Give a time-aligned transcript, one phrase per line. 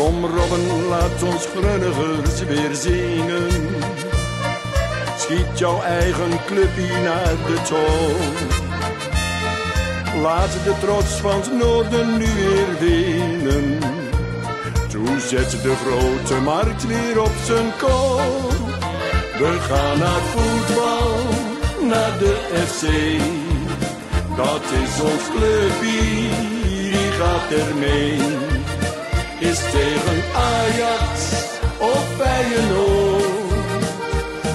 [0.00, 3.48] Kom Robben, laat ons grunnigers weer zingen.
[5.18, 8.32] Schiet jouw eigen clubje naar de toon.
[10.22, 13.78] Laat de trots van het noorden nu weer winnen.
[14.88, 18.52] Toen zet de grote markt weer op zijn kop.
[19.38, 21.16] We gaan naar voetbal,
[21.88, 22.36] naar de
[22.66, 22.86] FC.
[24.36, 26.28] Dat is ons clubje,
[26.62, 28.49] die gaat er mee.
[29.40, 31.32] Is tegen Ajax
[31.78, 33.24] of Feyenoord.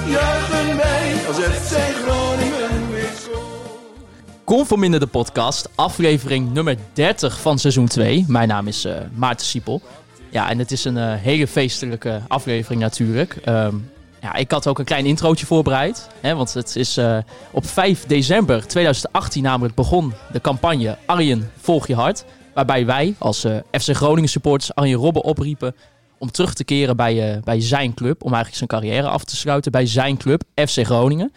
[0.06, 4.44] Juichen wij als FC Groningen weer scoort.
[4.44, 8.24] Conforminder de podcast, aflevering nummer 30 van seizoen 2.
[8.28, 9.82] Mijn naam is eh, Maarten Siepel.
[10.30, 13.36] Ja, en het is een eh, hele feestelijke aflevering natuurlijk.
[13.44, 13.74] Ehm,
[14.20, 16.08] ja, ik had ook een klein introotje voorbereid.
[16.20, 17.18] Hè, want het is eh,
[17.50, 22.24] op 5 december 2018 namelijk begon de campagne Arjen Volg Je Hart.
[22.56, 25.74] Waarbij wij als eh, FC Groningen supporters Arjen Robben opriepen
[26.18, 28.24] om terug te keren bij, eh, bij zijn club.
[28.24, 31.32] Om eigenlijk zijn carrière af te sluiten bij zijn club, FC Groningen.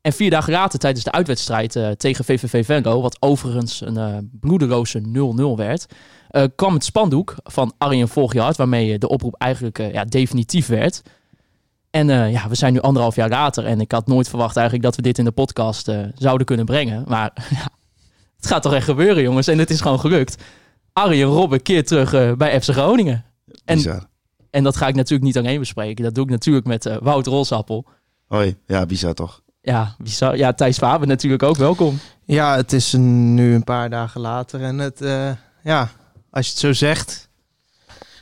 [0.00, 4.16] En vier dagen later, tijdens de uitwedstrijd eh, tegen VVV Venlo, wat overigens een eh
[4.40, 5.86] bloederoze 0-0 werd,
[6.56, 11.02] kwam het spandoek van Arjen Volg Je Hart, waarmee de oproep eigenlijk ja, definitief werd.
[11.90, 14.96] En ja, we zijn nu anderhalf jaar later en ik had nooit verwacht eigenlijk dat
[14.96, 17.04] we dit in de podcast zouden kunnen brengen.
[17.06, 17.68] Maar ja,
[18.38, 19.46] het gaat toch echt gebeuren, jongens.
[19.46, 20.42] En het is gewoon gelukt.
[20.92, 23.24] Arjen Robben keert terug eh, bij FC Groningen.
[23.64, 24.06] En, Bizar.
[24.50, 26.04] en dat ga ik natuurlijk niet alleen bespreken.
[26.04, 27.86] Dat doe ik natuurlijk met eh, Wout Rolsappel.
[28.26, 29.42] Hoi, ja, bizar toch?
[29.60, 30.36] Ja, bizar.
[30.36, 31.56] ja, Thijs Faber natuurlijk ook.
[31.56, 31.98] Welkom.
[32.24, 34.62] Ja, het is een- nu een paar dagen later.
[34.62, 35.30] En het, eh,
[35.62, 35.90] ja,
[36.30, 37.28] als je het zo zegt,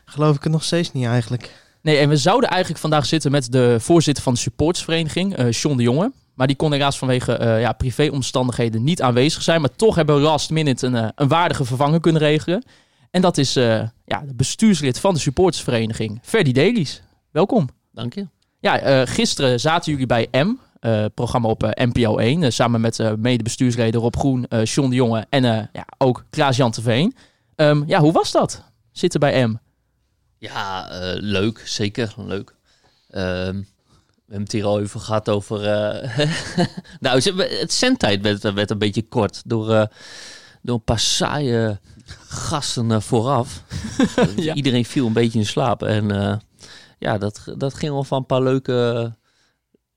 [0.04, 1.64] geloof ik het nog steeds niet eigenlijk.
[1.82, 5.76] Nee, en we zouden eigenlijk vandaag zitten met de voorzitter van de supportersvereniging, eh John
[5.76, 6.12] de Jonge.
[6.36, 9.60] Maar die kon helaas vanwege eh ja, privéomstandigheden niet aanwezig zijn.
[9.60, 12.64] Maar toch hebben we last minute een, eh, een waardige vervanger kunnen regelen.
[13.10, 17.02] En dat is eh, ja, de bestuurslid van de supportersvereniging, Ferdy Delies.
[17.30, 17.68] Welkom.
[17.92, 18.26] Dank je.
[18.60, 20.54] Ja, gisteren zaten jullie bij M,
[21.14, 22.42] programma op NPO 1.
[22.42, 27.14] eh, samen met mede-bestuursleden Rob Groen, John de Jonge en ja, ook Klaas-Jan Terveen.
[27.54, 28.62] Ehm, ja, hoe was dat?
[28.92, 29.56] Zitten bij M?
[30.38, 30.88] Ja,
[31.20, 31.62] leuk.
[31.64, 32.54] Zeker leuk.
[33.10, 33.62] Ehm,
[34.26, 35.64] we hebben het hier al even gehad over...
[35.64, 36.26] eh,
[37.00, 37.20] nou,
[37.60, 39.86] het zendtijd werd, werd een beetje kort door, eh,
[40.62, 41.80] door een paar saaie
[42.28, 43.62] gasten eh, vooraf.
[44.36, 44.54] Ja.
[44.54, 45.82] Iedereen viel een beetje in slaap.
[45.82, 46.36] En eh,
[46.98, 49.12] ja, dat, dat ging wel van een paar leuke,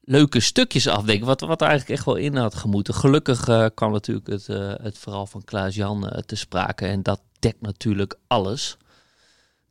[0.01, 1.25] leuke stukjes af, denk ik.
[1.25, 2.93] Wat, wat er eigenlijk echt wel in had gemoeten.
[2.93, 6.85] Gelukkig eh, kwam natuurlijk het, eh, het verhaal van Klaas-Jan eh, te sprake.
[6.85, 8.77] En dat dekt natuurlijk alles,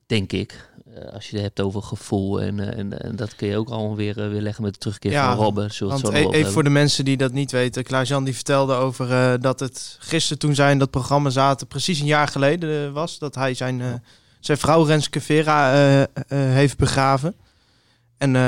[0.07, 0.68] denk ik.
[1.07, 2.41] Eh, als je het hebt over gevoel.
[2.43, 4.79] En, eh, en, en dat kun je ook allemaal weer, eh, weer leggen met de
[4.79, 5.71] terugkeer Ja, van Robben.
[5.79, 7.83] Want zo e- even voor de mensen die dat niet weten.
[7.85, 12.01] Klaas-Jan die vertelde over eh, dat het gisteren toen zij in dat programma zaten, precies
[12.01, 13.19] een jaar geleden was.
[13.19, 14.03] Dat hij zijn,
[14.41, 17.35] zijn vrouw Renske Vera eh, eh, heeft begraven.
[18.19, 18.43] En eh,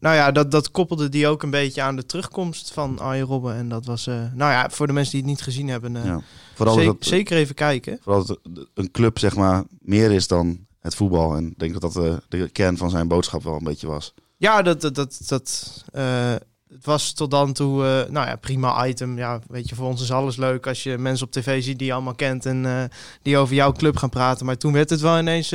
[0.00, 3.54] nou ja, dat, dat koppelde die ook een beetje aan de terugkomst van Arjen Robben.
[3.54, 6.04] En dat was, eh, nou ja, voor de mensen die het niet gezien hebben, eh,
[6.04, 6.20] Ja.
[6.54, 7.98] Vooral ze- dat, zeker even kijken.
[8.02, 8.38] vooral dat
[8.74, 11.34] een club zeg maar meer is dan het voetbal.
[11.34, 14.14] En ik denk dat dat eh, de kern van zijn boodschap wel een beetje was.
[14.36, 16.34] Ja, dat, dat, dat, dat eh,
[16.68, 19.16] het was tot dan toe, eh, nou ja, prima item.
[19.16, 21.86] Ja, weet je, voor ons is alles leuk als je mensen op tv ziet die
[21.86, 22.84] je allemaal kent en eh,
[23.22, 24.46] die over jouw club gaan praten.
[24.46, 25.54] Maar toen werd het wel ineens,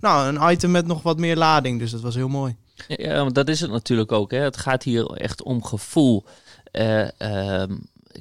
[0.00, 1.78] nou, een item met nog wat meer lading.
[1.78, 2.56] Dus dat was heel mooi.
[2.86, 4.30] Ja, want dat is het natuurlijk ook.
[4.30, 4.38] Hè.
[4.38, 6.24] Het gaat hier echt om gevoel.
[6.72, 7.76] Eh, ehm,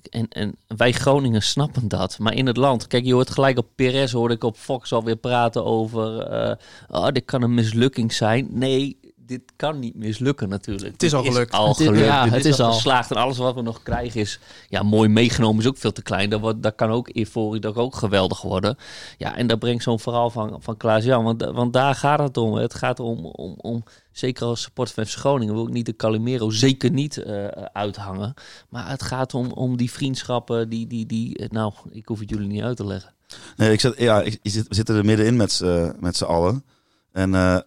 [0.09, 2.19] en, en wij Groningen snappen dat.
[2.19, 5.15] Maar in het land, kijk, je hoort gelijk op Perez, hoorde ik op Fox alweer
[5.15, 6.19] praten over.
[6.21, 6.55] eh,
[6.89, 8.47] oh, dit kan een mislukking zijn.
[8.49, 8.97] Nee,
[9.27, 10.91] dit kan niet mislukken natuurlijk.
[10.91, 11.51] Het is al gelukt.
[11.53, 12.05] al Het is- gelukt.
[12.05, 12.73] ja, Dit het is, is al al.
[12.73, 13.11] geslaagd.
[13.11, 14.39] En alles wat we nog krijgen is
[14.69, 16.29] ja, mooi meegenomen, is ook veel te klein.
[16.29, 18.77] Dat, wordt, dat kan ook euforie, dat kan ook geweldig worden.
[19.17, 21.23] Ja, en dat brengt zo'n verhaal van, van Klaas-Jan.
[21.23, 22.53] Want, want daar gaat het om.
[22.53, 25.95] Het gaat om, om, om zeker als support van FC Groningen, wil ik niet de
[25.95, 28.33] Calimero zeker niet eh, uithangen.
[28.69, 32.29] Maar het gaat om, om die vriendschappen, die, die, die, eh, nou, ik hoef het
[32.29, 33.13] jullie niet uit te leggen.
[33.57, 36.63] Nee, ik zit, ja, ik, zit, we zitten er middenin met, z'n- met z'n allen.
[37.11, 37.57] En eh,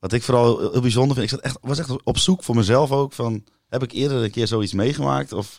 [0.00, 2.90] wat ik vooral heel bijzonder vind, ik zat echt, was echt op zoek voor mezelf
[2.90, 5.32] ook van, heb ik eerder een keer zoiets meegemaakt?
[5.32, 5.58] Of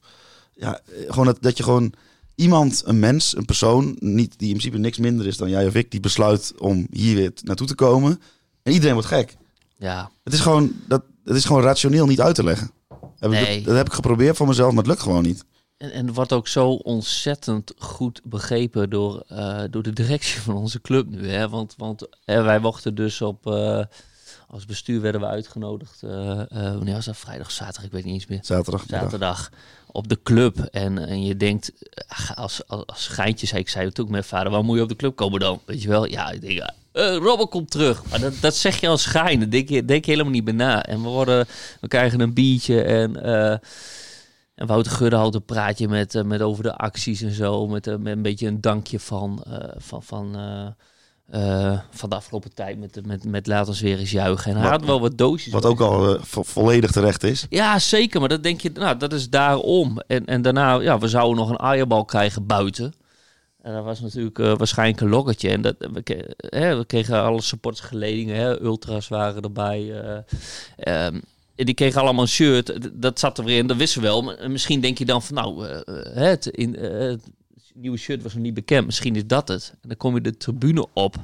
[0.53, 1.93] ja, eh, gewoon dat, dat je gewoon
[2.35, 5.75] iemand, een mens, een persoon, niet, die in principe niks minder is dan jij of
[5.75, 8.21] ik, die besluit om hier weer naartoe te komen.
[8.63, 9.37] En iedereen wordt gek.
[9.77, 12.71] Ja, Het is gewoon, dat, het is gewoon rationeel niet uit te leggen.
[13.19, 13.55] Heb Nee.
[13.55, 15.45] dat, dat heb ik geprobeerd voor mezelf, maar het lukt gewoon niet.
[15.77, 20.81] En, en wordt ook zo ontzettend goed begrepen door, eh, door de directie van onze
[20.81, 21.27] club nu.
[21.29, 21.49] Hè?
[21.49, 23.47] Want, want hè, wij wachten dus op...
[23.47, 23.83] eh,
[24.51, 26.03] als bestuur werden we uitgenodigd.
[26.03, 27.17] eh, eh, wanneer was dat?
[27.17, 27.83] Vrijdag, zaterdag?
[27.83, 28.39] Ik weet niet eens meer.
[28.41, 28.83] Zaterdag.
[28.87, 29.49] Zaterdag
[29.91, 30.59] op de club.
[30.59, 31.71] En, en je denkt,
[32.35, 34.89] als, als, als geintje zei ik, zei het ook met vader, waar moet je op
[34.89, 35.61] de club komen dan?
[35.65, 36.05] Weet je wel?
[36.05, 36.59] Ja, ik denk,
[36.91, 38.05] eh, Robben komt terug.
[38.09, 39.39] Maar dat, dat zeg je als schijn.
[39.39, 40.85] Daar denk je, denk je helemaal niet bij na.
[40.85, 41.45] En we, worden,
[41.81, 43.23] we krijgen een biertje en...
[43.23, 43.57] eh,
[44.55, 47.67] en Wouter Gudde houdt een praatje met, eh, met over de acties en zo.
[47.67, 50.35] Met, eh, met een beetje een dankje van, eh, van, van,
[51.31, 52.79] eh, van de afgelopen tijd.
[52.79, 54.51] Met, met, met laat ons weer eens juichen.
[54.51, 55.53] En hij Wat- had wel wat doosjes.
[55.53, 57.45] Wat ook al eh, vo- volledig terecht is.
[57.49, 58.19] Ja, zeker.
[58.19, 59.99] Maar dat denk je, nou, dat is daarom.
[60.07, 62.93] En, en daarna, ja, we zouden nog een aaierbal krijgen buiten.
[63.61, 65.49] En dat was natuurlijk eh, waarschijnlijk een lokketje.
[65.49, 70.01] En dat, we, ke- hè, we kregen alle supportsgeledingen, hè, ultras waren erbij.
[70.01, 70.17] eh,
[71.05, 71.19] ehm,
[71.55, 72.77] en die kregen allemaal een shirt.
[73.01, 74.21] Dat zat er weer in, dat wisten we wel.
[74.21, 75.65] Maar Misschien denk je dan van, nou,
[76.13, 76.75] het, in,
[77.73, 78.85] nieuwe shirt was nog niet bekend.
[78.85, 79.73] Misschien is dat het.
[79.81, 81.15] En dan kom je de tribune op.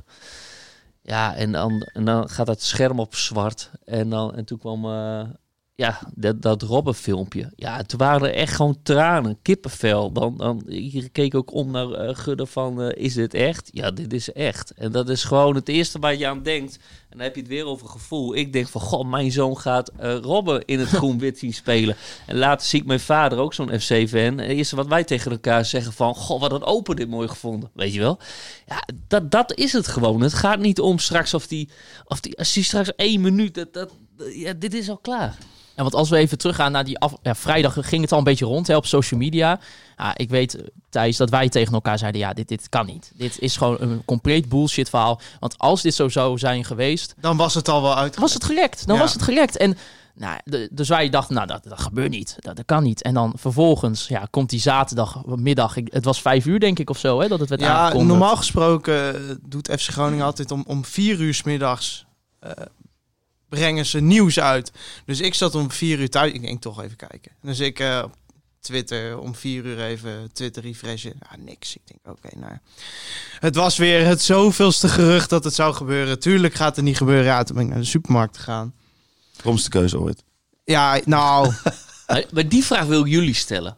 [1.01, 3.71] Ja, en dan, en dan gaat dat scherm op zwart.
[3.85, 5.29] En, dan, en toen kwam eh,
[5.77, 7.51] ja, dat, dat Robben-filmpje.
[7.55, 10.11] Ja, toen waren er echt gewoon tranen, kippenvel.
[10.11, 13.69] Dan, dan, je keek ook om naar eh, Gudde van, eh, is dit echt?
[13.71, 14.71] Ja, dit is echt.
[14.71, 16.75] En dat is gewoon het eerste waar je aan denkt.
[17.09, 18.35] En dan heb je het weer over gevoel.
[18.35, 21.95] Ik denk van, god, mijn zoon gaat eh, Robben in het groen-wit zien spelen.
[22.25, 24.19] En later zie ik mijn vader, ook zo'n FC-fan.
[24.19, 27.27] En het eerste wat wij tegen elkaar zeggen van, god, wat een open dit mooi
[27.27, 27.69] gevonden.
[27.73, 28.19] Weet je wel?
[28.65, 30.21] Ja, dat, dat is het gewoon.
[30.21, 31.69] Het gaat niet om straks of die,
[32.05, 33.91] of die als die straks één minuut, dat, dat,
[34.33, 35.37] ja, dit is al klaar.
[35.77, 38.23] En want als we even teruggaan naar die af, ja, vrijdag ging het al een
[38.23, 39.59] beetje rond hè, op social media.
[39.97, 40.57] Ja, ik weet,
[40.89, 43.11] Thijs, dat wij tegen elkaar zeiden: ja, dit, dit kan niet.
[43.15, 45.19] Dit is gewoon een compleet bullshit verhaal.
[45.39, 48.15] Want als dit zo zou zijn geweest, Dan was het al wel uit.
[48.17, 48.87] was het gelekt.
[48.87, 49.01] Dan Ja.
[49.01, 49.57] was het gelekt.
[49.57, 49.77] En
[50.15, 52.35] nou, de, dus wij dachten, nou, dat, dat gebeurt niet.
[52.39, 53.01] Dat, dat kan niet.
[53.01, 55.75] En dan vervolgens ja, komt die zaterdagmiddag.
[55.75, 58.35] Ik, het was vijf uur, denk ik, of zo, hè, dat het werd Ja, normaal
[58.35, 62.05] gesproken eh, doet FC Groningen altijd om, om vier uur 's middags
[62.39, 62.51] eh,
[63.49, 64.71] brengen ze nieuws uit.
[65.05, 66.33] Dus ik zat om vier uur thuis.
[66.33, 67.31] Ik denk toch even kijken.
[67.41, 68.15] Dus ik eh, op
[68.59, 71.13] Twitter om vier uur even Twitter refreshen.
[71.19, 71.75] Ja, niks.
[71.75, 72.53] Ik denk, oké, nou.
[73.39, 76.19] Het was weer het zoveelste gerucht dat het zou gebeuren.
[76.19, 77.25] Tuurlijk gaat het niet gebeuren.
[77.25, 78.73] Ja, toen ben ik naar de supermarkt gegaan.
[79.41, 80.23] Komste keuze ooit.
[80.63, 81.53] Ja, nou,
[82.33, 83.77] maar die vraag wil ik jullie stellen.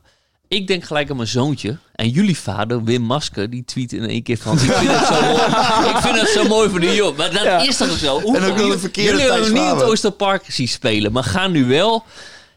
[0.50, 1.78] Ik denk gelijk aan mijn zoontje.
[1.96, 4.54] En jullie vader, Wim Masker, die tweet in één keer van...
[4.54, 7.16] Ik vind het zo mooi, ik vind het zo mooi voor de jongen.
[7.16, 8.18] Maar dat is toch zo?
[8.20, 9.84] En ook nog de verkeerde Jullie hebben niet in het.
[9.84, 11.12] Oosterpark zien spelen.
[11.12, 12.04] Maar gaan nu wel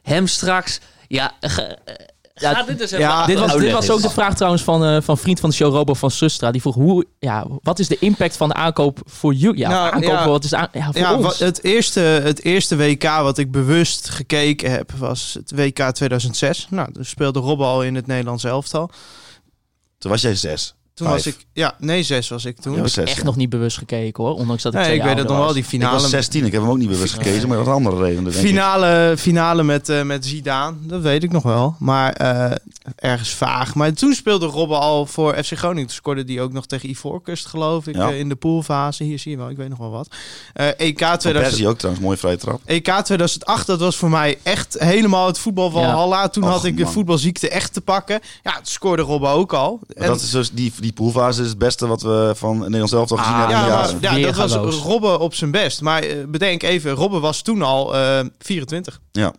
[0.02, 0.80] hem straks...
[1.08, 1.76] Ja, ga,
[2.34, 3.72] Ja, dit eens ja, Dit was, dit uitleggen.
[3.86, 6.50] was ook de vraag trouwens van, eh, van vriend van de show, Robo van Sustra.
[6.50, 9.58] Die vroeg, hoe, ja, wat is de impact van de aankoop voor jullie?
[9.58, 10.28] Ja, Nou, aankoop, ja.
[10.28, 11.24] wat is aan- ja, voor ja, ons?
[11.24, 16.66] wat- het, eerste, het eerste WK wat ik bewust gekeken heb, was het WK 2006.
[16.70, 18.90] Nou, toen speelde Robben al in het Nederlands elftal.
[19.98, 20.74] Toen was jij zes.
[20.94, 21.24] Toen Vijf.
[21.24, 22.80] was ik, ja, nee, zes was ik toen.
[22.80, 23.22] Was echt ja.
[23.24, 24.34] nog niet bewust gekeken hoor.
[24.34, 26.08] Ondanks dat ik nee, twee ik weet het nog wel, die Ik was finale.
[26.08, 28.24] 16, ik heb hem ook niet bewust gekezen, maar dat andere reden.
[28.24, 28.42] Denk ik.
[28.42, 31.76] Finale, finale met, eh, met Zidane, dat weet ik nog wel.
[31.78, 32.50] Maar eh,
[32.96, 33.74] ergens vaag.
[33.74, 35.86] Maar toen speelde Robben al voor FC Groningen.
[35.86, 38.08] Toen scoorde die ook nog tegen Ivoorkust, geloof ik, Ja.
[38.10, 39.04] eh, in de poolfase.
[39.04, 40.08] Hier zie je wel, ik weet nog wel wat.
[40.52, 42.60] Eh, EK, Van 2000, Persie ook trouwens, mooie vrije trap.
[42.64, 45.94] EK 2008, dat was voor mij echt helemaal het voetbal van Ja.
[45.94, 46.28] Halla.
[46.28, 48.20] Toen Och, had ik de voetbalziekte echt te pakken.
[48.42, 49.80] Ja, scoorde Robben ook al.
[49.96, 53.10] Maar dat is dus, die, die poolfase is het beste wat we van Nederland zelf
[53.10, 53.56] al gezien Ah, hebben.
[53.56, 54.20] ja, in jaren.
[54.20, 54.74] ja, dat was.
[54.76, 55.80] Robben op zijn best.
[55.80, 59.00] Maar eh, bedenk even, Robben was toen al eh, 24.
[59.12, 59.32] Ja.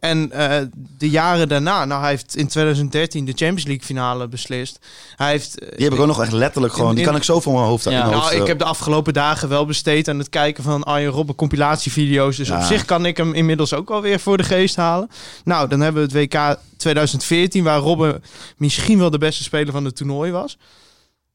[0.00, 0.58] En eh,
[0.98, 4.78] de jaren daarna, nou hij heeft in 2013 de Champions League finale beslist.
[5.16, 5.58] Hij heeft...
[5.58, 7.52] eh, Die heb ik ook nog echt letterlijk gewoon, die in- kan ik zo voor
[7.52, 8.10] mijn hoofd Ja.
[8.10, 11.34] nou, ik eh, heb de afgelopen dagen wel besteed aan het kijken van Arjen Robben
[11.34, 12.36] compilatievideo's.
[12.36, 12.56] Dus Ja.
[12.56, 15.08] op zich kan ik hem inmiddels ook wel weer voor de geest halen.
[15.44, 18.22] Nou, dan hebben we het WK 2014, waar Robben
[18.56, 20.58] misschien wel de beste speler van het toernooi was.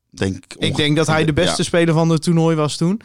[0.09, 1.63] denk, Ik denk dat hij de beste Ja.
[1.67, 3.01] speler van het toernooi was toen.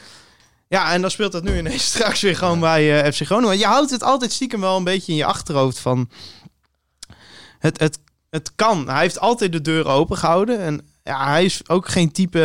[0.70, 3.48] Ja, en dan speelt dat nu ineens straks weer gewoon bij eh, FC Groningen.
[3.48, 6.10] Want je houdt het altijd stiekem wel een beetje in je achterhoofd van...
[7.58, 7.98] Het, het,
[8.30, 8.88] het kan.
[8.88, 10.60] Hij heeft altijd de deur open gehouden.
[10.60, 12.40] En ja, hij is ook geen type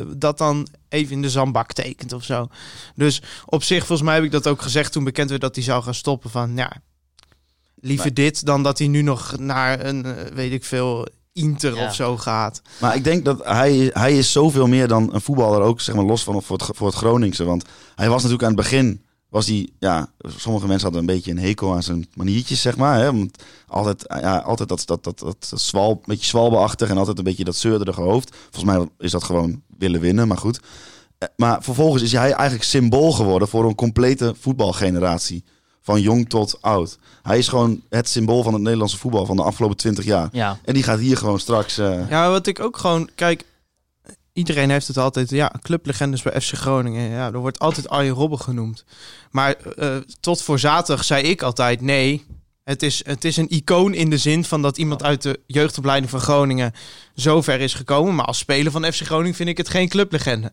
[0.00, 2.48] eh, dat dan even in de zandbak tekent of zo.
[2.94, 5.64] Dus op zich, volgens mij heb ik dat ook gezegd toen bekend werd dat hij
[5.64, 6.30] zou gaan stoppen.
[6.30, 6.72] Van ja,
[7.74, 11.06] liever Maar- dit dan dat hij nu nog naar een, eh, weet ik veel,
[11.42, 11.86] Inter Ja.
[11.86, 12.62] of zo gaat.
[12.80, 16.04] Maar ik denk dat hij, hij is zoveel meer dan een voetballer ook, zeg maar,
[16.04, 17.44] los van voor het, voor het Groningse.
[17.44, 21.30] Want hij was natuurlijk aan het begin, was hij, ja, sommige mensen hadden een beetje
[21.30, 22.98] een hekel aan zijn maniertjes, zeg maar.
[22.98, 23.04] Hè?
[23.04, 27.18] Want altijd, ja, altijd dat, dat, dat, dat, dat zwal, een beetje zwalbeachtig en altijd
[27.18, 28.36] een beetje dat zeurderige hoofd.
[28.50, 30.60] Volgens mij is dat gewoon willen winnen, maar goed.
[31.18, 35.44] Eh, Maar vervolgens is hij eigenlijk symbool geworden voor een complete voetbalgeneratie.
[35.82, 36.98] Van jong tot oud.
[37.22, 40.28] Hij is gewoon het symbool van het Nederlandse voetbal van de afgelopen twintig jaar.
[40.32, 41.78] Ja, En die gaat hier gewoon straks...
[41.78, 43.08] eh, Ja, wat ik ook gewoon...
[43.14, 43.44] Kijk,
[44.32, 45.30] iedereen heeft het altijd...
[45.30, 47.10] Ja, clublegendes bij FC Groningen.
[47.10, 48.84] Ja, er wordt altijd Arjen Robben genoemd.
[49.30, 51.80] Maar eh, tot voor zaterdag zei ik altijd...
[51.80, 52.24] Nee,
[52.64, 56.10] het is, het is een icoon in de zin van dat iemand uit de jeugdopleiding
[56.10, 56.72] van Groningen
[57.14, 58.14] zo ver is gekomen.
[58.14, 60.52] Maar als speler van FC Groningen vind ik het geen clublegende.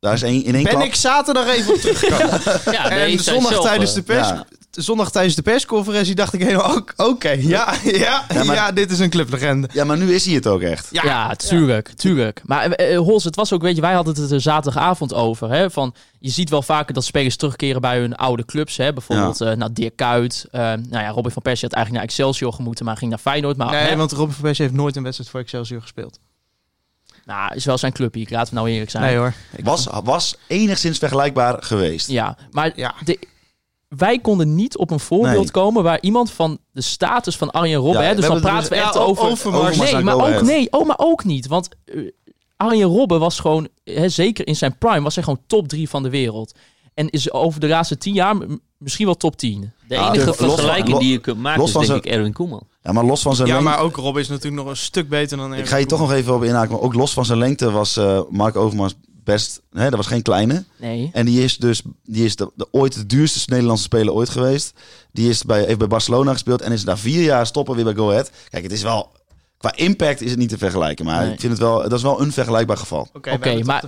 [0.00, 0.84] Daar is één, in één Ben klap.
[0.86, 2.40] ik zaterdag even op teruggekomen.
[2.76, 4.28] Ja, nee, en zondag zelf, tijdens de pers...
[4.28, 4.44] ja.
[4.70, 6.74] Zondag tijdens de persconferentie dacht ik helemaal...
[6.76, 9.68] ook- Oké, ja, ja, ja, maar- dit is een clublegende.
[9.72, 10.88] Ja, maar nu is hij het ook echt.
[10.90, 12.40] Ja, tuurlijk, tuurlijk.
[12.44, 15.50] Maar eh, Hols, het was ook, weet je, wij hadden het er zaterdagavond over.
[15.50, 18.76] Hè, van, je ziet wel vaker dat spelers terugkeren bij hun oude clubs.
[18.76, 20.46] Hè, bijvoorbeeld eh nou, Dirk Kuyt.
[20.50, 23.56] nou ja, Robin van Persie had eigenlijk naar Excelsior gemoeten, maar ging naar Feyenoord.
[23.56, 26.18] Maar Nee, hè, want Robin van Persie heeft nooit een wedstrijd voor Excelsior gespeeld.
[27.36, 29.02] Nou, is wel zijn clubje, laten we nou eerlijk zijn.
[29.04, 29.32] Nee hoor.
[29.62, 32.10] Was, was enigszins vergelijkbaar geweest.
[32.10, 32.94] Ja, maar Ja.
[33.04, 33.18] de,
[33.88, 35.50] wij konden niet op een voorbeeld Nee.
[35.50, 38.76] komen waar iemand van de status van Arjen Robben, Ja, hè, dus dan praten we
[38.76, 39.78] echt ja, over...
[39.78, 41.46] Nee, maar ook, nee, oh, maar ook niet.
[41.46, 42.00] Want eh,
[42.56, 46.02] Arjen Robben was gewoon, hè, zeker in zijn prime, was hij gewoon top 3 van
[46.02, 46.54] de wereld.
[46.94, 48.36] En is over de laatste 10 jaar
[48.78, 49.72] misschien wel top 10.
[49.88, 52.66] De enige vergelijking die je kunt maken is van denk zijn- ik Erwin Koeman.
[52.82, 53.70] Ja, maar los van zijn Ja, lengte...
[53.70, 56.12] maar ook Robin is natuurlijk nog een stuk beter dan Ik ga je toch nog
[56.12, 56.72] even op inhaken.
[56.72, 58.94] Maar ook los van zijn lengte was eh Mark Overmars
[59.24, 59.62] best...
[59.72, 60.64] Hè, dat was geen kleine.
[60.76, 61.10] Nee.
[61.12, 64.72] En die is dus die is de, de, ooit de duurste Nederlandse speler ooit geweest.
[65.12, 67.94] Die is bij, heeft bij Barcelona gespeeld en is na vier jaar stoppen weer bij
[67.94, 68.30] Go Ahead.
[68.50, 69.10] Kijk, het is wel...
[69.60, 71.04] Qua impact is het niet te vergelijken.
[71.04, 71.32] Maar Nee.
[71.32, 71.82] ik vind het wel...
[71.82, 73.08] Dat is wel een vergelijkbaar geval.
[73.12, 73.84] Oké, okay, maar-.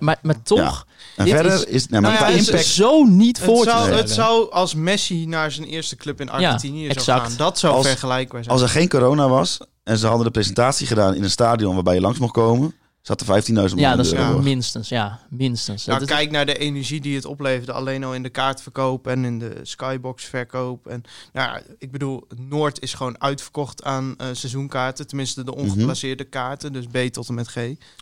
[0.00, 1.86] Maar, maar toch, En Dit verder is- is...
[1.88, 2.64] nee, maar Nou ja, qua het is impact...
[2.66, 3.98] zo niet voor het, te zou, stellen.
[3.98, 7.20] het zou als Messi naar zijn eerste club in Argentinië zou exact.
[7.26, 7.36] gaan.
[7.36, 8.54] Dat zou Als- vergelijkbaar zijn.
[8.54, 11.94] Als er geen corona was en ze hadden de presentatie gedaan in een stadion waarbij
[11.94, 12.74] je langs mocht komen,
[13.06, 14.38] zat er 15.000 man Ja, dat de is euro.
[14.42, 14.88] minstens.
[14.88, 15.84] Ja, minstens.
[15.86, 17.72] nou, Dat is- kijk naar de energie die het opleverde.
[17.72, 20.86] Alleen al in de kaartverkoop en in de skybox verkoop.
[20.86, 25.06] En nou, ja, ik bedoel, Noord is gewoon uitverkocht aan eh, seizoenkaarten.
[25.06, 26.72] Tenminste, de ongeplaceerde kaarten.
[26.72, 27.54] Dus B tot en met G.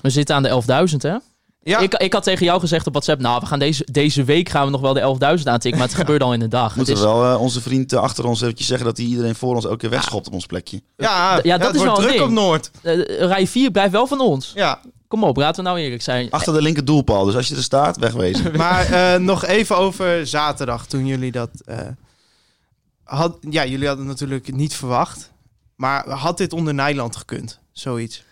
[0.02, 1.16] We zitten aan de 11.000, hè?
[1.64, 4.48] Ja, Ik, ik had tegen jou gezegd op WhatsApp, nou, we gaan deze, deze week
[4.48, 6.76] gaan we nog wel de 11.000 aantikken, maar het gebeurt al in de dag.
[6.76, 9.34] Moeten is, we wel eh, onze vriend eh, achter ons eventjes zeggen dat hij iedereen
[9.34, 10.82] voor ons elke keer wegschopt op ons plekje.
[10.96, 12.22] ja, ja, dat het is wordt wel een druk ding.
[12.22, 12.70] op Noord.
[12.82, 14.52] eh, rij 4 blijft wel van ons.
[14.54, 16.30] Ja, Kom op, laten we nou eerlijk zijn.
[16.30, 17.24] Achter de linker doelpaal.
[17.24, 18.56] Dus als je er staat, wegwezen.
[18.56, 21.50] maar eh, nog even over zaterdag toen jullie dat...
[21.64, 21.78] eh,
[23.04, 25.32] had, ja, jullie hadden het natuurlijk niet verwacht.
[25.76, 27.60] Maar had dit onder Nijland gekund?
[27.72, 28.22] Zoiets.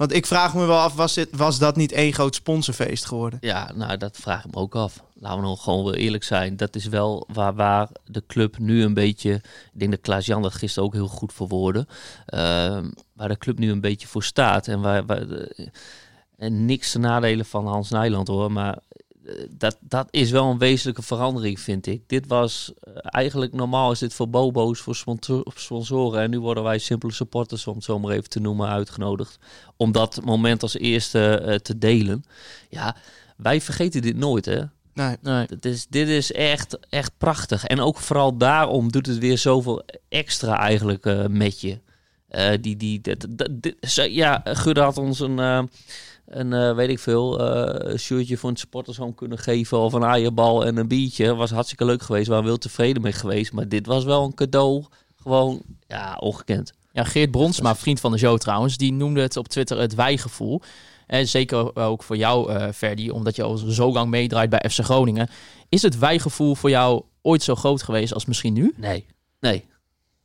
[0.00, 3.38] Want ik vraag me wel af, was, dit, was dat niet één groot sponsorfeest geworden?
[3.42, 5.02] Ja, nou, dat vraag ik me ook af.
[5.14, 6.56] Laten we nog gewoon wel eerlijk zijn.
[6.56, 9.32] Dat is wel waar, waar de club nu een beetje...
[9.72, 11.86] Ik denk dat Klaas-Jan dat gisteren ook heel goed verwoordde.
[12.26, 14.68] Ehm, waar de club nu een beetje voor staat.
[14.68, 15.06] En waar...
[15.06, 15.70] waar de-
[16.36, 18.52] en niks te nadelen van Hans Nijland hoor.
[18.52, 18.89] Maar eh,
[19.50, 22.02] dat, dat is wel een wezenlijke verandering, vind ik.
[22.06, 26.20] Dit was eh, eigenlijk normaal is dit voor bobo's, voor sponsor- sponsoren.
[26.22, 29.38] En nu worden wij simpele supporters, om het zo maar even te noemen, uitgenodigd.
[29.76, 32.24] Om dat moment als eerste eh, te delen.
[32.68, 32.96] Ja,
[33.36, 34.62] wij vergeten dit nooit, hè.
[34.94, 35.16] Nee.
[35.22, 35.46] Nee.
[35.46, 37.64] Dit is, dit is echt, echt prachtig.
[37.64, 41.78] En ook vooral daarom doet het weer zoveel extra eigenlijk eh, met je.
[42.28, 45.68] Eh, die, die, dat, dat, dit- ja, Gudde had ons een,
[46.30, 49.78] een eh, weet ik veel, eh shirtje voor een supportershome kunnen geven.
[49.78, 51.34] Of een aaierbal en een biertje.
[51.34, 52.26] Was hartstikke leuk geweest.
[52.26, 53.52] We waren wel tevreden mee geweest.
[53.52, 54.84] Maar dit was wel een cadeau.
[55.22, 56.72] Gewoon, ja, ongekend.
[56.92, 60.60] Ja, Geert Bronsma, vriend van de show trouwens, die noemde het op Twitter het wijgevoel.
[61.06, 64.78] En zeker ook voor jou, eh Ferdi, omdat je al zo lang meedraait bij FC
[64.78, 65.28] Groningen.
[65.68, 68.72] Is het wijgevoel voor jou ooit zo groot geweest als misschien nu?
[68.76, 69.06] Nee,
[69.40, 69.64] nee.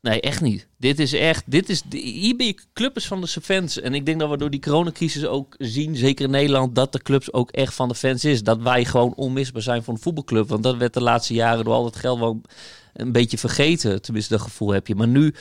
[0.06, 0.68] Nee, echt niet.
[0.78, 3.80] Dit is echt, dit is, hier ben je clubs van de fans.
[3.80, 7.02] En ik denk dat we door die coronacrisis ook zien, zeker in Nederland, dat de
[7.02, 8.44] clubs ook echt van de fans is.
[8.44, 10.50] Dat wij gewoon onmisbaar zijn voor een voetbalclub.
[10.50, 12.42] Want dat werd de laatste jaren door al dat geld wel
[12.94, 14.02] een beetje vergeten.
[14.02, 14.96] Tenminste, dat gevoel heb je.
[14.96, 15.34] Maar nu,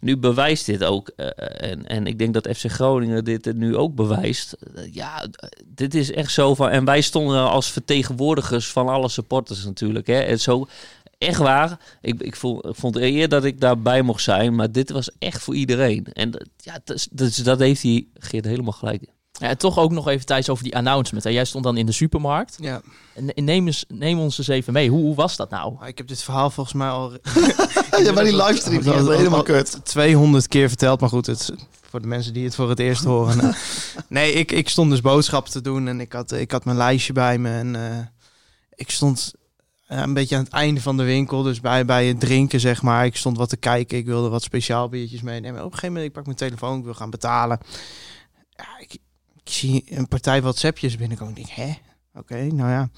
[0.00, 1.08] nu bewijst dit ook.
[1.16, 4.52] eh, en, en ik denk dat FC Groningen dit nu ook bewijst.
[4.52, 5.26] Eh, ja,
[5.66, 6.68] dit is echt zo van...
[6.68, 10.06] En wij stonden als vertegenwoordigers van alle supporters natuurlijk.
[10.06, 10.18] Hè.
[10.18, 10.66] En zo,
[11.18, 11.78] echt waar.
[12.00, 14.54] Ik, ik, voel, ik vond eer dat ik daarbij mocht zijn.
[14.54, 16.06] Maar dit was echt voor iedereen.
[16.12, 16.96] En dat- ja, dat,
[17.28, 19.00] is- dat, heeft hij Geert helemaal gelijk.
[19.02, 19.08] in.
[19.32, 21.24] Ja, en toch ook nog even Thijs over die announcement.
[21.24, 21.30] Hè.
[21.30, 22.56] Jij stond dan in de supermarkt.
[22.60, 22.80] Ja,
[23.14, 24.88] En neem, eens, neem ons eens even mee.
[24.90, 25.74] Hoe, hoe was dat nou?
[25.78, 27.12] maar ik heb dit verhaal volgens mij al...
[28.04, 29.80] Ja, maar die livestream al- helemaal al kut.
[29.84, 31.52] 200 keer verteld, maar goed, het
[31.90, 33.36] voor de mensen die het voor het eerst horen.
[33.36, 33.54] Nou,
[34.08, 37.12] nee, ik, ik stond dus boodschappen te doen en ik had, ik had mijn lijstje
[37.12, 37.98] bij me en eh,
[38.74, 39.32] ik stond
[39.88, 43.04] een beetje aan het einde van de winkel, dus bij, bij het drinken zeg maar.
[43.04, 45.58] Ik stond wat te kijken, ik wilde wat speciaal biertjes meenemen.
[45.58, 47.58] Op een gegeven moment, ik pak mijn telefoon, ik wil gaan betalen.
[48.50, 48.92] Ja, ik,
[49.44, 51.36] ik zie een partij WhatsAppjes binnenkomen.
[51.36, 51.74] Ik denk, hè?
[52.14, 52.90] Oké, nou ja.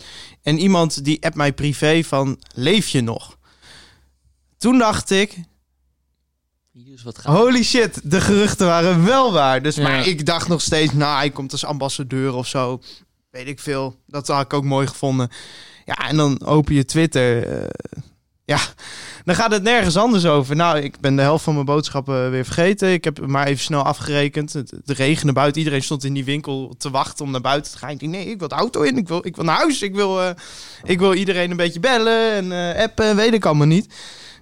[0.43, 3.39] En iemand die appt mij privé van, leef je nog?
[4.59, 5.39] Toen dacht ik,
[7.03, 7.37] wat gaat.
[7.37, 9.63] Holy shit, de geruchten waren wel waar.
[9.63, 9.83] Dus, Ja.
[9.83, 12.81] Maar ik dacht nog steeds, nou, hij komt als ambassadeur of zo.
[13.31, 14.01] Weet ik veel.
[14.07, 15.31] Dat had ik ook mooi gevonden.
[15.85, 17.47] Ja, en dan open je Twitter.
[17.49, 17.69] eh,
[18.45, 18.59] ja,
[19.25, 20.57] dan gaat het nergens anders over.
[20.57, 22.93] Nou, ik ben de helft van mijn boodschappen weer vergeten.
[22.93, 24.53] Ik heb maar even snel afgerekend.
[24.53, 25.59] Het, het regende buiten.
[25.59, 27.91] Iedereen stond in die winkel te wachten om naar buiten te gaan.
[27.91, 28.97] Ik denk, nee, ik wil de auto in.
[28.97, 29.83] Ik wil, ik wil naar huis.
[29.83, 30.31] Ik wil, eh,
[30.83, 33.05] ik wil iedereen een beetje bellen en eh, appen.
[33.07, 33.95] en Weet ik allemaal niet.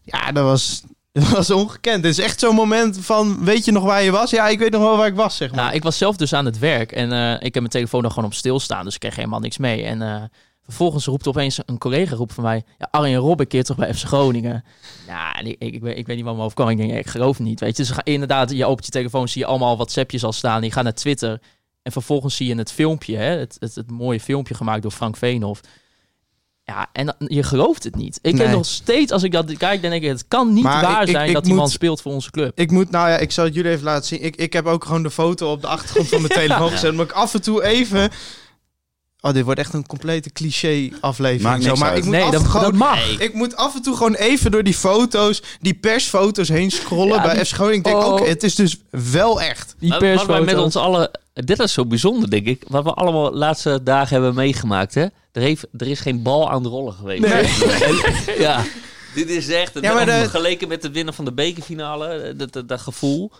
[0.05, 2.05] Ja, dat was, dat was ongekend.
[2.05, 4.31] Het is echt zo'n moment van, weet je nog waar je was?
[4.31, 5.65] Ja, ik weet nog wel waar ik was, zeg maar.
[5.65, 8.29] Nou, ik was zelf dus aan het werk en ik heb mijn telefoon nog gewoon
[8.29, 9.83] op stilstaan, dus ik kreeg helemaal niks mee.
[9.85, 10.31] En
[10.69, 14.05] vervolgens roept opeens een collega roept van mij, ja, Arjen Robben keert toch bij FC
[14.07, 14.65] Groningen.
[15.07, 16.69] Ja, en ik, ik, ik, weet, ik weet niet wat me overkwam.
[16.69, 17.83] Ik denk, ik geloof het niet, weet je.
[17.85, 20.63] Dus inderdaad, je opent je telefoon, zie je allemaal WhatsAppjes al staan.
[20.63, 21.41] Je gaat naar Twitter
[21.83, 25.17] en vervolgens zie je het filmpje, hè, het, het, het mooie filmpje gemaakt door Frank
[25.17, 25.61] Veenhoff.
[26.65, 28.19] Ja, en je gelooft het niet.
[28.23, 28.47] Ik Nee.
[28.47, 31.03] heb nog steeds, als ik dat kijk, dan denk ik, het kan niet Maar waar
[31.03, 32.59] ik- zijn ik dat die man moet- speelt voor onze club.
[32.59, 34.23] Ik moet, nou ja, ik zal het jullie even laten zien.
[34.25, 36.95] Ik, ik heb ook gewoon de foto op de achtergrond van mijn telefoon gezet.
[36.95, 38.11] Maar ik af en toe even.
[39.21, 41.43] Oh, dit wordt echt een complete cliché aflevering.
[41.43, 41.75] Maakt zo.
[41.75, 41.99] Maar uit.
[41.99, 43.19] ik moet, Nee, af, dat, gewoon, dat mag.
[43.21, 47.23] ik moet af en toe gewoon even door die foto's, die persfoto's heen scrollen Ja,
[47.23, 47.79] bij die- FC Groningen.
[47.79, 48.13] Ik denk, Oh.
[48.13, 48.77] oké, het is dus
[49.13, 49.75] wel echt.
[49.79, 50.65] Die Maar Wat wij met persfoto's.
[50.65, 51.11] ons allen...
[51.35, 52.63] Dit is zo bijzonder, denk ik.
[52.69, 55.03] Wat we allemaal de laatste dagen hebben meegemaakt, hè.
[55.33, 57.25] Er, heeft, er is geen bal aan de rollen geweest.
[57.25, 57.47] En-
[58.39, 58.65] ja.
[59.15, 59.73] Dit is echt...
[59.81, 63.33] Ja, maar de- Vergeleken met het winnen van de bekerfinale, eh, dat, dat, dat gevoel...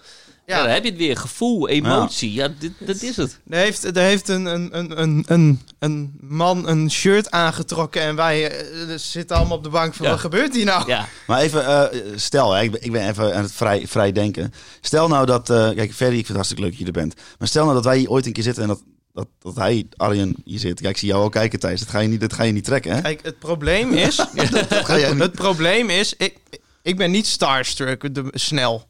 [0.49, 0.57] Ja.
[0.57, 0.63] Ja.
[0.63, 1.17] dan heb je het weer.
[1.17, 2.33] Gevoel, emotie.
[2.33, 3.39] Ja, dit, dit is het.
[3.49, 8.17] Er heeft, er heeft een, een, een, een, een, een man een shirt aangetrokken en
[8.17, 10.11] wij eh, zitten allemaal op de bank van Ja.
[10.13, 10.87] wat gebeurt hier nou?
[10.87, 11.09] Ja.
[11.27, 14.53] Maar even, eh, stel, hè, ik, ben, ik ben even aan het vrij, vrij denken.
[14.81, 17.15] Stel nou dat, eh, kijk, Ferry, ik vind het hartstikke leuk dat je er bent.
[17.39, 19.87] Maar stel nou dat wij hier ooit een keer zitten en dat, dat, dat hij,
[19.97, 20.81] Arjen, hier zit.
[20.81, 21.81] Kijk, ik zie jou al kijken, Thijs.
[21.81, 23.01] Dat ga je niet, dat ga je niet trekken, hè?
[23.01, 25.23] Kijk, het probleem is, Dat ga jij niet.
[25.23, 26.37] het probleem is, ik,
[26.83, 28.87] ik ben niet starstruck de, snel.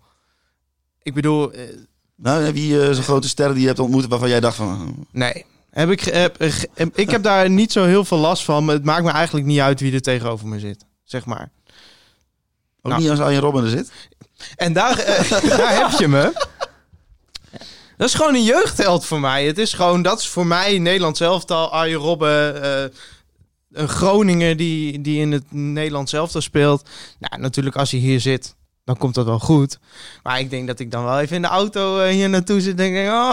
[1.02, 1.61] Ik bedoel, eh,
[2.17, 4.67] Nou, heb je eh, zo'n grote sterren die je hebt ontmoet waarvan jij dacht van...
[4.67, 5.45] oh, nee.
[5.71, 6.38] Heb ik, heb,
[6.75, 9.47] heb- ik heb daar niet zo heel veel last van, maar het maakt me eigenlijk
[9.47, 11.50] niet uit wie er tegenover me zit, zeg maar.
[12.83, 13.00] Ook Nou.
[13.00, 13.90] niet als Arjen Robben er zit?
[14.57, 16.47] En daar, eh, daar heb je me.
[17.97, 19.47] Dat is gewoon een jeugdheld voor mij.
[19.47, 22.90] Het is gewoon, dat is voor mij Nederland zelftal, Arjen Robben, eh,
[23.73, 26.88] een Groninger die, die in het Nederlands zelftal speelt.
[27.19, 28.54] Nou, natuurlijk als hij hier zit,
[28.89, 29.79] dan komt dat wel goed.
[30.23, 32.71] Maar ik denk dat ik dan wel even in de auto eh, hier naartoe zit
[32.71, 33.31] en denk, oh,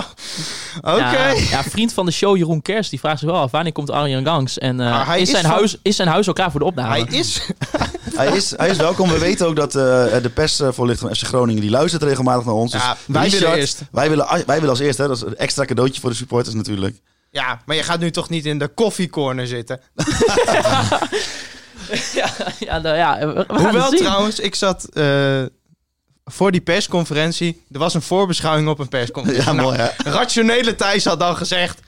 [0.81, 0.97] oké.
[0.97, 3.89] Ja, ja, vriend van de show Jeroen Kers, die vraagt zich wel af wanneer komt
[3.89, 6.51] Arjen langs en eh, hij is, is zijn van- huis, is zijn huis al klaar
[6.51, 6.89] voor de opname?
[6.89, 7.41] Hij is,
[8.15, 9.09] Hij is, hij is welkom.
[9.09, 9.83] We weten ook dat eh,
[10.21, 12.71] de persvoorlichter van FC Groningen, die luistert regelmatig naar ons.
[12.71, 13.81] Dus Ja, wij Richard, willen eerst.
[13.91, 15.07] Wij willen, wij willen als eerste, hè.
[15.07, 16.97] dat is een extra cadeautje voor de supporters natuurlijk.
[17.29, 19.79] ja, maar je gaat nu toch niet in de koffiecorner zitten?
[22.13, 23.99] ja, ja, nou ja, we, we gaan Hoewel het zien.
[24.07, 25.43] trouwens, ik zat eh,
[26.25, 27.63] voor die persconferentie.
[27.71, 29.45] Er was een voorbeschouwing op een persconferentie.
[29.49, 30.11] Ja, Nou, mooi hè.
[30.11, 31.79] rationele Thijs had dan gezegd.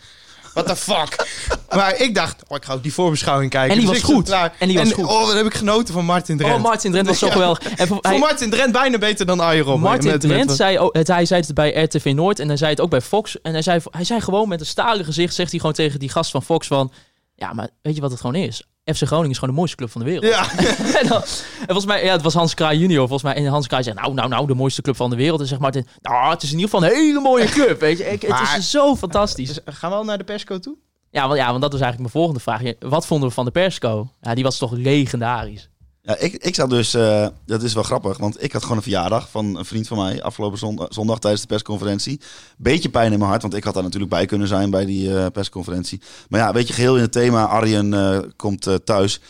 [0.54, 1.28] What the fuck?
[1.76, 3.72] maar ik dacht, oh, ik ga ook die voorbeschouwing kijken.
[3.72, 4.30] En die Dus was goed.
[4.60, 5.06] En die was goed.
[5.06, 6.56] Oh, wat heb ik genoten van Martin Drent.
[6.56, 7.32] Oh, Martin Drent was zo Ja.
[7.32, 7.64] geweldig.
[7.64, 9.82] En voor, Voor hij- Martin Drent bijna beter dan Arjen Robben.
[9.84, 12.58] Martin Met- Drent met- zei, ook, het, hij zei het bij RTV Noord en hij
[12.58, 13.42] zei het ook bij Fox.
[13.42, 16.10] En hij zei, hij zei gewoon met een stalen gezicht, zegt hij gewoon tegen die
[16.10, 16.92] gast van Fox van...
[17.36, 18.64] Ja, maar weet je wat het gewoon is?
[18.96, 20.26] FC Groningen is gewoon de mooiste club van de wereld.
[20.26, 20.52] Ja,
[21.02, 23.34] en, dan, en volgens mij, ja, het was Hans Kraai junior volgens mij.
[23.36, 25.40] En Hans Kraai zegt, nou, nou, nou, de mooiste club van de wereld.
[25.40, 28.04] En zegt Martin, nou, het is in ieder geval een hele mooie club, weet je.
[28.04, 29.48] Ik, het is zo fantastisch.
[29.48, 30.76] Dus, gaan we al naar de persco toe?
[31.12, 32.90] Ja want, ja, want dat was eigenlijk mijn volgende vraag.
[32.92, 34.10] Wat vonden we van de persco?
[34.22, 35.70] Ja, die was toch legendarisch.
[36.08, 38.84] Ja, ik, ik zat dus, eh, dat is wel grappig, want ik had gewoon een
[38.84, 42.20] verjaardag van een vriend van mij afgelopen zondag, zondag tijdens de persconferentie.
[42.58, 45.18] Beetje pijn in mijn hart, want ik had daar natuurlijk bij kunnen zijn bij die
[45.18, 46.02] eh, persconferentie.
[46.30, 49.22] Maar ja, weet je, geheel in het thema, Arjen eh, komt thuis.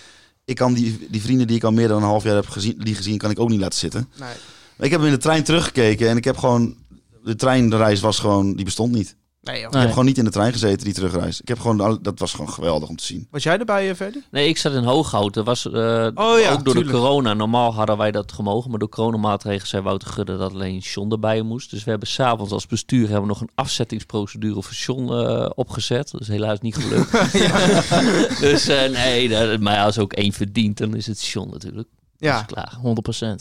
[0.45, 2.75] Ik kan die, die vrienden die ik al meer dan een half jaar heb gezien,
[2.77, 4.09] die gezien, kan ik ook niet laten zitten.
[4.19, 4.35] Nee.
[4.79, 6.75] Ik heb in de trein teruggekeken en ik heb gewoon,
[7.23, 9.15] de treinreis was gewoon, die bestond niet.
[9.47, 9.71] Nee, joh.
[9.71, 11.41] Ik heb gewoon niet in de trein gezeten, die terugreis.
[11.41, 13.27] Ik heb gewoon, dat was gewoon geweldig om te zien.
[13.31, 14.23] Was jij erbij, uh, Verdi?
[14.31, 15.33] Nee, ik zat in Hooghout.
[15.33, 16.85] Dat was eh, Oh ja, ook door tuurlijk.
[16.85, 17.33] de corona.
[17.33, 21.41] Normaal hadden wij dat gemogen, maar door coronamaatregelen zei Wouter Gudde dat alleen John erbij
[21.41, 21.69] moest.
[21.69, 26.11] Dus we hebben s'avonds als bestuur hebben we nog een afzettingsprocedure voor John eh, opgezet.
[26.11, 27.11] Dat is helaas niet gelukt.
[28.47, 31.87] dus eh, nee, dat, maar als ook één verdient, dan is het John natuurlijk.
[32.17, 32.39] Dat Ja.
[32.39, 32.73] is klaar.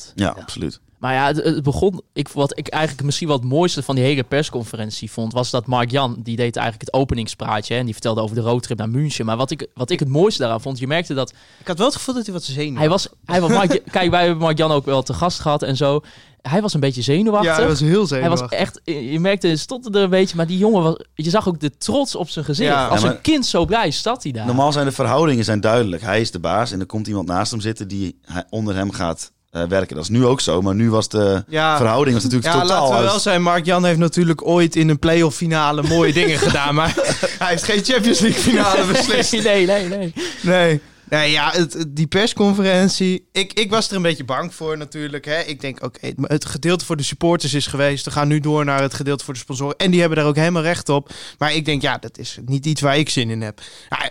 [0.08, 0.12] 100%.
[0.14, 0.80] Ja, absoluut.
[1.06, 2.00] Maar ja, het, het begon.
[2.12, 5.66] Ik, wat ik eigenlijk misschien wat het mooiste van die hele persconferentie vond, was dat
[5.66, 7.72] Mark Jan, die deed eigenlijk het openingspraatje.
[7.74, 9.26] hè, En die vertelde over de roadtrip naar München.
[9.26, 11.86] Maar wat ik, wat ik het mooiste daaraan vond, je merkte dat Ik had wel
[11.86, 13.08] het gevoel dat hij wat zenuwachtig hij was.
[13.24, 16.00] Hij was Mark, kijk, wij hebben Mark Jan ook wel te gast gehad en zo.
[16.42, 17.50] Hij was een beetje zenuwachtig.
[17.50, 18.50] Ja, hij was heel Hij was zenuwachtig.
[18.50, 21.76] echt, je merkte, hij stotterde een beetje, maar die jongen was, je zag ook de
[21.76, 22.70] trots op zijn gezicht.
[22.70, 22.86] Ja.
[22.86, 24.46] Als Ja, een kind zo blij zat hij daar.
[24.46, 26.02] Normaal zijn de verhoudingen zijn duidelijk.
[26.02, 28.90] Hij is de baas en er komt iemand naast hem zitten die hij- onder hem
[28.92, 29.94] gaat eh, werken.
[29.96, 31.76] Dat is nu ook zo, maar nu was de Ja.
[31.76, 33.42] verhouding was natuurlijk Ja, totaal laten we wel zijn.
[33.42, 36.74] Mark-Jan heeft natuurlijk ooit in een playoff finale mooie dingen gedaan.
[36.74, 36.94] Maar
[37.38, 39.32] hij heeft geen Champions League finale beslist.
[39.44, 40.12] nee, nee, nee.
[40.42, 40.80] Nee.
[41.08, 43.28] Nee, ja, het, die persconferentie.
[43.32, 45.24] Ik, ik was er een beetje bang voor natuurlijk.
[45.24, 45.40] Hè.
[45.40, 48.04] Ik denk, oké, het- het gedeelte voor de supporters is geweest.
[48.04, 49.76] We gaan nu door naar het gedeelte voor de sponsoren.
[49.76, 51.10] En die hebben daar ook helemaal recht op.
[51.38, 53.60] Maar ik denk, ja, dat is niet iets waar ik zin in heb.
[53.88, 54.10] Ja,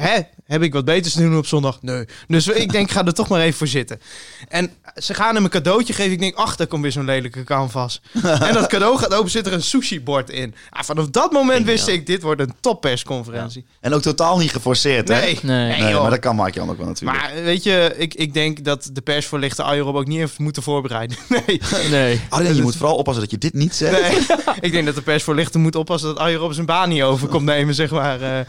[0.00, 0.20] hè?
[0.46, 1.78] Heb ik wat beters te doen op zondag?
[1.82, 2.04] Nee.
[2.28, 4.00] Dus ik denk, ik ga er toch maar even voor zitten.
[4.48, 6.12] En ze gaan hem een cadeautje geven.
[6.12, 8.00] Ik denk, ach, daar komt weer zo'n lelijke canvas.
[8.22, 10.54] en dat cadeau gaat open, zit er een sushi-bord in.
[10.70, 13.64] Ah, vanaf dat moment wist ik, dit wordt een toppersconferentie.
[13.80, 15.20] En ook totaal niet geforceerd, hè?
[15.20, 15.94] Nee, Nee.
[15.94, 17.20] Maar dat kan Mark-Jan ook wel natuurlijk.
[17.20, 21.16] Maar weet je, ik, ik denk dat de persvoorlichter Ajerob ook niet heeft moeten voorbereiden.
[21.46, 21.60] Nee.
[21.90, 22.20] Nee.
[22.28, 24.00] Arjen, je moet vooral oppassen dat je dit niet zegt.
[24.00, 24.38] nee.
[24.60, 27.74] ik denk dat de persvoorlichter moet oppassen dat Ajerob zijn baan niet over komt nemen,
[27.74, 28.20] zeg maar.
[28.20, 28.40] Eh,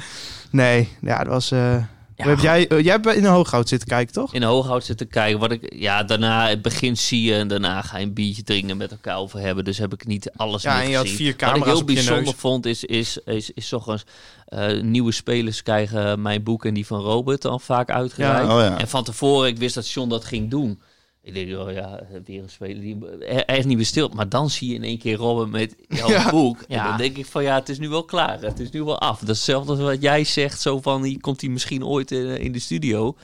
[0.52, 1.52] nee, ja, dat was...
[1.52, 1.76] eh,
[2.16, 4.34] Ja, heb jij, eh, jij hebt in de hooghout zitten kijken, toch?
[4.34, 5.40] in Hooghout zitten kijken.
[5.40, 8.78] Wat ik, ja, daarna het begin zie je en daarna ga je een biertje drinken
[8.78, 9.64] met elkaar over hebben.
[9.66, 11.06] Dus heb ik niet alles Ja, meer en je had
[11.50, 14.04] Wat ik heel bijzonder vond is, is, is, is toch eens
[14.46, 18.48] eh, nieuwe spelers krijgen mijn boek en die van Robert al vaak uitgereikt.
[18.48, 18.56] Ja.
[18.56, 18.78] Oh ja.
[18.80, 20.82] En van tevoren, ik wist dat John dat ging doen.
[21.24, 24.14] Ik denk, oh ja, weer een speler die hij hij is niet besteld.
[24.14, 26.30] Maar dan zie je in één keer Robert met jouw Ja.
[26.30, 26.58] boek.
[26.62, 26.88] En Ja.
[26.88, 28.42] dan denk ik van ja, het is nu wel klaar.
[28.42, 29.20] Het is nu wel af.
[29.20, 30.62] Dat is hetzelfde als wat jij zegt.
[30.62, 33.16] Zo van, hier komt hij misschien ooit in, in de studio.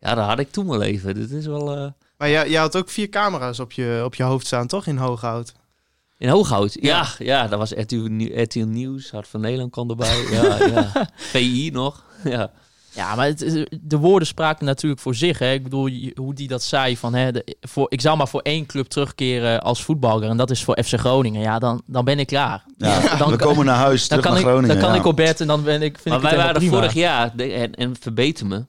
[0.00, 1.14] Ja, dat had ik toen wel even.
[1.14, 1.76] Dit is wel...
[1.76, 4.86] eh, Maar jij, jij had ook vier camera's op je, op je hoofd staan, toch?
[4.86, 5.52] In hooghout.
[6.18, 10.24] In Hooghout, ja, ja, dat was RTL, Nieuw- RTL Nieuws, Hart van Nederland kwam erbij,
[10.30, 11.08] ja, ja.
[11.32, 12.52] VI nog, ja.
[12.96, 15.38] Ja, maar het, is- de woorden spraken natuurlijk voor zich.
[15.38, 15.52] Hè.
[15.52, 17.14] Ik bedoel, hoe die dat zei van...
[17.14, 20.28] Hè, de, voor, ik zou maar voor één club terugkeren als voetballer.
[20.28, 21.40] En dat is voor FC Groningen.
[21.40, 22.64] Ja, dan, dan ben ik klaar.
[22.76, 24.68] Ja, dan, we komen naar huis, dan terug kan, naar ik, Groningen.
[24.74, 25.00] dan kan ja.
[25.00, 27.32] ik op bed en dan ben ik, vind Maar ik wij het waren vorig jaar,
[27.36, 28.64] en, en verbeter me,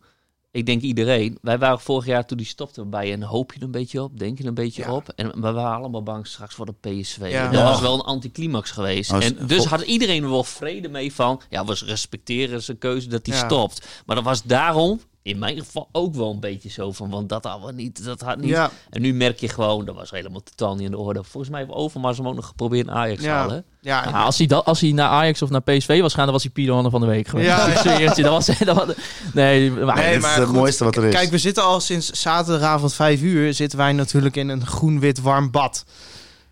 [0.51, 3.65] ik denk iedereen, wij waren vorig jaar toen die stopte bij en hoop je er
[3.65, 4.93] een beetje op, denk je er een beetje Ja.
[4.93, 5.10] op.
[5.15, 7.27] En we waren allemaal bang straks voor de PSV.
[7.31, 7.51] Ja.
[7.51, 9.12] Dat was wel een anticlimax geweest.
[9.12, 13.25] En dus had iedereen er wel vrede mee van, ja, we respecteren zijn keuze dat
[13.25, 13.45] hij Ja.
[13.45, 13.88] stopt.
[14.05, 17.43] Maar dat was daarom in mijn geval ook wel een beetje zo van, want dat
[17.43, 18.49] hadden we niet, dat had niet.
[18.49, 21.23] Ja, En nu merk je gewoon, dat was helemaal totaal niet in de orde.
[21.23, 23.35] Volgens mij heeft Overmars hem ook nog geprobeerd in Ajax te Ja.
[23.35, 23.63] halen.
[23.81, 24.03] ja.
[24.09, 26.43] Ja, als, hij dat, als hij naar Ajax of naar PSV was gaan, dan was
[26.43, 27.47] hij Pieter Hanne van de Week geweest.
[27.49, 27.65] Ja.
[28.15, 28.95] Dat was, dat was,
[29.33, 31.13] nee, maar, Nee, het goed, mooiste wat er is.
[31.13, 33.53] Kijk, we zitten al sinds zaterdagavond 5 uur...
[33.53, 35.85] zitten wij natuurlijk in een groen-wit warm bad.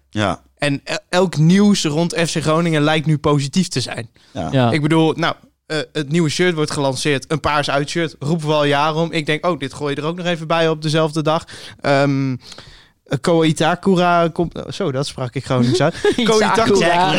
[0.10, 4.10] Ja, En el- elk nieuws rond FC Groningen lijkt nu positief te zijn.
[4.32, 4.48] ja.
[4.52, 4.72] ja.
[4.72, 5.36] Ik bedoel, nou,
[5.66, 7.26] eh, het nieuwe shirt wordt gelanceerd.
[7.28, 8.16] Een paars uitshirt.
[8.20, 9.12] Roepen we al jaren om.
[9.12, 11.44] Ik denk, oh, dit gooi je er ook nog even bij op dezelfde dag.
[11.82, 12.36] Ehm
[13.22, 14.56] Koitakura komt...
[14.66, 15.96] oh, zo, dat sprak ik Gronings uit.
[16.24, 17.14] Koitakura,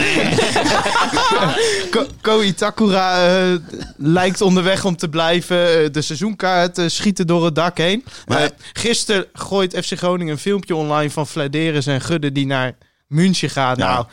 [1.90, 3.54] Ko- Koitakura eh,
[3.96, 5.92] lijkt onderweg om te blijven.
[5.92, 8.04] De seizoenkaarten schieten door het dak heen.
[8.26, 13.50] Maar- gisteren gooit FC Groningen een filmpje online van Flederis en Gudde die naar München
[13.50, 13.76] gaat.
[13.76, 14.06] Nou,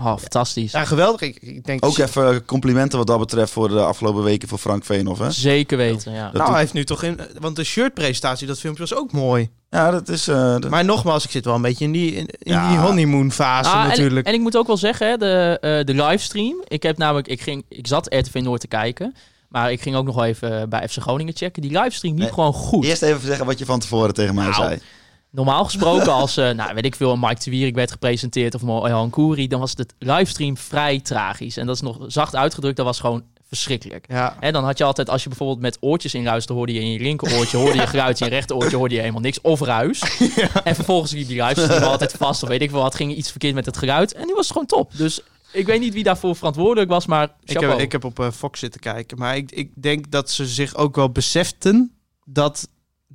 [0.00, 0.72] Oh, fantastisch.
[0.72, 1.20] ja, geweldig.
[1.20, 4.84] Ik, ik denk, Ook even complimenten wat dat betreft voor de afgelopen weken voor Frank
[4.84, 5.20] Veenhoff.
[5.20, 5.30] Hè?
[5.30, 6.22] Zeker weten, ja.
[6.22, 7.20] Dat nou, doet- hij heeft nu toch in...
[7.38, 9.50] Want de shirtpresentatie, dat filmpje was ook mooi.
[9.70, 10.28] Ja, dat is...
[10.28, 12.68] eh, Maar nogmaals, ik zit wel een beetje in die, in, in Ja.
[12.68, 14.26] die honeymoon fase Ah, en, natuurlijk.
[14.26, 16.62] en ik moet ook wel zeggen, hè, de, eh, de livestream.
[16.68, 19.14] Ik heb namelijk, ik, ging, ik zat RTV Noord te kijken.
[19.48, 21.62] Maar ik ging ook nog wel even bij FC Groningen checken.
[21.62, 22.32] Die livestream liep Nee.
[22.34, 22.84] gewoon goed.
[22.84, 24.80] Eerst even zeggen wat je van tevoren tegen mij Nou, zei.
[25.30, 28.60] Normaal gesproken, als, eh, nou, weet ik veel, een Mike de Wierik werd gepresenteerd of
[28.60, 31.56] Johan Koeri, dan was het livestream vrij tragisch.
[31.56, 34.04] En dat is nog zacht uitgedrukt, dat was gewoon verschrikkelijk.
[34.08, 34.36] ja.
[34.40, 37.00] En dan had je altijd, als je bijvoorbeeld met oortjes inluisterde, hoorde je in je
[37.00, 40.02] linkeroortje, hoorde je geluid, in je rechteroortje hoorde je helemaal niks, of ruis.
[40.64, 43.54] En vervolgens liep die livestream altijd vast, of weet ik veel wat, ging iets verkeerd
[43.54, 44.12] met het geluid.
[44.12, 44.96] En nu was het gewoon top.
[44.96, 45.20] Dus
[45.52, 48.60] ik weet niet wie daarvoor verantwoordelijk was, maar Ik heb, ik heb op eh, Fox
[48.60, 49.18] zitten kijken.
[49.18, 51.92] Maar ik, ik denk dat ze zich ook wel beseften
[52.24, 52.68] dat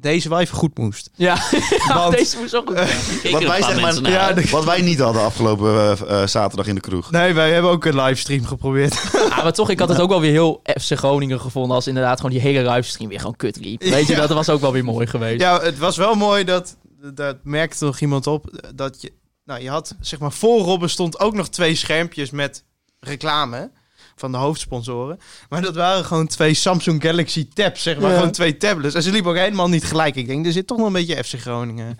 [0.05, 1.09] deze wel even goed moest.
[1.15, 1.37] Ja,
[1.93, 2.75] Want- deze moest ook goed.
[3.21, 5.67] Keken Wat wij, zeg maar, ja, de- wat wij niet hadden afgelopen
[6.07, 7.11] eh, eh, zaterdag in de kroeg.
[7.11, 9.09] Nee, wij hebben ook een livestream geprobeerd.
[9.29, 12.15] Ja, maar toch, ik had het ook wel weer heel FC Groningen gevonden als inderdaad
[12.17, 13.81] gewoon die hele livestream weer gewoon kut liep.
[13.83, 15.41] Weet je, dat was ook wel weer mooi geweest.
[15.41, 16.75] ja, het was wel mooi dat,
[17.13, 19.11] dat merkte nog iemand op, dat je,
[19.45, 22.63] nou je had, zeg maar, voor Robben stond ook nog twee schermpjes met
[22.99, 23.71] reclame
[24.15, 25.19] van de hoofdsponsoren.
[25.49, 28.15] Maar dat waren gewoon twee Samsung Galaxy Tabs, zeg maar, Ja.
[28.15, 28.95] gewoon twee tablets.
[28.95, 30.15] En ze liepen ook helemaal niet gelijk.
[30.15, 31.97] Ik denk, er zit toch nog een beetje FC Groningen.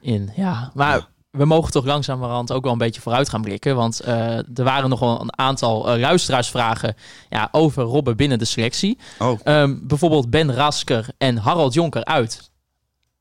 [0.00, 0.30] in.
[0.36, 3.76] Ja, maar we mogen toch langzamerhand ook wel een beetje vooruit gaan blikken.
[3.76, 6.96] Want eh, er waren nog wel een aantal eh, luisteraarsvragen
[7.30, 8.98] ja, over Robben binnen de selectie.
[9.18, 12.50] Oh, Ehm, bijvoorbeeld Ben Rasker en Harald Jonker uit.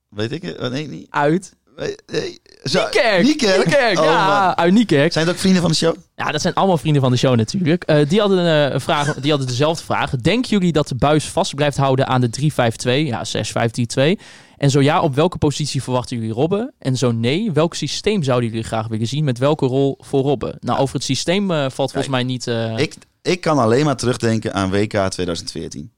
[0.09, 0.69] weet ik het?
[0.71, 1.07] Nee, niet.
[1.09, 1.55] Uit?
[1.75, 2.41] Nee, nee.
[2.63, 3.23] Zo- Niekerk!
[3.23, 3.57] Niekerk?
[3.65, 4.57] Niekerk, Oh, ja, man.
[4.57, 5.11] uit Niekerk.
[5.13, 5.95] Zijn het ook vrienden van de show?
[6.15, 7.83] Ja, dat zijn allemaal vrienden van de show natuurlijk.
[7.83, 10.11] Eh, die, hadden, eh, een vraag, die hadden dezelfde vraag.
[10.11, 13.05] Denken jullie dat de buis vast blijft houden aan de 3-5-2?
[13.05, 14.19] Ja, 6-5-3-2.
[14.57, 16.73] En zo ja, op welke positie verwachten jullie Robben?
[16.79, 19.23] En zo nee, welk systeem zouden jullie graag willen zien?
[19.23, 20.57] Met welke rol voor Robben?
[20.59, 22.47] Nou, over het systeem eh, valt volgens mij niet...
[22.47, 25.91] eh, Ik, ik kan alleen maar terugdenken aan WK 2014.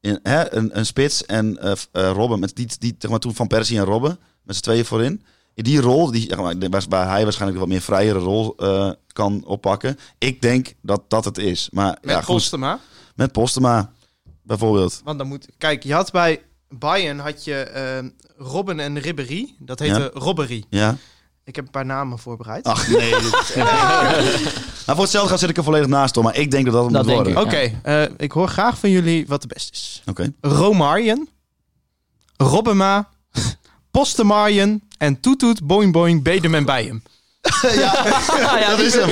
[0.00, 1.58] in, hè, een, een spits en
[1.92, 5.24] Robben, met die, die zeg maar, toen Van Persie en Robben, met z'n tweeën voorin.
[5.54, 6.32] Die rol, die,
[6.70, 9.98] waar waar hij waarschijnlijk een wat meer vrijere rol eh, kan oppakken.
[10.18, 11.68] Ik denk dat dat het is.
[11.72, 12.80] Maar Met ja, goed, Postema.
[13.14, 13.92] met Postema
[14.42, 15.00] bijvoorbeeld.
[15.04, 15.48] Want dan moet...
[15.58, 19.54] Kijk, je had bij Bayern had je eh, Robben en Ribéry.
[19.58, 20.64] Dat heette Robbery.
[20.70, 20.96] Ja.
[21.44, 22.64] Ik heb een paar namen voorbereid.
[22.64, 23.10] Ach nee.
[23.10, 26.50] dit is echt- nou, voor hetzelfde gaat zit ik er volledig naast hoor, maar ik
[26.50, 27.62] denk dat dat het Dat moet denk worden.
[27.62, 27.72] ik.
[27.82, 30.02] Oké, eh, ik hoor graag van jullie wat de beste is.
[30.06, 30.32] Oké.
[30.40, 31.28] Romarjen,
[32.36, 33.08] Robbema,
[33.98, 37.02] Postemarjen en Toetoet, Boing Boing, Bedem en Bijem.
[37.62, 37.92] Ja,
[38.60, 39.08] ja, Dat is hem.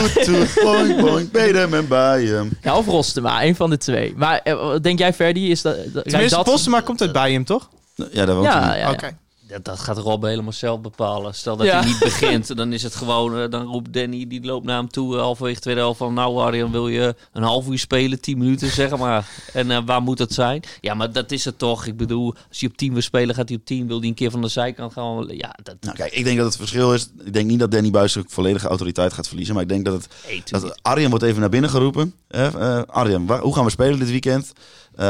[0.00, 2.50] Toet, toet, boing, boing, bij hem en bij hem.
[2.62, 4.14] Ja, of Rostema, een van de twee.
[4.16, 5.76] Maar eh, wat denk jij, Ferdi, is dat...
[5.92, 6.44] dat Tenminste, dat...
[6.44, 7.68] Postema komt uit Bijem, toch?
[8.12, 8.78] Ja, dat woont Ja, hij.
[8.78, 8.90] ja, ja.
[8.90, 9.16] Oké.
[9.50, 11.34] Dat, dat gaat Rob helemaal zelf bepalen.
[11.34, 11.78] Stel dat Ja.
[11.80, 13.38] hij niet begint, dan is het gewoon...
[13.38, 16.14] eh, dan roept Danny, die loopt naar hem toe eh, halverwege tweede helft van...
[16.14, 19.28] Nou Arjan, wil je een half uur spelen, 10 minuten, zeg maar.
[19.52, 20.62] En eh, waar moet het zijn?
[20.80, 21.86] Ja, maar dat is het toch.
[21.86, 23.86] Ik bedoel, als hij op 10 wil spelen, gaat hij op 10.
[23.86, 25.24] Wil hij een keer van de zijkant gaan?
[25.28, 25.76] Ja, dat...
[25.80, 27.10] Nou, kijk, ik denk dat het verschil is.
[27.24, 29.54] Ik denk niet dat Danny Buis volledige autoriteit gaat verliezen.
[29.54, 30.08] Maar ik denk dat het.
[30.50, 32.14] Dat Arjen wordt even naar binnen geroepen.
[32.28, 34.52] Eh, Arjen, waar- hoe gaan we spelen dit weekend?
[35.00, 35.06] Eh,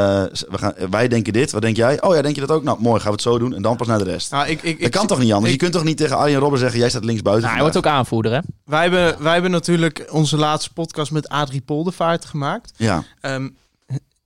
[0.50, 1.50] we gaan, wij denken dit.
[1.50, 2.02] Wat denk jij?
[2.02, 2.62] Oh ja, denk je dat ook?
[2.62, 3.54] Nou, mooi, gaan we het zo doen.
[3.54, 4.30] En dan pas naar de rest.
[4.30, 5.52] Nou, ik, ik, dat ik, kan toch niet anders?
[5.52, 7.44] ik- je kunt toch niet tegen Arjen Robben zeggen: jij staat links buiten.
[7.44, 8.38] Nou, hij wordt ook aanvoerder, hè?
[8.64, 12.72] wij, hebben, wij hebben natuurlijk onze laatste podcast met Adrie Poldervaart gemaakt.
[12.76, 13.48] Ja, Ehm,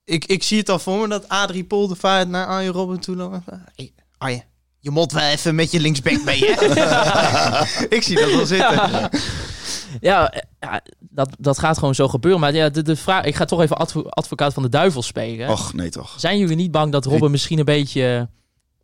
[0.05, 3.37] ik, ik zie het al voor me dat Adrie Poldervaart naar Arjen Robben toe loopt.
[3.77, 4.45] Hey, Arjen,
[4.81, 6.53] je moet wel even met je linksback mee, hè?
[7.97, 8.75] ik zie dat wel zitten.
[8.91, 9.11] Ja,
[10.01, 12.41] eh, ja dat, dat gaat gewoon zo gebeuren.
[12.41, 15.49] Maar ja, de, de vraag, ik ga toch even advo- advocaat van de duivel spelen.
[15.49, 16.15] och nee toch.
[16.17, 18.29] Zijn jullie niet bang dat Robben misschien een beetje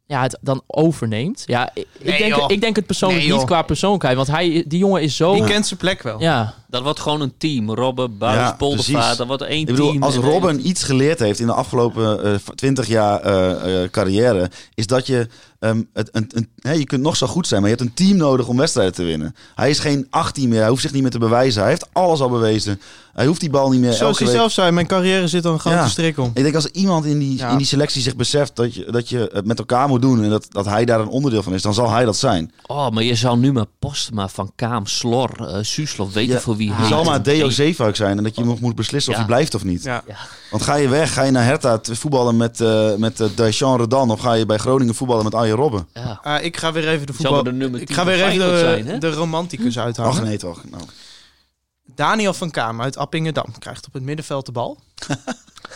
[0.06, 1.42] ja, het dan overneemt?
[1.46, 2.50] Ja, ik, Nee, denk, joh.
[2.50, 4.16] ik denk het persoonlijk Nee, niet qua persoonlijkheid.
[4.16, 5.34] Want hij, die jongen is zo...
[5.34, 6.20] Die kent zijn plek wel.
[6.20, 7.74] Ja, Dat wordt gewoon een team.
[7.74, 9.16] Robben, Buis, Ja, Poldervaart.
[9.16, 10.02] Dat wordt één Ik bedoel, team.
[10.02, 14.50] als En- Robben iets geleerd heeft in de afgelopen eh, 20 jaar eh, eh, carrière,
[14.74, 15.28] is dat je
[15.60, 18.46] ehm, het, een, je kunt nog zo goed zijn, maar je hebt een team nodig
[18.48, 19.34] om wedstrijden te winnen.
[19.54, 21.60] Hij is geen 18 meer, hij hoeft zich niet meer te bewijzen.
[21.60, 22.80] Hij heeft alles al bewezen.
[23.12, 24.36] Hij hoeft die bal niet meer Zoals hij week.
[24.36, 25.88] zelf zei, mijn carrière zit al een grote Ja.
[25.88, 26.30] strik om.
[26.34, 27.50] Ik denk als iemand in die, Ja.
[27.50, 30.30] in die selectie zich beseft dat je, dat je het met elkaar moet doen en
[30.30, 32.52] dat, dat hij daar een onderdeel van is, dan zal hij dat zijn.
[32.66, 36.56] Oh, maar je zou nu maar Postma, Van Kaam, Slor, uh, Suslov, weten Ja, voor
[36.56, 36.86] wie Je heet.
[36.86, 39.24] zal maar Deo Zeefuik zijn en dat je nog moet beslissen of Ja.
[39.24, 39.82] hij blijft of niet.
[39.82, 40.02] Ja.
[40.50, 43.80] Want ga je weg, ga je naar Hertha te voetballen met, eh met uh, Deschamps
[43.80, 45.88] Redan of ga je bij Groningen voetballen met Robben?
[45.94, 46.20] Ja.
[46.22, 47.34] Ah, ik ga weer even de voetbal...
[47.34, 50.12] maar de nummer Ik 10 ga weer even de, zijn, de romanticus uithangen.
[50.12, 50.64] Ach nee toch.
[50.70, 50.82] Nou.
[51.94, 54.78] Daniel van Kamer uit Appingedam krijgt op het middenveld de bal.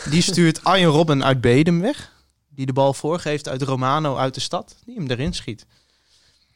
[0.09, 2.11] Die stuurt Arjen Robben uit Bedem weg.
[2.49, 4.75] Die de bal voorgeeft uit Romano uit de stad.
[4.85, 5.65] Die hem erin schiet.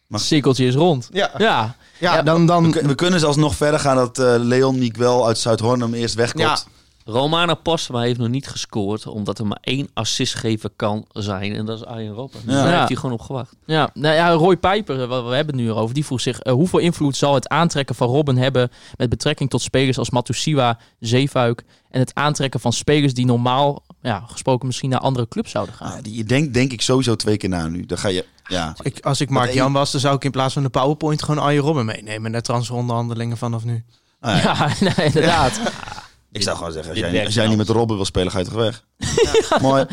[0.08, 1.10] het cirkeltje is rond.
[1.12, 2.42] Ja, Ja, ja, dan...
[2.42, 5.94] We, dan we kunnen zelfs nog verder gaan dat eh, Leon Miguel uit Zuidhorn hem
[5.94, 6.44] eerst wegkomt.
[6.44, 6.79] Ja.
[7.06, 11.56] Romano Postma heeft nog niet gescoord, omdat er maar één assistgever kan zijn.
[11.56, 12.42] En dat is Arjen Robben.
[12.46, 12.62] Dus Ja.
[12.62, 12.76] daar Ja.
[12.78, 13.56] heeft hij gewoon op gewacht.
[13.66, 16.80] Ja, nou ja, Roy Pijper, we hebben het nu over, die vroeg zich eh, hoeveel
[16.80, 22.00] invloed zal het aantrekken van Robben hebben met betrekking tot spelers als Matusiwa, Zeefuik en
[22.00, 25.92] het aantrekken van spelers die normaal ja, gesproken misschien naar andere clubs zouden gaan.
[25.92, 27.86] Ah, die- je denkt denk ik sowieso twee keer na nu.
[27.86, 28.76] Dan ga je, ja.
[28.82, 31.44] ik, als ik Mark Jan was, dan zou ik in plaats van de PowerPoint gewoon
[31.44, 32.32] Arjen Robben meenemen.
[32.32, 33.84] Naar transferonderhandelingen vanaf nu.
[34.20, 34.54] Ah, ja.
[34.54, 35.60] Ja, nee, inderdaad.
[36.32, 38.46] Ik zou gewoon zeggen, als jij, als jij niet met Robben wil spelen, ga je
[38.46, 38.86] toch weg.
[39.62, 39.86] Mooi.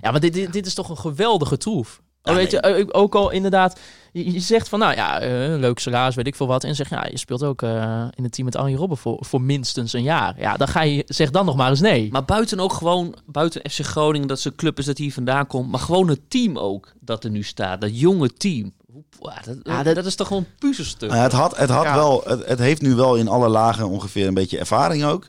[0.00, 2.00] Ja, maar dit, dit, dit is toch een geweldige troef.
[2.22, 2.72] Ja, Oh, weet nee.
[2.74, 3.80] je, eh, ook al inderdaad,
[4.12, 5.28] je, je zegt van, nou ja, eh,
[5.58, 6.64] leuk salaris, weet ik veel wat.
[6.64, 9.40] En zeg, ja, je speelt ook eh, in het team met Arjen Robben voor, voor
[9.40, 10.34] minstens een jaar.
[10.40, 12.08] Ja, dan ga je, zeg dan nog maar eens nee.
[12.12, 15.70] Maar buiten ook gewoon, buiten FC Groningen, dat zijn club is dat hier vandaan komt.
[15.70, 17.80] Maar gewoon het team ook dat er nu staat.
[17.80, 18.72] Dat jonge team.
[19.20, 21.08] Ja, dat, Ja, dat, dat- is toch gewoon een puzzelstuk.
[21.08, 21.94] Nou ja, het, had, het, had Ja.
[21.94, 25.26] wel, het, het heeft nu wel in alle lagen ongeveer een beetje ervaring ook.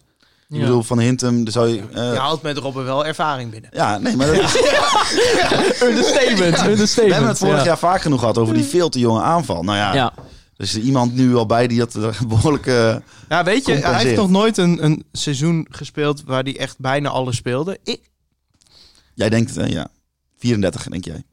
[0.52, 0.64] Ik Ja.
[0.64, 1.80] bedoel, van Hintem, daar zou je...
[1.80, 2.14] eh, Je ja.
[2.16, 4.02] haalt met Robben wel ervaring binnen.
[4.04, 4.56] nee, maar dat is-
[5.88, 6.94] Understatement, understatement.
[6.96, 7.64] we hebben het vorig ja.
[7.66, 9.64] jaar vaak genoeg gehad over die veel te jonge aanval.
[9.64, 10.14] Nou ja, Ja.
[10.58, 12.66] er is er iemand nu al bij die dat er behoorlijk...
[12.66, 12.96] eh,
[13.30, 17.10] Ja, weet je, hij heeft nog nooit een, een seizoen gespeeld waar hij echt bijna
[17.10, 17.78] alles speelde.
[17.84, 18.00] Ik,
[19.14, 19.88] jij denkt, eh, ja,
[20.38, 21.24] 34 denk jij.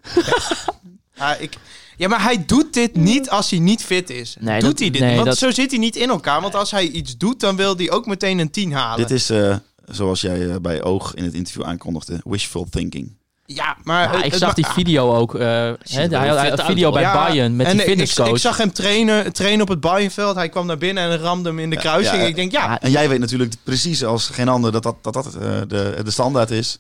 [1.14, 1.57] ja, ik,
[1.98, 4.37] ja, maar hij doet dit niet als hij niet fit is.
[4.40, 5.00] Nee, doet dat- hij dit?
[5.00, 6.40] nee, want dat- zo zit hij niet in elkaar.
[6.40, 8.96] Want als hij iets doet, dan wil hij ook meteen een 10 halen.
[9.06, 9.56] Dit is, eh,
[9.87, 13.16] zoals jij eh, bij Oog in het interview aankondigde, wishful thinking.
[13.46, 14.16] Ja, maar...
[14.18, 15.34] Ja, ik zag die video ook.
[15.34, 15.74] eh, hè,
[16.08, 18.28] hij had een video bij Ja, Bayern met en die ik- ik, fitnesscoach.
[18.28, 20.34] ik zag hem trainen, trainen op het Bayernveld.
[20.37, 22.16] Hij kwam naar binnen en ramde hem in de kruising.
[22.22, 24.96] ja, ik denk, ja, Ja, En jij weet natuurlijk precies als geen ander dat dat,
[25.02, 26.78] dat, dat eh, de, de standaard is,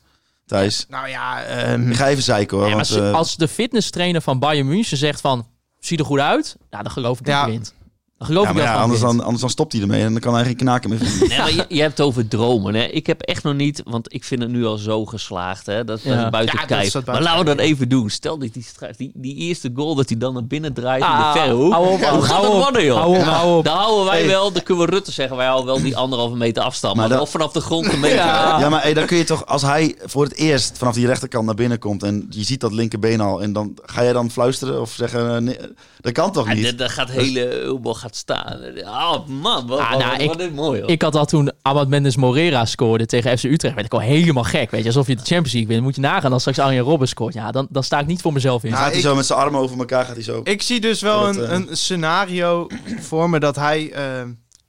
[0.48, 0.86] Thijs.
[0.88, 1.42] nou ja...
[1.44, 2.66] ehm, Ik ga even zeiken hoor.
[2.68, 5.46] Ja, want, als- eh, als de fitnesstrainer van Bayern München zegt van,
[5.78, 7.44] zie er goed uit, nou, dan geloof ik dat Ja.
[7.44, 7.74] blind.
[8.18, 10.34] Dan geloof Ja, ik ja, anders, dan, anders dan stopt hij ermee en dan kan
[10.34, 11.28] hij geen knaken meer vinden.
[11.28, 12.74] Nee, maar je, je hebt het over dromen.
[12.74, 12.82] Hè?
[12.84, 15.66] Ik heb echt nog niet, want ik vind het nu al zo geslaagd.
[15.66, 15.84] Hè?
[15.84, 16.24] Dat, dat Ja.
[16.24, 16.94] is buiten kijf.
[16.94, 18.10] maar buiten laten we dat even doen.
[18.10, 18.64] Stel dat die,
[18.96, 21.72] die, die eerste goal dat hij dan naar binnen draait in Ah, de verre hoek.
[21.72, 22.96] hou op, Hoe gaat hou dat op, worden, joh?
[22.96, 23.64] hou op, hou op.
[23.64, 24.28] Dan houden wij Hey.
[24.28, 26.94] wel, dan kunnen we Rutte zeggen, wij houden wel die anderhalve meter afstand.
[26.96, 28.16] Maar, Maar wel dat- vanaf de grond een meter.
[28.16, 28.60] Ja.
[28.60, 31.46] Ja, maar hey, dan kun je toch, als hij voor het eerst vanaf die rechterkant
[31.46, 34.80] naar binnen komt en je ziet dat linkerbeen al en dan ga je dan fluisteren
[34.80, 35.56] of zeggen, nee,
[36.00, 36.64] dat kan toch niet?
[36.64, 38.60] dat, dat gaat hele Ulbo gaat staan.
[38.84, 40.90] Oh man, wat, Ah, wat, nou, wat, ik- wat is mooi hoor.
[40.90, 43.74] Ik had al toen Ahmad Mendes Morera scoorde tegen FC Utrecht.
[43.74, 44.70] werd ik al helemaal gek.
[44.70, 45.82] Weet je, alsof je de Champions League wint.
[45.82, 47.34] Moet je nagaan als straks Arjen Robben scoort.
[47.34, 48.70] Ja, dan, dan sta ik niet voor mezelf in.
[48.70, 50.40] Nou, gaat hij zo met zijn armen over elkaar, gaat hij zo.
[50.44, 52.66] Ik zie dus wel Dat, een, eh, een scenario
[53.08, 54.22] voor me dat hij eh,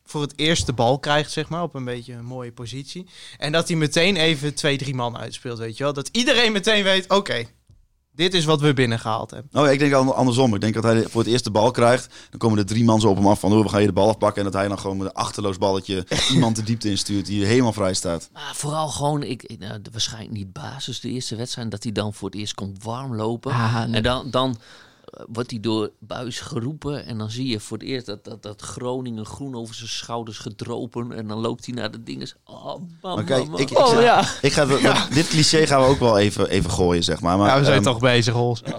[0.05, 3.07] voor het eerst de bal krijgt, zeg maar, op een beetje een mooie positie.
[3.37, 5.93] En dat hij meteen even twee, drie man uitspeelt, weet je wel.
[5.93, 7.43] Dat iedereen meteen weet, oké,
[8.19, 9.59] dit is wat we binnengehaald hebben.
[9.59, 10.55] Oh, ja, ik denk andersom.
[10.55, 12.13] Ik denk dat hij voor het eerst de bal krijgt.
[12.29, 13.93] Dan komen er drie man zo op hem af van, hoe we gaan je de
[13.93, 14.37] bal afpakken.
[14.45, 17.73] En dat hij dan gewoon met een achterloos balletje iemand de diepte instuurt die helemaal
[17.73, 18.29] vrij staat.
[18.33, 22.13] Maar vooral gewoon, ik, nou, de- waarschijnlijk niet basis de eerste wedstrijd, dat hij dan
[22.13, 23.51] voor het eerst komt warm lopen.
[23.51, 23.95] Ah, nee.
[23.95, 24.57] En dan, dan
[25.31, 27.05] wordt hij door Buis geroepen.
[27.05, 30.37] En dan zie je voor het eerst dat, dat, dat Groningen groen over zijn schouders
[30.37, 31.11] gedropen.
[31.11, 32.31] En dan loopt hij naar de dingen.
[32.45, 33.59] Oh, man, Maar kijk, man, man.
[33.59, 34.23] ik, ik, Oh, ja.
[34.41, 37.37] ik ga, dat- dit cliché gaan we ook wel even, even gooien, zeg maar.
[37.37, 38.61] maar ja, we zijn ehm, toch bezig, Hols.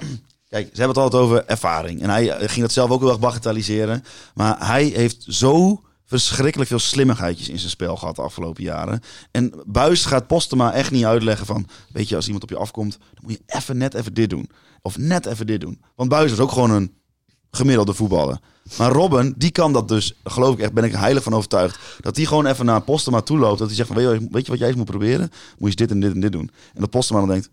[0.49, 2.03] Kijk, ze hebben het altijd over ervaring.
[2.03, 4.05] En hij eh, ging dat zelf ook heel erg bagatelliseren.
[4.35, 9.01] Maar hij heeft zo verschrikkelijk veel slimmigheidjes in zijn spel gehad de afgelopen jaren.
[9.31, 11.66] En Buis gaat Postema echt niet uitleggen van...
[11.92, 14.51] Weet je, als iemand op je afkomt, dan moet je even net even dit doen.
[14.83, 15.81] Of net even dit doen.
[15.94, 16.94] Want Buis is ook gewoon een
[17.51, 18.40] gemiddelde voetballer.
[18.79, 21.79] Maar Robben, die kan dat dus, geloof ik echt, ben ik heilig van overtuigd.
[22.01, 23.59] Dat hij gewoon even naar Postema toe loopt.
[23.59, 23.96] Dat hij zegt van,
[24.31, 25.31] weet je, wat jij eens moet proberen?
[25.59, 26.51] Moet je dit en dit en dit doen.
[26.75, 27.51] En dat Postema dan denkt,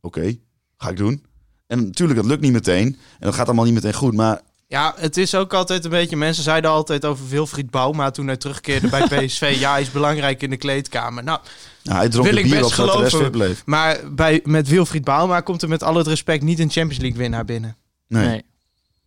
[0.00, 0.36] oké,
[0.76, 1.24] ga ik doen.
[1.66, 2.86] En natuurlijk, dat lukt niet meteen.
[2.86, 4.14] En dat gaat allemaal niet meteen goed.
[4.14, 6.16] Maar Ja, het is ook altijd een beetje...
[6.16, 9.56] Mensen zeiden altijd over Wilfried Bouma toen hij terugkeerde bij PSV.
[9.58, 11.24] ja, hij is belangrijk in de kleedkamer.
[11.24, 11.40] Nou,
[11.82, 13.56] ja, hij dronk Wil ik bier best op zodat de rest geloven.
[13.64, 17.18] maar bij, met Wilfried Bouma komt er met al het respect niet een Champions League
[17.18, 17.76] winnaar binnen.
[18.06, 18.26] Nee.
[18.26, 18.44] nee.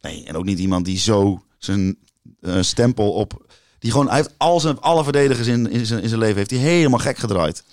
[0.02, 0.26] Nee.
[0.26, 1.97] En ook niet iemand die zo zijn
[2.41, 3.50] eh, stempel op...
[3.80, 6.52] Die gewoon, hij heeft al zijn, alle verdedigers in, in, zijn, in zijn leven heeft
[6.52, 7.63] hij helemaal gek gedraaid.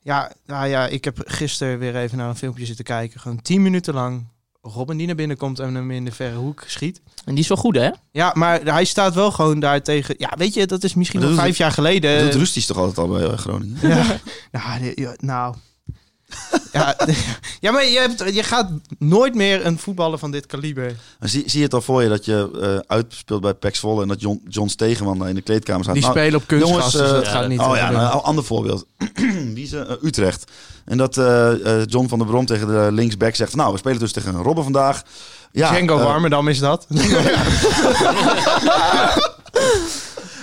[0.00, 3.20] Ja, nou ja, ik heb gisteren weer even naar een filmpje zitten kijken.
[3.20, 4.26] Gewoon tien minuten lang
[4.66, 7.00] Robin die naar binnen komt en hem in de verre hoek schiet.
[7.24, 7.90] En die is wel goed, hè?
[8.10, 10.14] Ja, maar hij staat wel gewoon daar tegen...
[10.18, 12.18] Ja, weet je, dat is misschien dat vijf jaar geleden.
[12.18, 13.78] dat doet Rusties toch altijd al bij eh, Groningen?
[13.88, 14.18] Ja,
[14.52, 15.54] nou, nou.
[16.72, 16.96] Ja,
[17.60, 20.96] ja, maar je, hebt, je gaat nooit meer een voetballer van dit kaliber.
[21.18, 24.02] Maar zie, zie je het al voor je dat je eh, uitspeelt bij Pax Volle...
[24.02, 25.94] en dat John, John Stegeman daar in de kleedkamer staat?
[25.94, 27.60] Die Nou, spelen op kunstgras, jongens, dus eh, dat ja, gaat niet.
[27.60, 28.86] Oh eh, ja, nou, een ander voorbeeld.
[29.54, 30.44] Wie is eh, Utrecht.
[30.84, 33.56] En dat eh, eh, John van der Brom tegen de linksback zegt...
[33.56, 35.02] Nou, we spelen dus tegen Robben vandaag.
[35.52, 36.86] Ja, Django eh, Warmerdam is dat.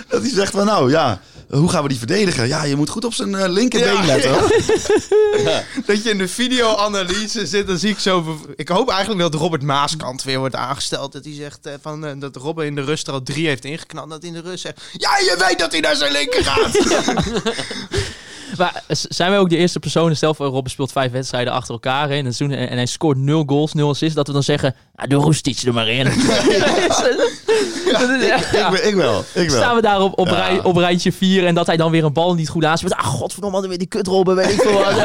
[0.08, 1.20] Dat hij zegt van nou ja,
[1.58, 2.48] hoe gaan we die verdedigen?
[2.48, 4.32] Ja, je moet goed op zijn eh, linkerbeen Ja, letten.
[5.86, 8.40] dat je in de videoanalyse zit, dan zie ik zo...
[8.56, 11.12] Ik hoop eigenlijk dat Robert Maaskant weer wordt aangesteld.
[11.12, 13.64] Dat hij zegt eh, van, eh, dat Robben in de rust er al drie heeft
[13.64, 14.10] ingeknald.
[14.10, 14.80] Dat hij in de rust zegt...
[14.92, 16.72] Ja, je weet dat hij naar zijn linker gaat.
[18.58, 22.08] Maar zijn wij ook de eerste personen, stel voor Robben speelt vijf wedstrijden achter elkaar
[22.08, 24.42] hè, in het seizoen en, en hij scoort nul goals, nul assists, dat we dan
[24.42, 26.06] zeggen, nou, doe Roestic er maar in.
[28.52, 28.70] Ja.
[28.72, 29.58] ik, ik wel, ik wel.
[29.58, 30.34] Staan we daar op, op, Ja.
[30.34, 32.94] rij, op rijtje 4 en dat hij dan weer een bal niet goed aanspeelt.
[32.94, 34.92] Ah, godverdomme, weer die kutrobben, weet ik veel wat.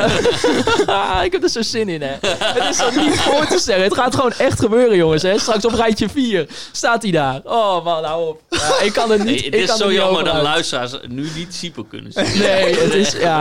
[0.86, 2.16] Ah, ik heb er zo zin in, hè.
[2.28, 3.84] Het is zo niet voor te stellen.
[3.84, 5.22] Het gaat gewoon echt gebeuren, jongens.
[5.22, 5.40] Hè.
[5.40, 7.42] Straks op rijtje 4 staat hij daar.
[7.44, 8.42] Oh, man, hou op.
[8.50, 11.84] Ja, ik kan het niet, Nee, het is zo jammer dat luisteraars nu niet Siepo
[11.84, 12.38] kunnen zien.
[12.40, 13.37] Nee, het is, ja.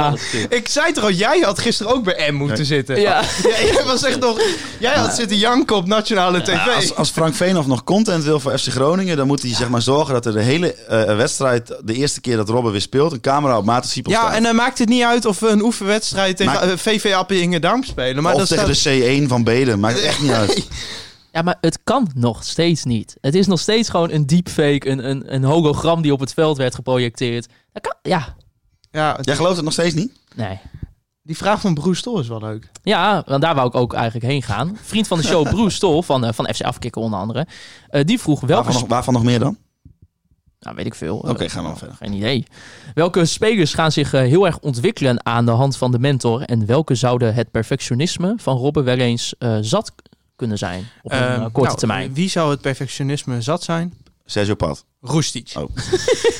[0.48, 3.00] Ik zei toch al, jij had gisteren ook bij M moeten zitten.
[3.00, 3.22] Ja.
[3.42, 4.40] Ja, jij was echt nog...
[4.80, 6.74] Jij had zitten janken op nationale tv.
[6.74, 9.82] Als, als Frank Veenhoff nog content wil voor FC Groningen, dan moet hij zeg maar
[9.82, 13.20] zorgen dat er de hele eh, wedstrijd, de eerste keer dat Robben weer speelt, een
[13.20, 14.34] camera op Maarten Siepel Ja, staat.
[14.34, 17.84] en dan maakt het niet uit of we een oefenwedstrijd tegen Maar- eh, VV Appingedam
[17.84, 18.22] spelen.
[18.22, 18.92] Maar of dat tegen staat...
[18.94, 20.66] de C1 van Beden, maakt het echt niet uit.
[21.32, 23.16] Ja, maar het kan nog steeds niet.
[23.20, 26.56] Het is nog steeds gewoon een deepfake, een, een, een hologram die op het veld
[26.56, 27.46] werd geprojecteerd.
[27.72, 28.34] Dat kan, ja,
[28.96, 30.12] Ja, Jij gelooft het nog steeds niet?
[30.34, 30.58] nee.
[31.22, 32.70] die vraag van Broes Stol is wel leuk.
[32.82, 34.78] Ja, want daar wou ik ook eigenlijk heen gaan.
[34.82, 37.46] Vriend van de show, Bruce Stol, van, eh, van FC Afkikken onder andere.
[37.88, 38.54] eh, die vroeg welke...
[38.64, 39.56] Waarvan nog, waarvan nog meer dan?
[40.60, 41.16] Nou, weet ik veel.
[41.16, 41.96] Oké, Eh, gaan we dan verder.
[41.96, 42.46] Geen idee.
[42.94, 46.42] Welke spelers gaan zich heel erg ontwikkelen aan de hand van de mentor?
[46.42, 49.92] En welke zouden het perfectionisme van Robben wel eens eh, zat
[50.36, 52.14] kunnen zijn op een eh, Ehm, korte nou, termijn?
[52.14, 53.94] Wie zou het perfectionisme zat zijn?
[54.24, 54.84] Sergio Pat.
[55.00, 55.52] Roestic.
[55.56, 55.68] Oh.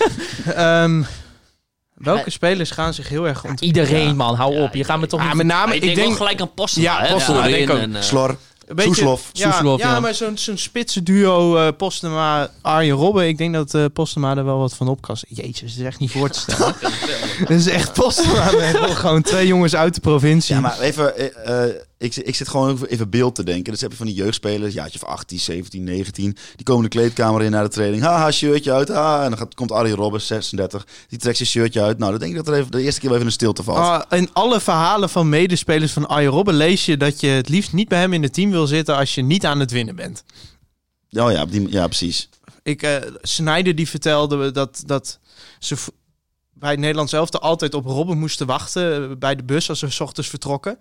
[0.54, 1.02] Ehm,
[1.96, 3.86] welke Maar- spelers gaan zich heel erg ontwikkelen?
[3.86, 4.74] Iedereen, man, hou Ja, op.
[4.74, 5.34] Je gaat me toch niet...
[5.34, 6.08] met name, ik ik denk denk...
[6.08, 6.84] wel gelijk aan Postema.
[6.84, 8.28] Ja, en, eh, Slor.
[8.66, 9.30] Een beetje- Soeslof.
[9.32, 10.00] Ja, Soeslof, ja, ja.
[10.00, 13.28] maar zo'n zo'n spitse duo eh Postema, Arjen Robben.
[13.28, 15.16] Ik denk dat eh Postema er wel wat van op kan.
[15.28, 16.74] Jezus, dat is echt niet voor te stellen.
[17.40, 18.44] Dat is echt Postema.
[18.94, 20.54] gewoon twee jongens uit de provincie.
[20.54, 21.12] Ja, maar even,
[22.06, 23.72] ik, ik zit gewoon even- beeld te denken.
[23.72, 26.36] Dus heb je van die jeugdspelers, jaartje van 18, 17, 19.
[26.56, 28.02] Die komen de kleedkamer in naar de training.
[28.02, 28.88] Haha, shirtje uit.
[28.88, 30.86] Ha, en dan gaat, komt Arjen Robben, 36.
[31.08, 31.98] Die trekt zijn shirtje uit.
[31.98, 33.78] Nou, dan denk ik dat er even, de eerste keer wel even een stilte valt.
[33.78, 37.72] Ah, in alle verhalen van medespelers van Arjen Robben lees je dat je het liefst
[37.72, 40.24] niet bij hem in het team wil zitten als je niet aan het winnen bent.
[41.10, 42.28] Oh ja, die, ja, precies.
[42.62, 45.18] Ik, Snyder die vertelde dat, dat
[45.58, 45.76] ze
[46.58, 49.90] bij het Nederlands elftal altijd op Robben moesten wachten eh, bij de bus als ze
[49.90, 50.78] 's ochtends vertrokken.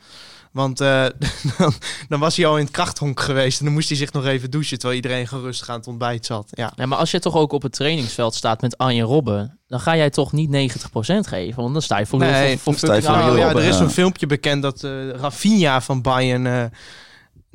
[0.55, 1.05] Want eh,
[1.57, 1.73] dan,
[2.07, 4.51] dan was hij al in het krachthonk geweest en dan moest hij zich nog even
[4.51, 6.47] douchen terwijl iedereen gerust aan het ontbijt zat.
[6.51, 6.73] Ja.
[6.75, 9.95] Ja, maar als je toch ook op het trainingsveld staat met Arjen Robben, dan ga
[9.95, 11.61] jij toch niet 90% geven.
[11.61, 13.63] Want dan sta je voor, Nee, voor, ja, Robben.
[13.63, 13.83] er is ja.
[13.83, 16.63] een filmpje bekend dat eh Rafinha van Bayern eh,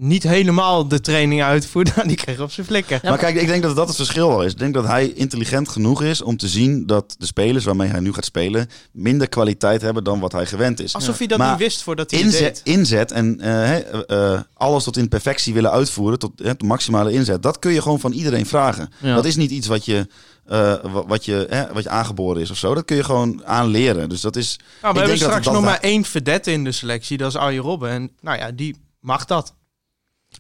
[0.03, 1.93] niet helemaal de training uitvoerde.
[2.07, 2.99] Die kreeg op zijn flikker.
[3.03, 4.53] Ja, maar kijk, ik denk dat dat het verschil wel is.
[4.53, 8.01] Ik denk dat hij intelligent genoeg is om te zien dat de spelers waarmee hij
[8.01, 10.95] nu gaat spelen minder kwaliteit hebben dan wat hij gewend is.
[10.95, 12.75] Alsof hij dat Maar niet wist voordat hij het Inzet, deed.
[12.75, 17.13] inzet en eh, hè, eh, alles tot in perfectie willen uitvoeren, tot hè, de maximale
[17.13, 18.93] inzet, dat kun je gewoon van iedereen vragen.
[18.99, 19.15] Ja.
[19.15, 20.07] Dat is niet iets wat je,
[20.47, 22.75] eh, wa- wat, je, hè, wat je aangeboren is of zo.
[22.75, 24.09] Dat kun je gewoon aanleren.
[24.09, 24.57] Dus dat is.
[24.59, 27.17] Nou, we Ik hebben denk dat straks dat nog maar één verdette in de selectie.
[27.17, 27.91] Dat is Arjen Robben.
[27.91, 29.55] En nou ja, die mag dat.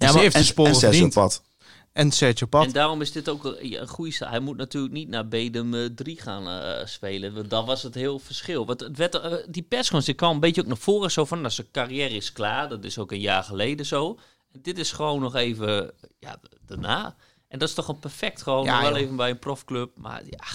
[0.01, 1.09] Ja, Ja, maar- heeft de En, sporen en Sergio.
[1.09, 1.43] Pad.
[1.93, 2.65] En Sergio Pat.
[2.65, 4.27] En daarom is dit ook een, goede.
[4.27, 7.35] Hij moet natuurlijk niet naar Bedem eh, 3 gaan eh, spelen.
[7.35, 8.67] Want dat was het heel verschil.
[8.67, 11.11] Want het werd, eh, die persconferentie die kwam een beetje ook naar voren.
[11.11, 12.69] Zo van, nou, zijn carrière is klaar.
[12.69, 14.19] Dat is ook een jaar geleden zo.
[14.53, 17.17] En dit is gewoon nog even ja, daarna.
[17.49, 18.65] En dat is toch een perfect gewoon.
[18.65, 18.99] Ja, wel joh.
[19.01, 19.91] even bij een profclub.
[19.97, 20.47] Maar ja,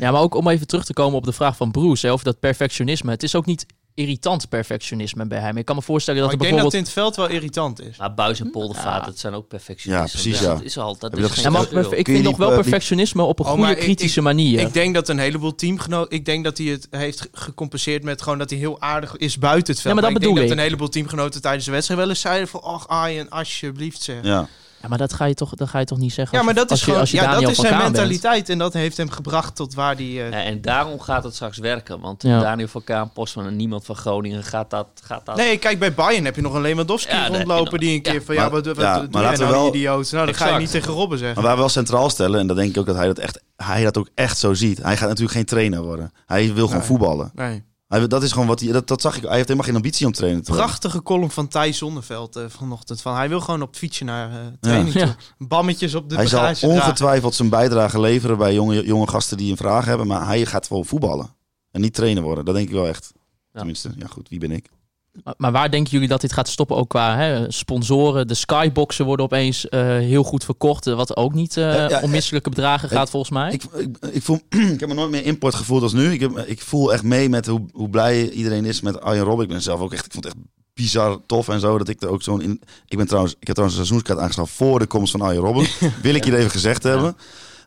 [0.00, 2.24] Ja, maar ook om even terug te komen op de vraag van Bruce hè, over
[2.24, 3.10] dat perfectionisme.
[3.10, 5.56] Het is ook niet irritant perfectionisme bij hem.
[5.56, 6.96] Ik kan me voorstellen dat Maar er ik denk dat bijvoorbeeld...
[6.96, 7.96] het in het veld wel irritant is.
[7.96, 9.06] maar Buis en Poldervaart, Ja.
[9.06, 10.18] dat zijn ook perfectionisten.
[10.18, 10.54] Ja, precies, ja.
[10.54, 13.44] Dat is al, dat is Ja, maar ik vind nog wel eh, perfectionisme op een
[13.46, 14.60] Oh, goede kritische ik- manier.
[14.60, 16.16] Ik denk dat een heleboel teamgenoten...
[16.16, 19.72] Ik denk dat hij het heeft gecompenseerd met gewoon dat hij heel aardig is buiten
[19.72, 19.94] het veld.
[19.94, 22.48] Ja, maar dat ik denk dat een heleboel teamgenoten tijdens de wedstrijd wel eens zeiden
[22.48, 22.62] van...
[22.62, 24.16] Och Arjen, alsjeblieft zeg.
[24.22, 24.48] Ja.
[24.82, 26.70] Ja, maar dat ga je toch, dat ga je toch niet zeggen Ja, maar dat
[26.70, 27.00] als is gewoon...
[27.00, 27.82] als je Ja, dat is zijn bent.
[27.92, 28.48] mentaliteit.
[28.48, 30.04] En dat heeft hem gebracht tot waar hij...
[30.04, 32.00] eh, Ja, en daarom gaat het straks werken.
[32.00, 32.40] Want Ja.
[32.40, 34.86] Daniel van Kaan, Postman en niemand van Groningen gaat dat...
[35.04, 38.02] Gaat dat Nee, kijk, bij Bayern heb je nog een Lewandowski Ja, rondlopen die een
[38.02, 38.20] keer ja.
[38.20, 38.34] van...
[38.34, 40.12] Ja, Maar- wat, wat, ja, wat maar doe jij laten we nou, wel- idioot?
[40.12, 41.34] Nou, dat ga je niet tegen Robben zeggen.
[41.36, 43.42] Maar waar we wel centraal stellen, en dat denk ik ook dat hij dat, echt,
[43.56, 44.82] hij dat ook echt zo ziet.
[44.82, 46.12] Hij gaat natuurlijk geen trainer worden.
[46.26, 46.86] Hij wil gewoon Nee.
[46.86, 47.30] voetballen.
[47.34, 47.64] Nee.
[47.92, 49.22] Hij, dat is gewoon wat hij, dat, dat zag ik.
[49.22, 50.66] Hij heeft helemaal geen ambitie om trainer te worden.
[50.66, 53.02] Prachtige column van Thijs Zonneveld eh, vanochtend.
[53.02, 55.16] Van, hij wil gewoon op het fietsje naar eh, training Ja.
[55.38, 56.68] Bammetjes op de Hij zal dragen.
[56.68, 60.06] ongetwijfeld zijn bijdrage leveren bij jonge, jonge gasten die een vraag hebben.
[60.06, 61.34] Maar hij gaat gewoon voetballen.
[61.70, 62.44] En niet trainer worden.
[62.44, 63.12] Dat denk ik wel echt.
[63.14, 63.58] Ja.
[63.58, 64.70] Tenminste, ja goed, wie ben ik?
[65.36, 66.76] Maar- waar denken jullie dat dit gaat stoppen?
[66.76, 68.28] Ook qua hè, sponsoren.
[68.28, 70.86] De skyboxen worden opeens eh, heel goed verkocht.
[70.86, 73.52] eh, Wat ook niet Ja, ja, onmisselijke bedragen ik- gaat volgens mij.
[73.52, 74.40] Ik, ik, ik, voel,
[74.74, 76.12] ik heb me nooit meer import gevoeld als nu.
[76.12, 79.44] Ik, heb, ik voel echt mee met hoe, hoe blij iedereen is met Arjen Robben.
[79.44, 80.44] Ik ben zelf ook echt, ik vond het echt
[80.74, 81.78] bizar tof en zo.
[81.78, 82.60] Dat ik er ook zo'n in.
[82.88, 85.66] Ik ben trouwens, ik heb trouwens een seizoenskaart aangeschaft voor de komst van Arjen Robben.
[86.02, 87.16] Wil ik hier even gezegd hebben.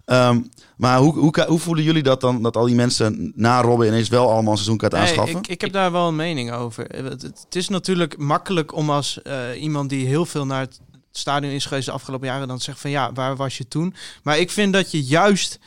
[0.05, 0.41] Ehm,
[0.77, 2.43] maar hoe, hoe, hoe voelen jullie dat dan?
[2.43, 5.37] Dat al die mensen na Robben ineens wel allemaal een seizoenkaart Nee, aanschaffen?
[5.37, 6.87] ik, ik heb daar wel een mening over.
[6.87, 10.79] Eh, Het, het is natuurlijk makkelijk om als eh, iemand die heel veel naar het
[11.11, 12.47] stadion is geweest de afgelopen jaren...
[12.47, 13.93] dan te zeggen van ja, waar was je toen?
[14.23, 15.59] Maar ik vind dat je juist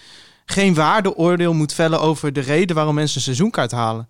[0.44, 4.08] geen waardeoordeel moet vellen over de reden waarom mensen een seizoenkaart halen.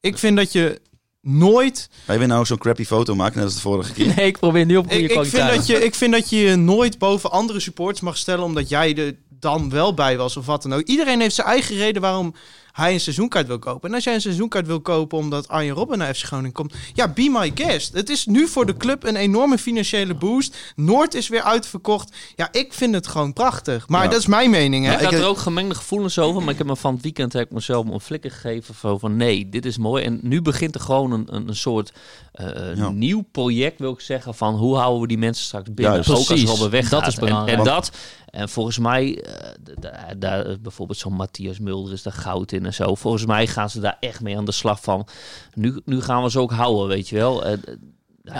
[0.00, 0.80] Ik vind dat je
[1.20, 4.12] nooit Wij willen nou zo'n crappy foto maken, net als de vorige keer.
[4.16, 6.36] Nee, ik probeer nu op goede Ik, ik, vind dat je, ik vind dat je
[6.36, 10.46] je nooit boven andere supporters mag stellen omdat jij er dan wel bij was of
[10.46, 10.82] wat dan ook.
[10.82, 12.34] Iedereen heeft zijn eigen reden waarom
[12.78, 13.88] hij een seizoenkaart wil kopen.
[13.88, 17.08] En als jij een seizoenkaart wil kopen omdat Arjen Robben naar FC Groningen komt, ja,
[17.08, 17.92] be my guest.
[17.94, 20.56] Het is nu voor de club een enorme financiële boost.
[20.76, 22.16] Noord is weer uitverkocht.
[22.36, 23.88] Ja, ik vind het gewoon prachtig.
[23.88, 24.10] Maar Ja.
[24.10, 24.92] dat is mijn mening, hè?
[24.92, 27.46] ik had er ook gemengde gevoelens over, maar ik heb me van het weekend heb
[27.46, 30.04] ik mezelf een flikker gegeven van, van nee, dit is mooi.
[30.04, 31.92] En nu begint er gewoon een, een, een soort
[32.32, 32.88] eh, Ja.
[32.90, 36.10] nieuw project, wil ik zeggen, van hoe houden we die mensen straks binnen, Juist.
[36.10, 37.00] ook als Robben weggaat.
[37.00, 37.58] dat is En- belangrijk.
[37.58, 37.90] En, dat,
[38.30, 42.94] en volgens mij, eh, daar, bijvoorbeeld zo'n Matthias Mulder is daar goud in en zo.
[42.94, 45.06] Volgens mij gaan ze daar echt mee aan de slag van.
[45.54, 47.44] Nu, nu gaan we ze ook houden, weet je wel.
[47.44, 47.76] Eh, d-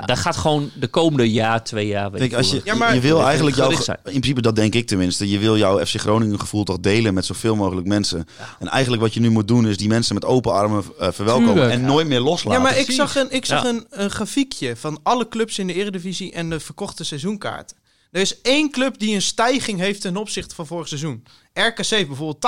[0.07, 2.11] Daar gaat gewoon de komende jaar, twee jaar...
[2.11, 4.74] Weet Kijk, ik als je, Ja, maar- je wil eigenlijk jouw, in principe dat denk
[4.74, 8.24] ik tenminste, je wil jouw FC Groningen gevoel toch delen met zoveel mogelijk mensen.
[8.59, 11.53] En eigenlijk wat je nu moet doen is die mensen met open armen eh, verwelkomen
[11.55, 11.72] Tuurlijk.
[11.74, 12.61] en nooit meer loslaten.
[12.62, 13.68] Ja, maar ik zag, een, ik zag Ja.
[13.68, 17.76] een, een grafiekje van alle clubs in de Eredivisie en de verkochte seizoenkaarten.
[18.11, 21.24] Er is één club die een stijging heeft ten opzichte van vorig seizoen.
[21.53, 22.41] RKC heeft bijvoorbeeld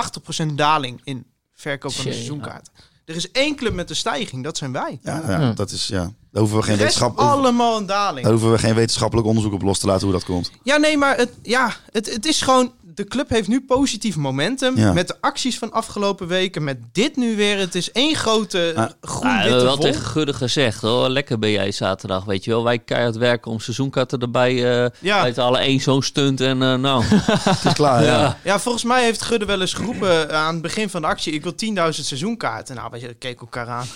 [0.43, 1.25] 80% daling in
[1.61, 2.73] verkoop van de seizoenkaarten.
[3.05, 4.99] Er is één club met een stijging, dat zijn wij.
[5.03, 5.53] Ja, ja, Ja.
[5.53, 6.13] dat is, ja.
[6.33, 8.23] Daar hoeven we De geen, wetenschap, allemaal een daling.
[8.23, 10.51] daar hoeven we geen wetenschappelijk onderzoek op los te laten hoe dat komt.
[10.63, 12.73] Ja, nee, maar het, ja, het, het is gewoon...
[13.01, 14.77] De club heeft nu positief momentum.
[14.77, 14.93] Ja.
[14.93, 16.65] Met de acties van afgelopen weken.
[16.65, 17.59] Met dit nu weer.
[17.59, 18.87] Het is één grote Ah.
[19.01, 21.09] groen Ja, we witte hebben wel tegen Gudde gezegd, hoor.
[21.09, 22.65] lekker ben jij zaterdag, weet je wel.
[22.65, 25.33] Wij keihard werken om seizoenkaarten erbij eh Ja.
[25.33, 25.61] te halen.
[25.61, 27.05] één zo'n stunt en eh, nou.
[27.51, 28.21] Het is klaar, ja.
[28.21, 28.39] ja.
[28.45, 31.33] Ja, volgens mij heeft Gudde wel eens geroepen aan het begin van de actie...
[31.33, 32.75] ik wil 10.000 seizoenkaarten.
[32.77, 33.87] Nou, we keken elkaar aan.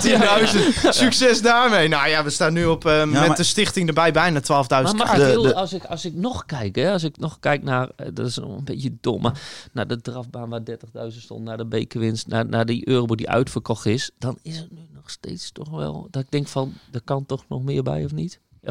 [0.00, 0.58] 10.000,
[1.02, 1.88] succes daarmee.
[1.88, 5.06] Nou ja, we staan nu op, eh, met maar- de stichting erbij bijna 12.000 Maar
[5.06, 5.54] mag kaarten.
[5.54, 8.36] als, ik, als ik nog kijk, hè, als ik nog kijk naar, eh, dat is
[8.36, 9.40] een beetje dom, maar
[9.72, 10.76] naar de drafbaan waar 30.000
[11.18, 14.86] stond, naar de bekerwinst, naar, naar die euro die uitverkocht is, dan is het nu
[14.94, 18.12] nog steeds toch wel, dat ik denk van, er kan toch nog meer bij of
[18.12, 18.40] niet?
[18.66, 18.68] 11.000?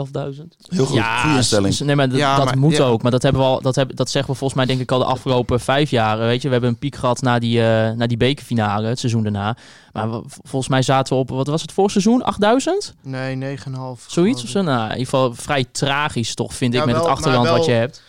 [0.70, 2.84] Heel goed, s- Nee, maar Ja, dat maar- moet ja.
[2.84, 3.02] ook.
[3.02, 5.00] Maar dat, hebben we al, dat, hebben, dat zeggen we volgens mij denk ik al
[5.00, 6.18] de afgelopen vijf jaar.
[6.18, 9.24] Weet je, we hebben een piek gehad na die, eh na die bekerfinale, het seizoen
[9.24, 9.58] daarna.
[9.92, 12.22] Maar we- volgens mij zaten we op, wat was het voor seizoen?
[12.24, 12.94] 8000?
[13.02, 14.06] Nee, 9,5.
[14.08, 14.62] Zoiets of zo?
[14.62, 17.56] Nou, in ieder geval vrij tragisch toch, vind ik, Ja, met wel, het achterland wel-
[17.58, 18.02] wat je hebt.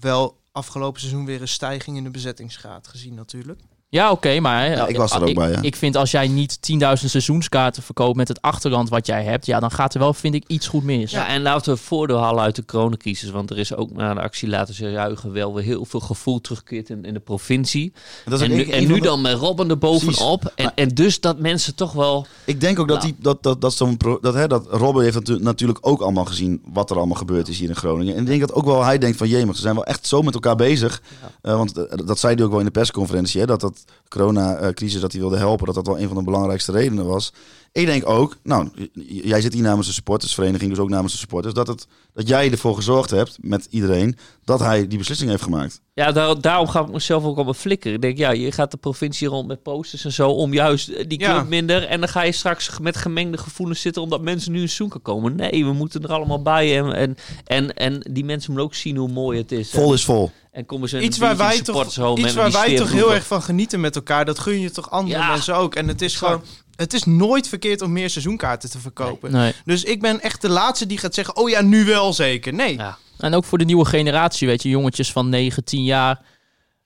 [0.00, 3.60] Wel afgelopen seizoen weer een stijging in de bezettingsgraad gezien natuurlijk.
[3.88, 4.68] Ja, oké, maar...
[4.70, 5.58] Ja, ik was er ook ik, bij, ja.
[5.62, 9.46] Ik vind als jij niet 10.000 seizoenskaarten verkoopt met het achterland wat jij hebt...
[9.46, 11.10] Ja, dan gaat er wel, vind ik, iets goed mis.
[11.10, 14.20] Ja, en laten we voordeel halen uit de coronacrisis, want er is ook na de
[14.20, 17.92] actie laten ze juichen wel weer heel veel gevoel terugkeert in, in de provincie.
[18.24, 19.78] En, dat is En nu, een- en een nu van de- dan met Robben er
[19.78, 20.52] bovenop.
[20.54, 22.26] En, en dus dat mensen toch wel...
[22.44, 23.10] Ik denk ook dat, Nou.
[23.12, 26.24] die, dat, dat, dat, zo'n pro- dat, hè, dat Robben heeft natu- natuurlijk ook allemaal
[26.24, 28.14] gezien wat er allemaal gebeurd is hier in Groningen.
[28.14, 30.06] En ik denk dat ook wel hij denkt van jee, maar ze zijn wel echt
[30.06, 31.02] zo met elkaar bezig.
[31.42, 33.75] Eh, want eh, dat zei hij ook wel in de persconferentie, hè, dat dat
[34.08, 37.32] corona-crisis dat hij wilde helpen, dat dat wel een van de belangrijkste redenen was.
[37.72, 38.68] Ik denk ook, nou,
[39.06, 42.50] jij zit hier namens de supportersvereniging, dus ook namens de supporters, dat, het, dat jij
[42.50, 45.80] ervoor gezorgd hebt met iedereen dat hij die beslissing heeft gemaakt.
[45.94, 47.92] Ja, daar, daarom ga ik mezelf ook op mijn flikker.
[47.92, 51.04] Ik denk, ja, je gaat de provincie rond met posters en zo om juist eh,
[51.08, 51.42] die club Ja.
[51.42, 51.84] minder.
[51.84, 55.34] En dan ga je straks met gemengde gevoelens zitten omdat mensen nu in zoeken komen.
[55.36, 56.78] Nee, we moeten er allemaal bij.
[56.82, 59.70] En, en, en, en die mensen moeten ook zien hoe mooi het is.
[59.70, 60.30] Vol is vol.
[60.56, 61.84] en komen ze Iets waar wij toch,
[62.16, 64.24] iets waar wij toch heel erg van genieten met elkaar.
[64.24, 65.30] Dat gun je toch andere Ja.
[65.30, 65.74] mensen ook.
[65.74, 66.42] En het is gewoon...
[66.76, 69.32] Het is nooit verkeerd om meer seizoenkaarten te verkopen.
[69.32, 69.52] Nee.
[69.64, 71.36] Dus ik ben echt de laatste die gaat zeggen...
[71.36, 72.52] Oh ja, nu wel zeker.
[72.52, 72.76] Nee.
[72.76, 72.98] Ja.
[73.18, 76.20] En ook voor de nieuwe generatie, weet je, jongetjes van 9, 10 jaar...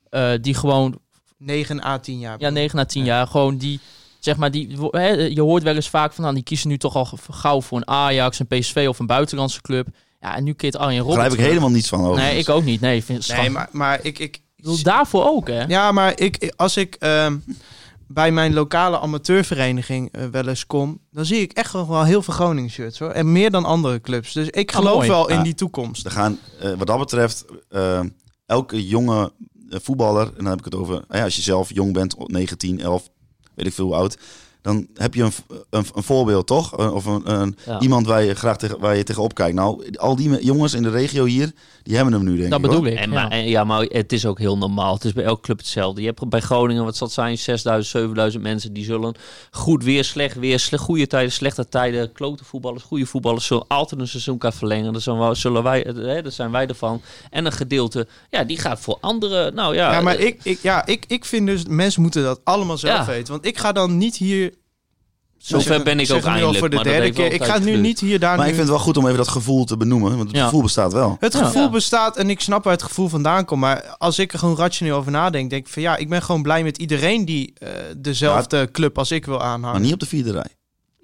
[0.09, 0.99] eh, die gewoon
[1.39, 2.37] 9 à 10 jaar.
[2.41, 3.27] Ja, 9 na 10 jaar.
[3.27, 3.81] Gewoon die,
[4.19, 4.69] zeg maar, die,
[5.35, 7.89] je hoort wel eens vaak van, nou, die kiezen nu toch al gauw voor een
[7.89, 9.87] Ajax, een PSV of een buitenlandse club.
[10.21, 11.49] Ja, en nu keert Arjen Daar Robben begrijp ik terug.
[11.53, 12.23] helemaal niets van over.
[12.23, 12.81] Nee, ik ook niet.
[12.81, 14.19] Nee, ik vind het Nee, maar, maar ik...
[14.19, 15.65] ik Ik bedoel, daarvoor ook, hè?
[15.65, 17.37] Ja, maar ik, als ik ehm,
[18.09, 22.23] bij mijn lokale amateurvereniging eh, wel eens kom, dan zie ik echt nog wel heel
[22.23, 23.11] veel Groningen shirts hoor.
[23.11, 24.33] En meer dan andere clubs.
[24.33, 25.43] Dus ik Ah, geloof wel in Ja.
[25.43, 26.05] die toekomst.
[26.05, 28.01] Er gaan, eh, wat dat betreft, eh,
[28.47, 29.33] elke jonge
[29.69, 32.81] voetballer, en dan heb ik het over, eh, ja, als je zelf jong bent, 19,
[32.81, 33.09] 11,
[33.55, 34.19] weet ik veel hoe oud,
[34.63, 35.33] dan heb je een,
[35.71, 36.93] een, een voorbeeld toch?
[36.93, 37.81] Of een, een- Ja.
[37.81, 39.55] iemand waar je graag tegen, waar je tegenop kijkt.
[39.55, 41.53] Nou, al die jongens in de regio hier,
[41.83, 42.65] die hebben hem nu denk Dat ik.
[42.67, 42.93] bedoel hoor.
[42.93, 42.99] ik.
[42.99, 43.15] En, ja.
[43.23, 44.95] maar, en, ja, maar het is ook heel normaal.
[44.95, 46.01] Het is bij elke club hetzelfde.
[46.01, 49.15] Je hebt bij Groningen, wat zal het zijn, 6000, 7000 mensen die zullen
[49.51, 54.01] goed weer, slecht weer, sle goede tijden, slechte tijden, klote voetballers, goede voetballers, zullen altijd
[54.01, 54.93] een seizoenkaart verlengen.
[54.93, 57.01] Dat zijn, wij- zullen wij, hè, dat zijn wij ervan.
[57.31, 59.55] En een gedeelte, ja, die gaat voor anderen.
[59.55, 62.41] Nou ja, Ja, maar eh, ik, ik, ja, ik, ik vind dus, mensen moeten dat
[62.45, 63.13] allemaal zelf Ja.
[63.13, 63.33] weten.
[63.33, 64.50] Want ik ga dan niet hier...
[65.43, 67.33] Zover ben ik ook eindelijk, voor de maar derde keer.
[67.33, 69.17] Ik ga tijd nu niet hier daar Maar ik vind het wel goed om even
[69.17, 70.45] dat gevoel te benoemen, want het Ja.
[70.45, 71.17] gevoel bestaat wel.
[71.21, 71.71] Het gevoel Ja.
[71.71, 73.61] bestaat en ik snap waar het gevoel vandaan komt.
[73.61, 76.43] Maar als ik er gewoon rationeel over nadenk, denk ik van ja, ik ben gewoon
[76.43, 79.71] blij met iedereen die eh, dezelfde club als ik wil aanhangen.
[79.71, 80.47] Maar niet op de vierde rij.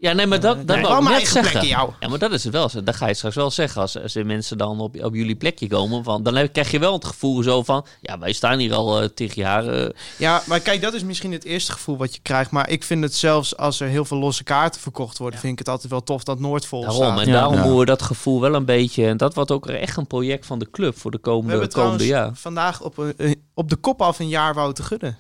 [0.07, 1.69] Ja, nee, maar dat, dat Nee, wou wel ik mijn net eigen zeggen.
[1.71, 1.91] jou.
[2.01, 2.71] Ja, maar dat is het wel.
[2.85, 3.81] Dat ga je straks wel zeggen.
[3.81, 6.05] Als, als er mensen dan op, op jullie plekje komen.
[6.05, 7.87] Van, dan heb- krijg je wel het gevoel zo van...
[8.01, 9.67] Ja, wij staan hier al uh, tig jaar.
[9.69, 9.89] eh,
[10.19, 12.51] Ja, maar kijk, dat is misschien het eerste gevoel wat je krijgt.
[12.51, 15.59] Maar ik vind het zelfs als er heel veel losse kaarten verkocht worden, vind ik
[15.59, 17.03] het altijd wel tof dat Noord vol daarom.
[17.03, 17.19] staat.
[17.21, 17.33] En Ja.
[17.33, 17.61] daarom Ja.
[17.61, 19.07] moeten we dat gevoel wel een beetje...
[19.07, 21.71] En dat wordt ook echt een project van de club voor de We komende, hebben
[21.73, 22.31] komende jaar.
[22.35, 25.15] vandaag op, een- eh, op de kop af een jaar Wouter Gudde.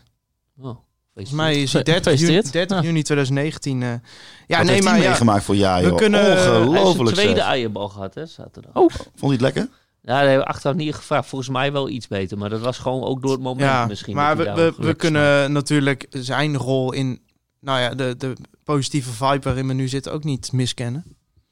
[0.62, 0.76] Oh,
[1.16, 2.52] Volgens mij is hij 30 juni, Gefeliciteerd.
[2.68, 2.82] 30 Ja.
[2.82, 3.82] juni 2019.
[3.82, 3.88] eh.
[3.88, 3.98] ja,
[4.46, 7.12] Wat nee, heeft maar hij ja, meegemaakt voor jaar, we kunnen- Hij heeft Ongelooflijk zijn
[7.26, 7.48] tweede zeg.
[7.48, 8.70] eierbal gehad, hè, zaterdag.
[8.74, 8.88] Oh.
[8.90, 9.68] Vond hij het lekker?
[10.02, 11.28] Ja, dat hebben we achteraf niet gevraagd.
[11.28, 12.38] Volgens mij wel iets beter.
[12.38, 14.14] Maar dat was gewoon ook door het moment ja, misschien.
[14.14, 17.20] maar we, hij daar we, kunnen natuurlijk zijn rol in
[17.60, 18.32] nou ja, de, de
[18.64, 21.04] positieve vibe waarin we nu zitten ook niet miskennen.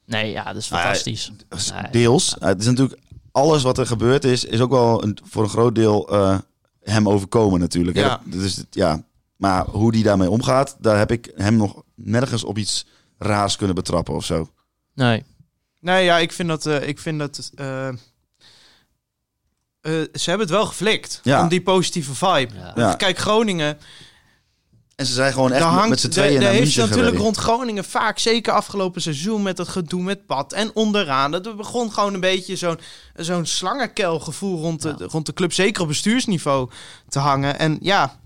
[0.07, 1.31] Nee, ja, dat is fantastisch.
[1.49, 1.91] Nee.
[1.91, 2.39] Deels.
[2.39, 3.01] Eh, het is natuurlijk
[3.33, 6.39] alles wat er gebeurd is, is ook wel een, voor een groot deel eh,
[6.83, 7.97] hem overkomen natuurlijk.
[7.97, 8.03] hè.
[8.03, 8.21] Ja.
[8.25, 9.03] Dat- Dus, ja.
[9.37, 12.87] Maar hoe die daarmee omgaat, daar heb ik hem nog nergens op iets
[13.19, 14.49] raars kunnen betrappen of zo.
[14.95, 15.25] Nee.
[15.81, 16.67] Nee, ja, ik vind dat.
[16.67, 17.95] eh, ik vind dat eh, eh,
[20.13, 21.21] ze hebben het wel geflikt.
[21.23, 21.43] Ja.
[21.43, 22.55] Om die positieve vibe.
[22.55, 22.73] Ja.
[22.75, 22.95] Ja.
[22.95, 23.79] Kijk, Groningen.
[24.97, 27.37] En ze zijn gewoon echt hangt, met z'n de- tweeën de naar heeft natuurlijk rond
[27.37, 31.31] Groningen vaak, zeker afgelopen seizoen, met dat gedoe met pad en onderaan.
[31.31, 32.79] Dat begon gewoon een beetje zo'n
[33.15, 36.71] zo'n slangenkelgevoel rond de, rond de club, zeker op bestuursniveau,
[37.09, 37.59] te hangen.
[37.59, 38.19] En ja,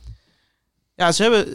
[0.98, 1.46] ja ze, hebben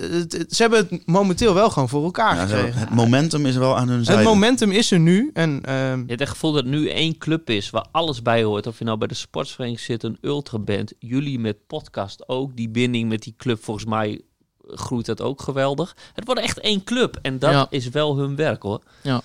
[0.50, 2.80] ze hebben het momenteel wel gewoon voor elkaar Ja, gekregen.
[2.80, 4.22] het momentum is wel aan hun zijde.
[4.22, 5.30] Het momentum is er nu.
[5.34, 8.22] En ehm, Je hebt echt het gevoel dat het nu één club is waar alles
[8.22, 8.68] bij hoort.
[8.68, 10.94] Of je nou bij de sportsvereniging zit, een ultra bent.
[11.00, 12.56] Jullie met podcast ook.
[12.56, 14.22] Die binding met die club, volgens mij
[14.68, 15.96] groeit dat ook geweldig.
[16.14, 17.20] Het wordt echt één club.
[17.22, 17.68] En dat Ja.
[17.70, 18.82] is wel hun werk hoor.
[19.02, 19.22] Ja.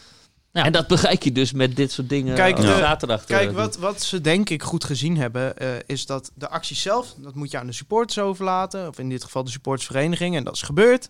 [0.59, 0.65] Ja.
[0.65, 3.21] En dat bereik je dus met dit soort dingen Kijk, de- zaterdag.
[3.21, 6.77] te Kijk, wat, wat ze denk ik goed gezien hebben, eh, is dat de actie
[6.77, 8.89] zelf, dat moet je aan de supporters overlaten.
[8.89, 10.37] Of in dit geval de supportersvereniging.
[10.37, 11.09] En dat is gebeurd.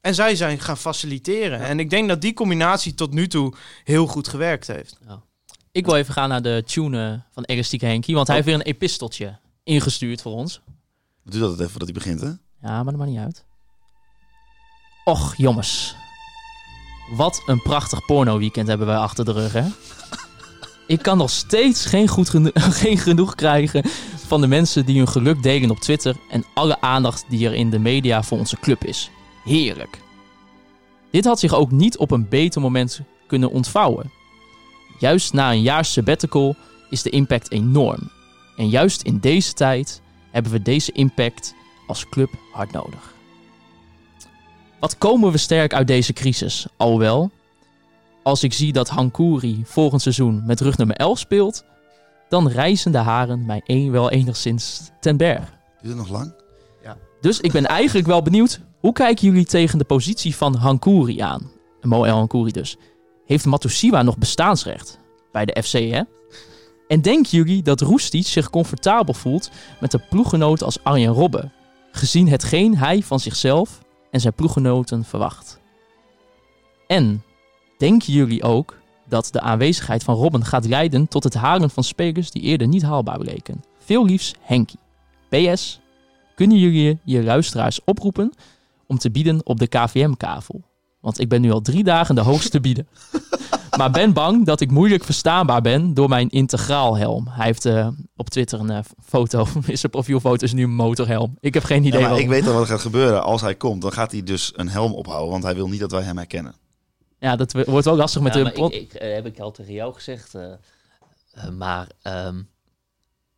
[0.00, 1.60] En zij zijn gaan faciliteren.
[1.60, 4.98] En ik denk dat die combinatie tot nu toe heel goed gewerkt heeft.
[5.72, 8.14] Ik wil even gaan naar de tune eh, van Elastieke Henkie.
[8.14, 10.60] Want hij heeft weer een episteltje ingestuurd voor ons.
[11.24, 12.26] Doe dat even voordat hij begint, hè?
[12.68, 13.44] Ja, maar dat maakt niet uit.
[15.04, 15.96] Och, jongens.
[17.10, 19.64] Wat een prachtig porno-weekend hebben wij achter de rug, hè?
[20.86, 22.30] Ik kan nog steeds geen, goed
[22.82, 23.82] geen genoeg krijgen
[24.26, 27.70] van de mensen die hun geluk delen op Twitter en alle aandacht die er in
[27.70, 29.10] de media voor onze club is.
[29.44, 30.00] Heerlijk.
[31.10, 34.10] Dit had zich ook niet op een beter moment kunnen ontvouwen.
[34.98, 36.56] Juist na een jaar sabbatical
[36.90, 38.10] is de impact enorm.
[38.56, 40.00] En juist in deze tijd
[40.30, 41.54] hebben we deze impact
[41.86, 43.14] als club hard nodig.
[44.86, 46.66] Wat komen we sterk uit deze crisis?
[46.76, 47.30] Alhoewel,
[48.22, 51.64] als ik zie dat Hankouri volgend seizoen met rug nummer 11 speelt,
[52.28, 55.52] dan rijzen de haren mij een, wel enigszins ten berg.
[55.82, 56.34] Duurt het nog lang?
[57.20, 61.50] Dus ik ben eigenlijk wel benieuwd, hoe kijken jullie tegen de positie van Hankouri aan?
[61.82, 62.76] Moel Hankouri dus.
[63.24, 64.98] Heeft Matusiwa nog bestaansrecht?
[65.32, 66.02] Bij de FC, hè?
[66.88, 71.52] En denken jullie dat Roestic zich comfortabel voelt met een ploeggenoot als Arjen Robben?
[71.92, 73.84] Gezien hetgeen hij van zichzelf
[74.16, 75.60] en zijn ploeggenoten verwacht.
[76.86, 77.22] En
[77.78, 82.30] denken jullie ook dat de aanwezigheid van Robben gaat leiden tot het halen van spelers
[82.30, 83.64] die eerder niet haalbaar bleken?
[83.78, 84.78] Veel liefs, Henkie.
[85.28, 85.80] PS,
[86.34, 88.32] kunnen jullie je luisteraars oproepen
[88.86, 90.62] om te bieden op de KVM-kavel?
[91.06, 92.88] Want ik ben nu al drie dagen de hoogste bieden.
[93.78, 97.28] maar ben bang dat ik moeilijk verstaanbaar ben door mijn integraalhelm.
[97.28, 101.36] Hij heeft eh, op Twitter een eh, foto, in zijn profielfoto is nu een motorhelm.
[101.40, 102.24] Ik heb geen idee Ja, maar waarom.
[102.24, 103.22] ik weet al wat er gaat gebeuren.
[103.22, 105.30] Als hij komt, dan gaat hij dus een helm ophouden.
[105.30, 106.54] Want hij wil niet dat wij hem herkennen.
[107.18, 108.52] Ja, dat wordt wel lastig met Ja, de...
[108.52, 110.34] ik, ik, eh, heb ik al tegen jou gezegd.
[111.52, 112.36] maar ehm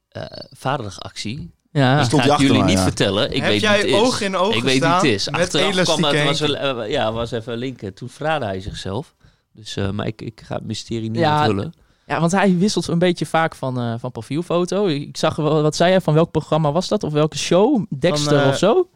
[0.09, 1.51] eh, vaderdagactie.
[1.79, 1.99] Ja.
[1.99, 2.83] Ik stond hij jullie mij, niet ja.
[2.83, 3.31] vertellen.
[3.31, 3.95] Ik Heb weet jij is.
[3.95, 5.31] oog in oog Ik weet wie gestaan het is.
[5.31, 7.95] Achteraf kwam dat, was, wel- eh, ja, was even linken.
[7.95, 9.15] Toen verraadde hij zichzelf.
[9.53, 11.73] Dus, eh, maar ik, ik ga het mysterie niet Ja, onthullen.
[12.07, 14.87] ja, want hij wisselt een beetje vaak van, eh, van profielfoto.
[14.87, 17.03] Ik zag wel, wat zei hij, van welk programma was dat?
[17.03, 17.85] Of welke show?
[17.99, 18.89] Dexter eh, of zo?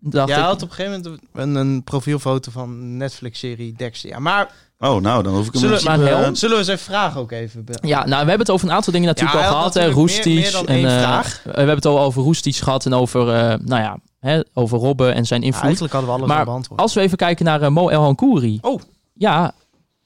[0.00, 4.10] Dacht Ja, hij had op een gegeven moment een, een profielfoto van Netflix-serie Dexter.
[4.10, 6.34] Ja, maar Oh, nou, dan hoef ik hem Zullen- maar helm?
[6.34, 7.64] zullen we zijn vraag ook even...
[7.80, 9.74] Ja, nou, we hebben het over een aantal dingen natuurlijk Ja, al gehad.
[9.74, 9.80] Hè.
[9.80, 10.34] natuurlijk meer- Roestic.
[10.34, 11.40] meer dan en, één eh, vraag.
[11.44, 15.14] we hebben het al over Roestic gehad en over, eh, nou ja, hè, over Robben
[15.14, 15.64] en zijn Ja, invloed.
[15.64, 16.80] eigenlijk hadden we alles Maar al beantwoord.
[16.80, 18.58] Als we even kijken naar eh, Mo El Hankouri.
[18.62, 18.80] Oh.
[19.14, 19.52] Ja,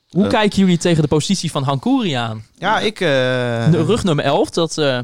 [0.08, 2.44] hoe kijken jullie tegen de positie van Hankouri aan?
[2.58, 3.00] Ja, ik...
[3.00, 3.08] eh,
[3.70, 4.98] De rug nummer 11, dat eh,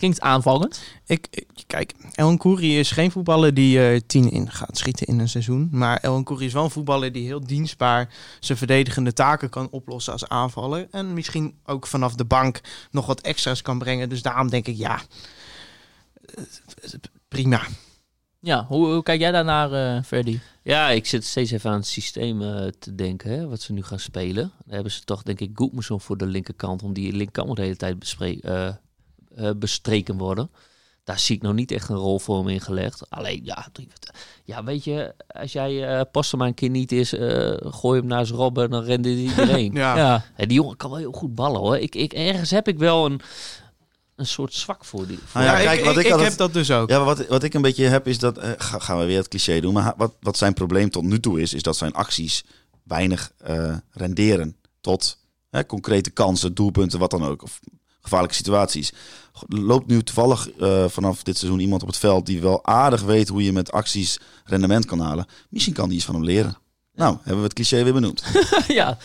[0.00, 0.82] klinkt aanvallend.
[1.06, 5.28] Ik, kijk, El Kouri is geen voetballer die eh tien in gaat schieten in een
[5.28, 5.68] seizoen.
[5.72, 8.08] Maar El Kouri is wel een voetballer die heel dienstbaar
[8.40, 10.88] zijn verdedigende taken kan oplossen als aanvaller.
[10.90, 14.08] En misschien ook vanaf de bank nog wat extra's kan brengen.
[14.08, 15.00] Dus daarom denk ik, ja,
[17.28, 17.62] prima.
[18.40, 20.38] Ja, hoe, hoe kijk jij daarnaar, eh Ferdy?
[20.62, 23.82] Ja, ik zit steeds even aan het systeem eh, te denken, hè, wat ze nu
[23.82, 24.52] gaan spelen.
[24.64, 27.76] Daar hebben ze toch, denk ik, Goedmanson voor de linkerkant, om die linkerkant de hele
[27.76, 28.74] tijd bespre- eh,
[29.56, 30.50] bestreken worden.
[31.04, 33.10] Daar zie ik nog niet echt een rol voor hem ingelegd.
[33.10, 33.66] Alleen, ja,
[34.44, 38.08] ja weet je, als jij eh past maar een keer niet is, eh, gooi hem
[38.08, 39.72] naast Robben, dan rende iedereen.
[39.72, 39.96] Ja.
[39.96, 41.78] Ja, Hè, die jongen kan wel heel goed ballen, hoor.
[41.78, 43.20] Ik, ik, ergens heb ik wel een,
[44.16, 45.18] een soort zwak voor die.
[45.24, 46.88] Voor Nou ja, kijk, ik, wat ik, ik ik altijd- heb dat dus ook.
[46.88, 48.38] Ja, maar wat, wat ik een beetje heb is dat...
[48.38, 49.72] eh, ga- gaan we weer het cliché doen.
[49.72, 51.54] Maar wat, wat zijn probleem tot nu toe is...
[51.54, 52.44] is dat zijn acties
[52.82, 54.56] weinig eh, renderen.
[54.80, 55.18] Tot
[55.50, 57.42] hè, concrete kansen, doelpunten, wat dan ook.
[57.42, 57.60] Of
[58.00, 58.92] gevaarlijke situaties.
[59.48, 62.26] Loopt nu toevallig eh, vanaf dit seizoen iemand op het veld...
[62.26, 65.26] die wel aardig weet hoe je met acties rendement kan halen.
[65.50, 66.56] Misschien kan die iets van hem leren.
[66.94, 68.22] Nou, hebben we het cliché weer benoemd.
[68.68, 68.98] ja.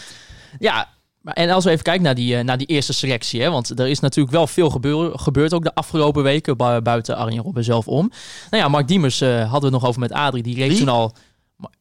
[0.60, 0.94] ja.
[1.22, 3.42] Maar En als we even kijken naar die, eh, naar die eerste selectie.
[3.42, 6.58] Hè, want er is natuurlijk wel veel gebeur, gebeurd ook de afgelopen weken.
[6.58, 8.12] bu- Buiten Arjen Robben zelf om.
[8.50, 10.44] Nou ja, Mark Diemers eh, hadden we het nog over met Adrie.
[10.44, 10.78] Die reed Wie?
[10.78, 11.14] toen al...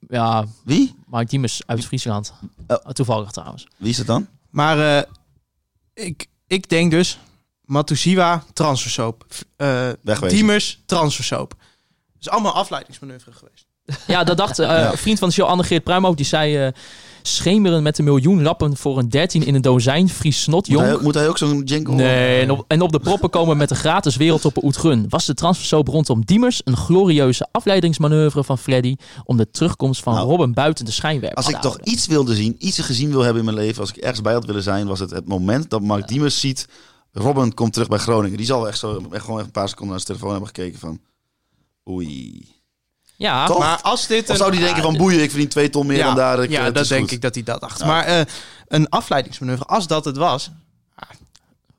[0.09, 0.95] Ja, Wie?
[1.07, 2.33] Mark Diemers uit Friesland.
[2.67, 2.77] Oh.
[2.77, 3.67] Toevallig trouwens.
[3.77, 4.27] Wie is het dan?
[4.51, 5.03] Maar eh,
[5.95, 7.19] ik, ik denk dus,
[7.65, 9.25] Matusiwa, transfersoap.
[9.57, 10.37] Uh, Wegwezen.
[10.37, 11.51] Diemers, transfersoap.
[11.59, 13.67] Dat is allemaal afleidingsmanoeuvre geweest.
[14.07, 14.91] Ja, dat dacht eh, Ja.
[14.93, 16.57] een vriend van de show, Anne-Geert Pruimhoofd, die zei...
[16.67, 16.73] eh,
[17.23, 20.89] schemeren met een miljoen lappen voor een 13 in een dozijn, Fries snot, Moet jong.
[20.89, 21.95] hij, moet hij ook zo'n jingle?
[21.95, 25.07] Nee, en op, en op de proppen komen met de gratis wereldtoppen Oetgun.
[25.09, 30.29] Was de transfersoap rondom Diemers een glorieuze afleidingsmanoeuvre van Freddy om de terugkomst van Nou,
[30.29, 33.55] Robben buiten de schijnwerper Als ik toch iets wilde zien, iets gezien wil hebben in
[33.55, 36.09] mijn leven, als ik ergens bij had willen zijn, was het het moment dat Mark
[36.09, 36.69] Diemers ziet,
[37.15, 38.37] Robin komt terug bij Groningen.
[38.37, 40.79] Die zal echt, zo, echt gewoon even een paar seconden naar zijn telefoon hebben gekeken
[40.79, 41.01] van,
[41.89, 42.49] oei.
[43.17, 43.59] Ja, Toch?
[43.59, 46.05] Maar als dit Of zou die denken van, boeien, ik verdien twee ton meer ja,
[46.07, 46.43] dan daar.
[46.43, 47.11] Ik, ja, eh, dat denk goed.
[47.13, 47.79] ik dat hij dat dacht.
[47.81, 47.87] Ja.
[47.87, 48.21] Maar eh,
[48.69, 50.51] een afleidingsmanoeuvre, als dat het was...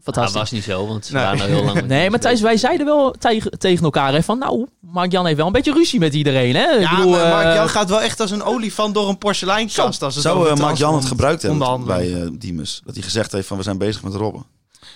[0.03, 1.23] Dat was niet zo, want ze Nee.
[1.23, 1.85] waren al heel lang...
[1.87, 5.45] Nee, maar Thijs, wij zeiden wel tegen, tegen elkaar hè, van nou, Mark-Jan heeft wel
[5.47, 6.55] een beetje ruzie met iedereen.
[6.55, 6.71] Hè?
[6.75, 9.17] Ik Ja, bedoel, maar Mark eh, Jan gaat wel echt als een olifant door een
[9.17, 10.01] porseleinkast.
[10.01, 12.81] Als het Zou over eh, Mark Jan het gebruikt hebben bij eh Diemers?
[12.85, 14.45] Dat hij gezegd heeft van, we zijn bezig met Robben.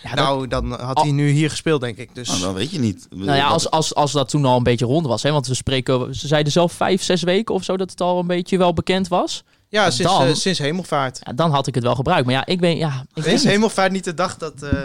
[0.03, 2.15] Ja, dat- Nou, dan had hij nu hier gespeeld, denk ik.
[2.15, 3.07] Dus Nou, dan weet je niet.
[3.09, 5.23] nou ja, als, als, als dat toen al een beetje rond was.
[5.23, 8.19] Hè, want we spreken, ze zeiden zelf vijf, zes weken of zo dat het al
[8.19, 9.43] een beetje wel bekend was.
[9.69, 11.19] ja, sinds, dan- eh, sinds Hemelvaart.
[11.23, 12.25] Ja, dan had ik het wel gebruikt.
[12.25, 13.43] Maar ja, ik ben, ja, ik weet Is.
[13.43, 14.79] Hemelvaart niet de dag dat eh,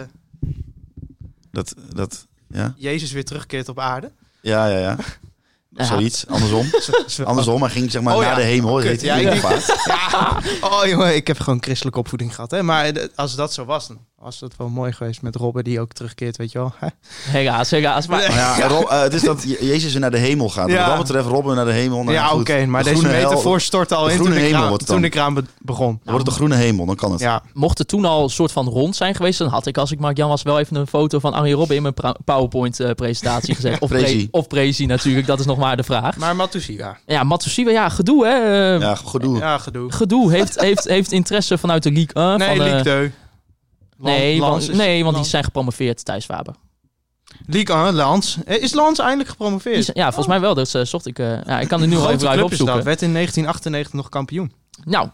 [1.50, 2.74] Dat, dat, ja?
[2.76, 4.12] Jezus weer terugkeert op aarde?
[4.40, 4.96] Ja, ja, ja.
[5.76, 5.84] Ja.
[5.84, 6.66] Zoiets, andersom.
[7.28, 8.26] Andersom, hij ging zeg maar Oh ja.
[8.26, 8.80] naar de hemel.
[8.80, 9.16] Kut, ja.
[9.18, 10.40] Ja.
[10.60, 12.50] Oh jongen, ik heb gewoon christelijke opvoeding gehad.
[12.50, 12.62] Hè?
[12.62, 15.92] Maar als dat zo was, dan was het wel mooi geweest met Robben die ook
[15.92, 16.72] terugkeert, weet je wel.
[17.28, 18.06] Helaas, helaas.
[18.06, 20.68] Maar, Maar ja, Rob- eh, het is dat Je- Jezus weer naar de hemel gaat.
[20.68, 20.86] Ja.
[20.86, 22.02] Wat dat betreft Robben naar de hemel.
[22.02, 24.80] Nou, ja, oké, maar De deze metafoor stort al in toen de hemel kraan, wordt
[24.80, 24.96] het dan.
[25.00, 25.86] toen de kraan be- begon.
[25.88, 27.20] Dan wordt het de groene hemel, dan kan het.
[27.20, 29.92] Ja, mocht het toen al een soort van rond zijn geweest, dan had ik als
[29.92, 31.94] ik Mark Jan was wel even een foto van Arjen Robben in mijn
[32.24, 33.78] PowerPoint-presentatie gezet.
[33.80, 34.16] Of, Prezi.
[34.28, 36.16] pre, of Prezi natuurlijk, dat is nog maar de vraag.
[36.16, 36.98] maar Matusiwa.
[37.06, 38.74] Ja, Matsushima, ja, gedoe hè.
[38.74, 39.38] eh, Ja, gedoe.
[39.38, 39.92] Ja, gedoe.
[39.92, 42.38] Gedoe, heeft, heeft, heeft interesse vanuit de League 1.
[42.38, 43.12] Nee, van, eh, 2.
[44.04, 46.54] Nee, Lans want, nee, want die zijn gepromoveerd, Thijs Faber.
[47.46, 48.38] Ligue 1, Lans.
[48.44, 49.90] Eh, Is Lans eindelijk gepromoveerd?
[49.94, 50.54] ja, volgens mij wel.
[50.54, 51.18] Dus eh, zocht ik...
[51.18, 52.44] eh, ja, ik kan er nu wel Grote even is dat.
[52.44, 52.74] opzoeken.
[52.84, 54.52] Werd in 1998 nog kampioen.
[54.84, 55.08] Nou,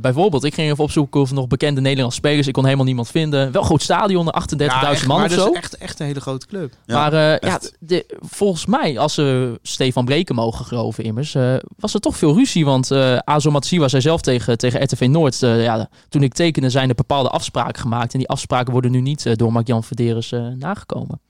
[0.00, 2.46] bijvoorbeeld, ik ging even opzoeken of nog bekende Nederlandse spelers.
[2.46, 3.52] Ik kon helemaal niemand vinden.
[3.52, 5.50] Wel groot stadion, 38.000 echt, man maar of dat zo.
[5.50, 6.72] is echt, echt een hele grote club.
[6.86, 11.54] Ja, maar eh, ja, de, volgens mij, als ze Stefan Breken mogen geloven immers, eh,
[11.76, 12.64] was er toch veel ruzie.
[12.64, 16.70] Want eh Azo Matsiwa zei zelf tegen, tegen RTV Noord, eh, ja, toen ik tekende
[16.70, 18.12] zijn er bepaalde afspraken gemaakt.
[18.12, 21.20] En die afspraken worden nu niet eh, door Mark-Jan Verderes eh, nagekomen.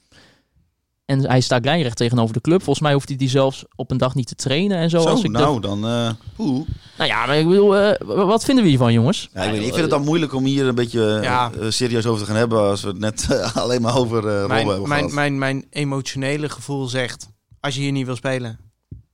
[1.05, 2.63] En hij staat lijnrecht tegenover de club.
[2.63, 5.01] Volgens mij hoeft hij die zelfs op een dag niet te trainen en zo.
[5.01, 5.87] Zo, als ik nou, dan...
[5.87, 6.67] eh oeh.
[6.99, 9.31] nou ja, maar ik bedoel, eh, wat vinden we hiervan, jongens?
[9.35, 11.51] Ja, ik, weet niet, ik vind het dan moeilijk om hier een beetje eh, Ja.
[11.69, 12.61] serieus over te gaan hebben...
[12.61, 15.13] als we het net alleen maar over eh Robben hebben Mijn, mijn, gehad.
[15.15, 17.29] mijn, mijn emotionele gevoel zegt,
[17.61, 18.59] als je hier niet wil spelen,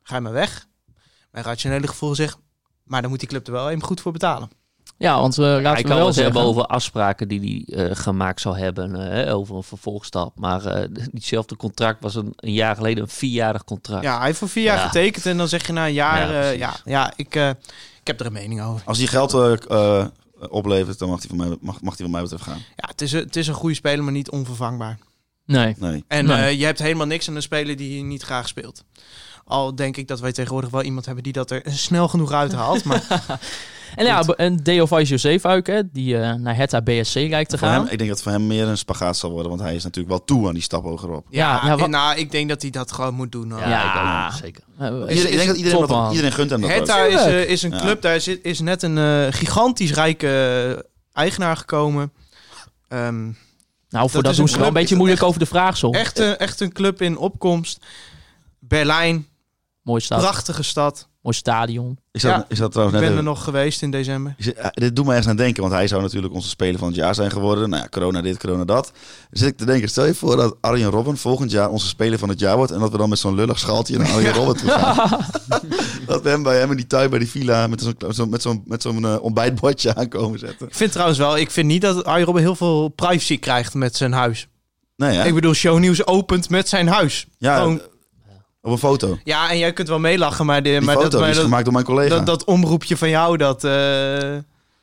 [0.02, 0.66] ga je maar weg.
[1.30, 2.38] Mijn rationele gevoel zegt,
[2.84, 4.50] maar dan moet die club er wel even goed voor betalen.
[5.02, 6.22] Ja, want Hij we kan wel wel zeggen...
[6.22, 10.38] hebben over afspraken die hij eh, gemaakt zou hebben, eh, hè, over een vervolgstap.
[10.38, 14.02] Maar eh, ditzelfde contract was een, een jaar geleden een vierjarig contract.
[14.04, 14.86] Ja, hij heeft voor vier jaar Ja.
[14.86, 17.48] getekend en dan zeg je na een jaar, Ja, eh, ja, ja, ik, eh,
[18.00, 18.82] ik heb er een mening over.
[18.86, 19.32] Als hij geld
[20.48, 22.58] oplevert, dan mag hij van mij, mag, mag hij van mij betreft gaan.
[22.76, 24.98] Ja, het is, een, het is een goede speler, maar niet onvervangbaar.
[25.46, 25.74] Nee.
[25.78, 26.04] Nee.
[26.08, 26.36] En Nee.
[26.36, 28.84] eh, je hebt helemaal niks aan een speler die je niet graag speelt.
[29.44, 32.84] Al denk ik dat wij tegenwoordig wel iemand hebben die dat er snel genoeg uithaalt.
[32.84, 33.02] Maar
[33.94, 34.86] En ja, en Deo
[35.66, 37.90] hè, die eh, naar Hertha BSC lijkt te Voor hem, gaan.
[37.90, 40.08] ik denk dat het voor hem meer een spagaat zal worden, want hij is natuurlijk
[40.16, 41.26] wel toe aan die stap hogerop.
[41.30, 43.50] ja, Ja, nou, ik denk dat hij dat gewoon moet doen.
[43.50, 43.60] hoor.
[43.60, 44.26] Ja, Ja.
[44.26, 44.62] ik ook, zeker.
[44.78, 47.10] Eh, Iedereen, ik denk dat iedereen, top, dat, iedereen gunt hem dat Hertha ook.
[47.10, 47.78] is, eh, is een Ja.
[47.80, 52.12] club, daar is, is net een gigantisch rijke eigenaar gekomen.
[52.88, 53.34] Ehm, nou,
[53.90, 55.92] voor dat dat, is doen een ze wel een beetje moeilijk over de vraagsel.
[55.92, 57.84] echt, een, echt een club in opkomst.
[58.58, 59.26] Berlijn,
[59.82, 61.08] Mooi stad, prachtige stad.
[61.22, 61.98] Mooi stadion.
[62.12, 62.44] Is dat, Ja.
[62.48, 64.34] is dat Ik trouwens ben net er nog geweest in december.
[64.38, 66.88] is eh, dit doet me ergens aan denken, want hij zou natuurlijk onze speler van
[66.88, 67.70] het jaar zijn geworden.
[67.70, 68.92] Nou ja, corona dit, corona dat.
[69.30, 72.28] Zit ik te denken, stel je voor dat Arjen Robben volgend jaar onze speler van
[72.28, 72.72] het jaar wordt.
[72.72, 75.26] En dat we dan met zo'n lullig schaltje naar Arjen Robben toe gaan.
[76.06, 78.42] dat we hem bij hem in die tuin bij die villa met zo'n zo, met
[78.42, 80.66] zo'n met zo'n eh, ontbijtbordje aankomen zetten.
[80.66, 83.96] Ik vind trouwens wel, ik vind niet dat Arjen Robben heel veel privacy krijgt met
[83.96, 84.48] zijn huis.
[84.96, 85.26] Nee, hè?
[85.26, 87.26] Ik bedoel, Shownieuws opent met zijn huis.
[87.38, 87.80] ja, gewoon-
[88.62, 89.18] op een foto.
[89.24, 91.44] Ja, en jij kunt wel meelachen, maar, de, Die maar, foto dat, maar is dat,
[91.44, 92.14] gemaakt door mijn collega.
[92.16, 93.64] dat, dat omroepje van jou, dat...
[93.64, 93.70] eh,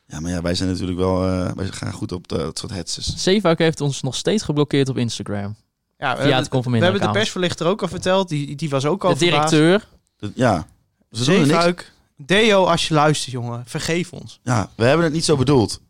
[0.08, 2.72] Ja, maar ja, wij zijn natuurlijk wel, eh, wij gaan goed op de, dat soort
[2.72, 3.14] hetzes.
[3.18, 5.56] Zeefuik heeft ons nog steeds geblokkeerd op Instagram.
[5.98, 8.30] ja, we Via het hebben, we hebben de persverlichter ook al verteld.
[8.30, 9.88] Die, die was ook al De directeur.
[10.36, 10.68] Ja,
[11.12, 11.46] ze er.
[11.46, 11.92] Zeefuik.
[12.18, 13.64] Deo, als je luistert, jongen.
[13.66, 14.40] Vergeef ons.
[14.44, 15.82] Ja, we hebben het niet zo bedoeld.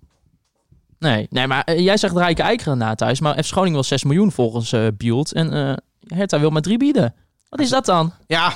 [1.00, 3.20] Nee, nee maar eh, jij zegt rijke eikeren na thuis.
[3.20, 5.34] Maar F Schoning wil 6 miljoen volgens eh Bult.
[5.34, 5.74] En eh
[6.18, 7.14] Hertha wil maar 3 bieden.
[7.50, 8.14] Wat is dat dan?
[8.28, 8.54] Ja.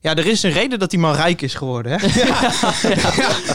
[0.00, 2.06] Ja, er is een reden dat die man rijk is geworden, hè?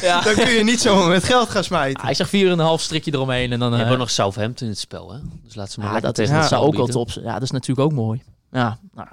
[0.02, 0.22] Ja.
[0.26, 2.04] Dan kun je niet zomaar met geld gaan smijten.
[2.04, 3.52] Ah, ik zeg 4,5 strikje eromheen.
[3.52, 5.20] En dan, We eh, hebben nog Southampton in het spel, hè?
[5.44, 7.26] Dus laat ze maar ja, dat, is, dat zou ook wel top zijn.
[7.26, 8.24] Ja, dat is natuurlijk ook mooi.
[8.52, 9.08] Ja, nou,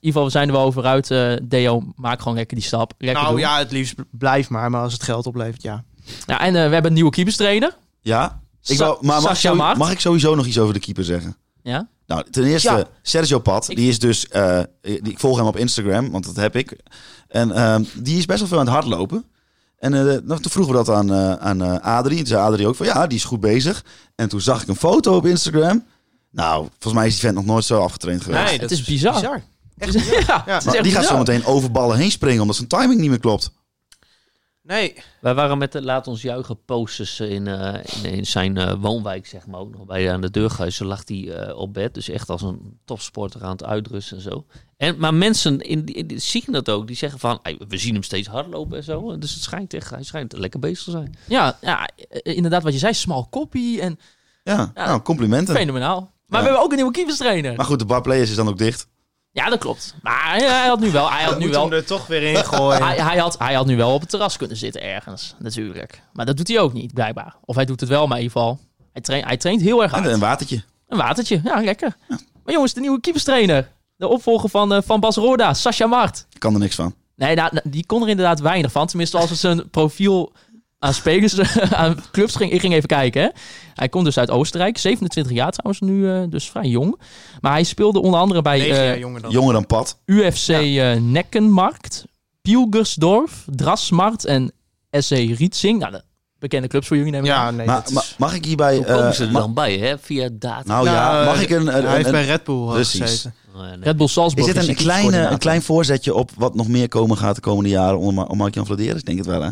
[0.00, 1.10] ieder geval, we zijn er wel over uit.
[1.10, 2.92] Eh, Deo, maak gewoon lekker die stap.
[2.98, 3.44] Lekker nou doen.
[3.44, 4.70] ja, het liefst blijf maar.
[4.70, 5.84] Maar als het geld oplevert, ja.
[6.26, 7.76] Ja, en eh, we hebben een nieuwe keeperstrainer.
[8.00, 8.40] Ja?
[8.64, 11.36] Ik Sa- wou, maar mag Sascha mag ik sowieso nog iets over de keeper zeggen?
[11.62, 11.88] Ja?
[12.08, 12.84] Nou, ten eerste, Ja.
[13.02, 16.36] Sergio Pat, Ik- die is dus, eh, die, ik volg hem op Instagram, want dat
[16.36, 16.76] heb ik.
[17.28, 19.24] En ehm, die is best wel veel aan het hardlopen.
[19.78, 22.16] En eh, nou, toen vroegen we dat aan, eh aan eh, Adrie.
[22.18, 23.84] Toen zei Adrie ook van, ja, die is goed bezig.
[24.14, 25.84] En toen zag ik een foto op Instagram.
[26.30, 28.42] Nou, volgens mij is die vent nog nooit zo afgetraind geweest.
[28.42, 29.42] Nee, het dat is bizar.
[29.78, 30.46] Echt ja, het is Ja.
[30.46, 31.04] echt Maar die gaat bizar.
[31.04, 33.50] zo meteen over ballen heen springen, omdat zijn timing niet meer klopt.
[34.68, 38.72] Nee, Wij waren met de Laat ons juichen posters in, eh, in, in zijn eh,
[38.80, 41.94] woonwijk, zeg maar, ook nog bij aan de deurhuizen lag hij eh, op bed.
[41.94, 44.44] Dus echt als een topsporter aan het uitrusten en zo.
[44.76, 46.86] En, maar mensen in, zien dat ook.
[46.86, 49.18] Die zeggen van, "Hey, we zien hem steeds hardlopen en zo.
[49.18, 51.14] Dus het schijnt echt, hij schijnt lekker bezig te zijn.
[51.28, 53.98] Ja, ja, eh, inderdaad wat je zei, small copy en
[54.44, 54.84] Ja, Ja.
[54.86, 55.54] nou, complimenten.
[55.54, 56.00] fenomenaal.
[56.00, 56.36] Maar Ja.
[56.38, 57.56] we hebben ook een nieuwe keeperstrainer.
[57.56, 58.88] Maar goed, de bar players is dan ook dicht.
[59.38, 59.94] Ja, dat klopt.
[60.02, 62.44] Maar hij, had nu wel, hij had we nu wel, hem er toch weer in
[62.44, 62.82] gooien.
[62.82, 66.02] hij, hij, had, hij had nu wel op het terras kunnen zitten ergens, natuurlijk.
[66.12, 67.36] Maar dat doet hij ook niet, blijkbaar.
[67.44, 68.58] Of hij doet het wel, maar in ieder geval,
[68.92, 70.12] hij, traint hij traint heel erg En hard.
[70.12, 70.62] een watertje.
[70.88, 71.96] Een watertje, ja, lekker.
[72.44, 73.68] Maar jongens, de nieuwe keeperstrainer.
[73.96, 76.26] De opvolger van, eh, van Bas Roorda, Sascha Mart.
[76.32, 76.94] Ik kan er niks van.
[77.16, 78.86] Nee, nou, nou, die kon er inderdaad weinig van.
[78.86, 80.32] Tenminste, als het zijn profiel
[80.78, 81.40] aan spelers,
[81.72, 82.52] aan clubs ging.
[82.52, 83.22] Ik ging even kijken.
[83.22, 83.28] Hè.
[83.74, 84.78] Hij komt dus uit Oostenrijk.
[84.78, 87.00] 27 jaar trouwens nu, eh, dus vrij jong.
[87.40, 89.30] Maar hij speelde onder andere bij eh, jonger dan.
[89.30, 89.98] Jonger dan Pat.
[90.06, 92.04] UFC eh, Nekkenmarkt,
[92.42, 94.52] Pielgersdorf, Drasmart en
[94.90, 95.78] SC Rietzing.
[95.78, 96.02] Nou, de
[96.38, 98.14] bekende clubs voor jullie neem ik Ja, nee, Maar is...
[98.18, 98.76] mag ik hierbij...
[98.76, 99.98] Hoe komen ze er dan bij, hè?
[99.98, 100.62] Via data?
[100.66, 101.76] Nou ja, Nou, mag ik een...
[101.76, 103.00] een- hij heeft een- bij Red Bull Precies.
[103.00, 103.34] gezeten.
[103.54, 103.76] Ja, nee.
[103.80, 107.16] Red Bull Is Salzburg dit een, kleine, een klein voorzetje op wat nog meer komen
[107.16, 108.78] gaat de komende jaren onder, Mark-Jan?
[108.78, 109.50] Ik denk het wel, hè?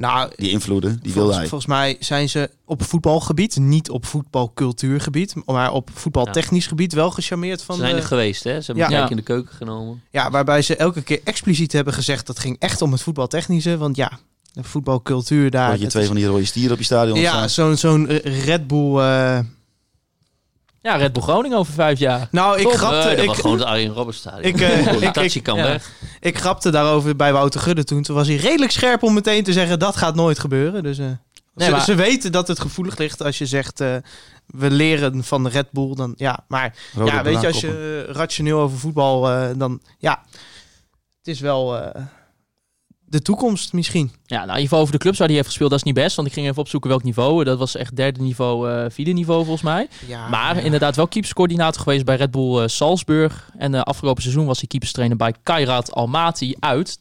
[0.00, 1.46] Nou, Die invloeden, die wilde volgens, hij.
[1.48, 7.62] volgens mij zijn ze op voetbalgebied, niet op voetbalcultuurgebied, maar op voetbaltechnisch gebied wel gecharmeerd
[7.62, 8.60] van Ze zijn de- er geweest, hè?
[8.60, 8.84] Ze hebben Ja.
[8.84, 10.02] een kijkje in de keuken genomen.
[10.10, 13.76] Ja, waarbij ze elke keer expliciet hebben gezegd dat ging echt om het voetbaltechnische.
[13.76, 14.18] Want ja,
[14.52, 15.70] de voetbalcultuur daar.
[15.70, 18.66] Dat je twee is- van die rode stieren op je stadion ja, zo'n zo'n Red
[18.66, 18.98] Bull.
[18.98, 19.38] eh,
[20.82, 22.28] Ja, Red Bull Groningen over vijf jaar.
[22.30, 22.72] Nou, ik Top.
[22.72, 24.42] grapte, dat ik, was gewoon het Arjen Robben stadion.
[24.42, 25.62] Ik, eh, ik- Tachi ik- kan ja.
[25.62, 25.90] weg.
[26.20, 28.02] ik grapte daarover bij Wouter Gudde toen.
[28.02, 30.82] Toen was hij redelijk scherp om meteen te zeggen dat gaat nooit gebeuren.
[30.82, 31.06] Dus eh,
[31.56, 33.94] ze, maar- ze weten dat het gevoelig ligt als je zegt eh,
[34.46, 35.94] we leren van de Red Bull.
[35.94, 40.22] Dan ja, maar Rode ja, weet je, als je rationeel over voetbal eh, dan ja,
[41.18, 42.02] het is wel eh,
[43.10, 44.10] de toekomst misschien.
[44.24, 45.94] Ja, nou, in ieder geval over de clubs waar hij heeft gespeeld, dat is niet
[45.94, 46.16] best.
[46.16, 47.44] Want ik ging even opzoeken welk niveau.
[47.44, 49.88] Dat was echt derde niveau, eh vierde niveau volgens mij.
[50.06, 50.62] Ja, Maar ja.
[50.62, 53.50] inderdaad wel keeperscoördinator geweest bij Red Bull eh, Salzburg.
[53.58, 56.96] En eh, afgelopen seizoen was hij keeperstrainer bij Kairat Almaty uit.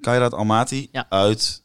[0.00, 1.06] Kairat Almaty Ja.
[1.08, 1.64] uit...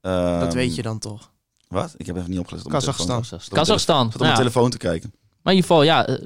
[0.00, 1.30] ehm, dat weet je dan toch.
[1.68, 1.94] Wat?
[1.96, 2.64] Ik heb even niet opgelet.
[2.64, 3.06] op Kazachstan.
[3.22, 3.38] telefoon.
[3.38, 4.04] Ik Kazachstan.
[4.04, 5.12] zat op mijn telefoon te kijken.
[5.42, 6.18] Maar in ieder geval, ja,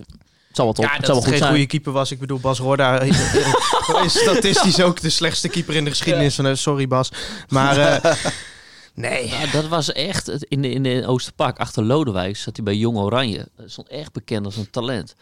[0.56, 0.84] zal wel top.
[0.84, 1.50] Ja, dat zal wel goed geen zijn.
[1.50, 2.10] goede keeper was.
[2.10, 6.40] Ik bedoel, Bas Roorda is statistisch ook de slechtste keeper in de geschiedenis.
[6.62, 7.12] Sorry Bas.
[7.48, 8.14] Maar eh,
[8.94, 9.32] nee.
[9.52, 13.48] Dat was echt in de, in de Oosterpark achter Lodewijk zat hij bij Jong Oranje.
[13.56, 15.14] Dat stond echt bekend als een talent.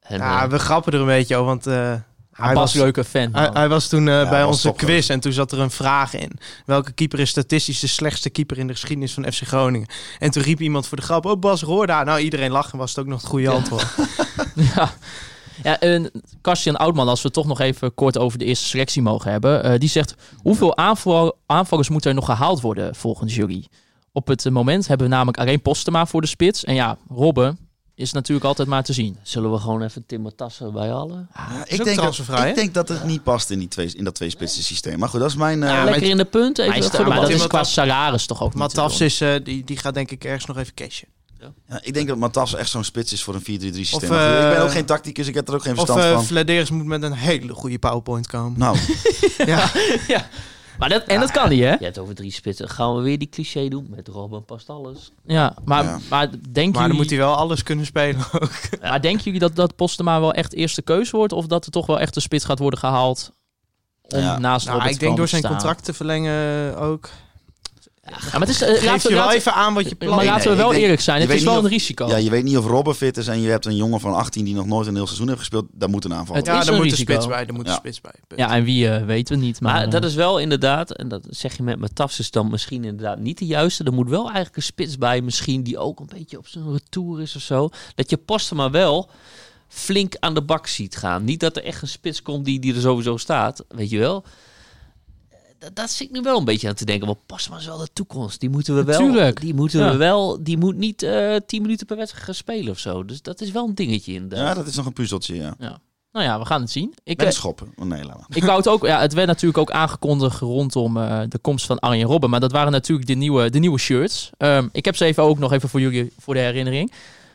[0.00, 1.94] En, Ja, eh, we grappen er een beetje over, want eh,
[2.34, 3.28] Hij was leuke fan.
[3.32, 6.14] hij, was toen eh, Ja, bij was onze quiz en toen zat er een vraag
[6.14, 6.30] in.
[6.66, 9.88] Welke keeper is statistisch de slechtste keeper in de geschiedenis van FC Groningen?
[10.18, 12.04] En toen riep iemand voor de grap, oh Bas Roorda.
[12.04, 13.86] Nou, iedereen lachen was het ook nog het goede antwoord.
[14.74, 14.90] ja.
[15.62, 16.10] Ja, en
[16.40, 19.62] Kastian Oudman, als we het toch nog even kort over de eerste selectie mogen hebben.
[19.62, 23.68] eh, die zegt, hoeveel aanval, aanvallers moeten er nog gehaald worden volgens jullie?
[24.12, 26.64] Op het moment hebben we namelijk alleen Postema voor de spits.
[26.64, 27.58] En ja, Robben
[27.96, 29.16] is natuurlijk altijd maar te zien.
[29.22, 31.28] Zullen we gewoon even Tim Tassen bij halen?
[31.36, 32.46] Ja, is ik, denk dat, hè?
[32.48, 34.98] ik denk dat het niet past in, die twee, in dat tweespitsen systeem.
[34.98, 35.62] Maar goed, dat is mijn...
[35.62, 36.58] eh, Ja, maar lekker in de punt.
[36.58, 39.76] Even Maar, maar dat is qua Matas- salaris toch ook te is, eh, die, die
[39.76, 41.08] gaat denk ik ergens nog even cashen.
[41.68, 43.96] ja, ik denk dat Matas echt zo'n spits is voor een 4-3-3 systeem.
[43.96, 46.24] Of, ik ben eh, ook geen tacticus, ik heb er ook geen Of verstand van.
[46.24, 48.58] Vladeris moet met een hele goede powerpoint komen.
[48.58, 48.76] Nou,
[49.46, 49.70] ja.
[50.08, 50.26] doen.
[50.78, 51.70] Maar dat, en dat kan niet, hè?
[51.70, 52.68] Je hebt over drie spitsen.
[52.68, 53.86] Gaan we weer die cliché doen?
[53.90, 55.12] Met Robben past alles.
[55.26, 55.98] Ja, maar, Ja.
[56.10, 58.50] maar, denken Maar dan jullie, moet hij wel alles kunnen spelen ook.
[58.80, 61.32] maar denken jullie dat, dat Postema wel echt eerste keuze wordt?
[61.32, 63.32] Of dat er toch wel echt een spits gaat worden gehaald
[64.02, 64.38] om Ja.
[64.38, 65.52] naast Nou, Robert ik denk door zijn staan?
[65.52, 67.10] contract te verlengen ook.
[68.06, 69.94] Ja, maar het is, eh, Geef laten, je we, wel laten, even aan wat je
[69.94, 71.20] plan maar laten nee, we wel denk- eerlijk zijn.
[71.20, 72.06] Het is wel een risico.
[72.06, 74.44] ja, je weet niet of Robben fit is en je hebt een jongen van 18
[74.44, 75.66] die nog nooit een heel seizoen heeft gespeeld.
[75.72, 76.36] Daar moet een aanval.
[76.36, 77.12] Het Ja, daar moet de risico.
[77.12, 77.44] spits bij.
[77.44, 77.76] Daar moet de Ja.
[77.76, 78.12] spits bij.
[78.28, 78.40] Punt.
[78.40, 79.60] Ja, en wie eh, weten we niet.
[79.60, 82.50] Maar, Maar eh, dat is wel inderdaad, en dat zeg je met Matafs is dan
[82.50, 83.84] misschien inderdaad niet de juiste.
[83.84, 87.20] Er moet wel eigenlijk een spits bij, misschien die ook een beetje op zijn retour
[87.20, 87.68] is of zo.
[87.94, 89.10] Dat je posten maar wel
[89.68, 91.24] flink aan de bak ziet gaan.
[91.24, 94.24] Niet dat er echt een spits komt die, die er sowieso staat, weet je wel.
[95.58, 97.06] Dat, dat zit ik nu wel een beetje aan te denken.
[97.06, 98.40] Maar Postma is wel de toekomst.
[98.40, 99.00] Die moeten we wel.
[99.00, 99.40] Natuurlijk.
[99.40, 99.90] Die moeten Ja.
[99.90, 100.42] we wel.
[100.44, 103.04] Die moet niet eh 10 minuten per wedstrijd gaan spelen of zo.
[103.04, 104.48] Dus dat is wel een dingetje inderdaad.
[104.48, 105.54] Ja, dat is nog een puzzeltje, ja.
[106.12, 106.94] Nou ja, we gaan het zien.
[107.04, 107.72] Ik, Ben eh, schoppen.
[107.76, 108.26] Oh, nee, laat maar.
[108.36, 111.78] ik wou het ook, ja, het werd natuurlijk ook aangekondigd rondom eh, de komst van
[111.78, 112.30] Arjen Robben.
[112.30, 114.30] Maar dat waren natuurlijk de nieuwe, de nieuwe shirts.
[114.36, 116.92] Ehm, ik heb ze even ook nog even voor jullie voor de herinnering.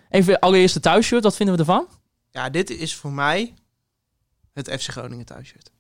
[0.10, 1.86] Even allereerst de thuisshirt, wat vinden we ervan?
[2.32, 3.54] Ja, dit is voor mij
[4.54, 5.72] het FC Groningen thuisshirt.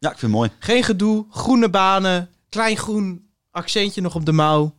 [0.00, 0.50] Ja, ik vind het mooi.
[0.58, 4.74] Geen gedoe, groene banen, klein groen accentje nog op de mouw.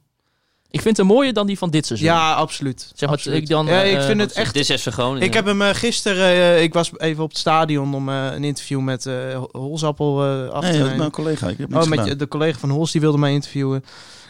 [0.69, 2.07] Ik vind het mooier dan die van dit seizoen.
[2.09, 2.91] Ja, absoluut.
[2.95, 3.41] Zeg maar, Absoluut.
[3.41, 4.53] ik dan, ja, ik eh, vind het Echt.
[4.53, 5.27] Dit is Groningen.
[5.27, 8.79] Ik heb hem eh, gisteren, eh, ik was even op het stadion om een interview
[8.79, 10.97] met eh Holzappel eh, af Nee, te nemen.
[10.97, 11.47] mijn collega.
[11.47, 13.83] Ik heb Oh, met je- de collega van Hols, die wilde mij interviewen.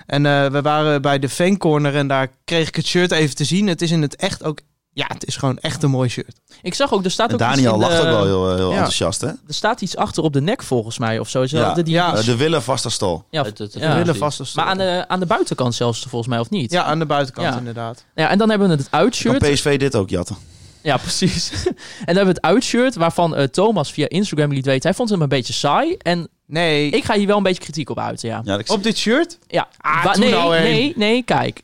[0.06, 3.44] En eh, we waren bij de fancorner en daar kreeg ik het shirt even te
[3.46, 3.68] zien.
[3.68, 4.60] Het is in het echt ook...
[4.94, 6.36] Ja, het is gewoon echt een mooi shirt.
[6.62, 8.68] Ik zag ook, er staat En ook Daniel lacht de- ook wel heel, eh, heel
[8.70, 8.74] Ja.
[8.76, 9.28] enthousiast, hè?
[9.28, 11.42] Er staat iets achter op de nek volgens mij of zo.
[11.42, 11.74] Is Ja.
[11.74, 12.16] dat die, Ja.
[12.16, 13.26] Eh, de Wille Vasterstal.
[13.30, 13.80] ja, Het- het- ja.
[13.80, 14.22] het- We willen precies.
[14.22, 16.72] vast als maar aan de, aan de buitenkant zelfs volgens mij of niet?
[16.72, 17.58] Ja, aan de buitenkant Ja.
[17.58, 18.06] inderdaad.
[18.16, 19.38] Ja, en dan hebben we het Kan uitshirt.
[19.40, 20.36] PSV dit ook jatten?
[20.82, 21.52] Ja, precies.
[21.64, 21.64] en
[22.06, 24.84] dan hebben we het uitshirt waarvan eh, Thomas via Instagram liet weten.
[24.90, 25.96] Hij vond hem een beetje saai.
[25.98, 28.60] En Nee, ik ga hier wel een beetje kritiek op uiten, ja.
[28.68, 29.38] Op dit shirt?
[29.48, 31.62] Ja, Ah, Wa- nee, nou nee, nee, kijk.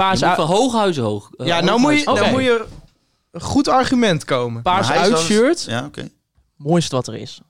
[0.00, 1.30] Paars, uit- van hooghuizen hoog.
[1.36, 2.64] eh, ja, nou moet, je, nou moet je
[3.30, 4.62] een goed argument komen.
[4.62, 6.08] paars is eens- uitshirt, Ja, oké.
[6.56, 7.40] mooiste wat er is.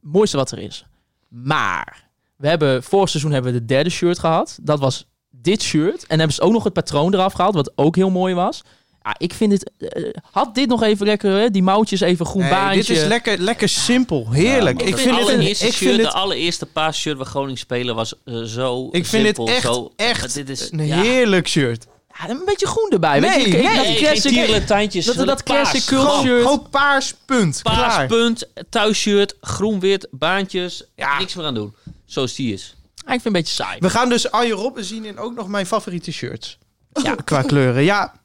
[0.00, 0.84] Mooiste wat er is.
[1.28, 4.58] Maar, we hebben, vorig seizoen hebben we de derde shirt gehad.
[4.62, 6.06] Dat was dit shirt.
[6.06, 8.62] En hebben ze ook nog het patroon eraf gehaald, wat ook heel mooi was.
[9.02, 9.70] Ja, ik vind het...
[9.78, 12.76] eh, had dit nog even lekker, hè, die mouwtjes even groen Nee, baantje.
[12.94, 14.30] dit is lekker, lekker simpel.
[14.30, 14.82] Heerlijk.
[14.82, 17.94] ik vind vind het, allereerste ik vind shirt, het, de allereerste paasshirt waar Groningen spelen
[17.94, 21.00] was eh, zo ik vind simpel, het echt, zo, echt dit is, een ja.
[21.00, 21.86] heerlijk shirt.
[22.18, 23.20] Ja, een beetje groen erbij.
[23.20, 25.04] Nee, weet je, nee, dat Nee, classic- geen tierenlantijntjes.
[25.04, 25.84] dat- dat classic paars.
[25.84, 26.42] cult Gewoon shirt.
[26.42, 27.60] Gewoon paars, punt.
[27.62, 28.06] Paars, Klaar.
[28.06, 30.84] punt, thuisshirt, groen-wit, baantjes.
[30.96, 31.18] Ja.
[31.18, 31.74] Niks meer aan doen.
[32.04, 32.74] Zoals die is.
[32.94, 33.78] Ah, ik vind het een beetje saai.
[33.80, 36.58] We gaan dus Arjen Robben zien in ook nog mijn favoriete shirts.
[37.02, 37.82] Ja, qua kleuren.
[37.82, 38.18] Ja,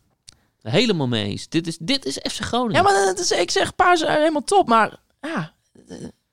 [0.62, 1.50] Helemaal mee eens.
[1.50, 2.76] Dit is, dit is FC Groningen.
[2.76, 5.54] Ja, maar dat is, ik zeg paars eh, helemaal top, maar ja,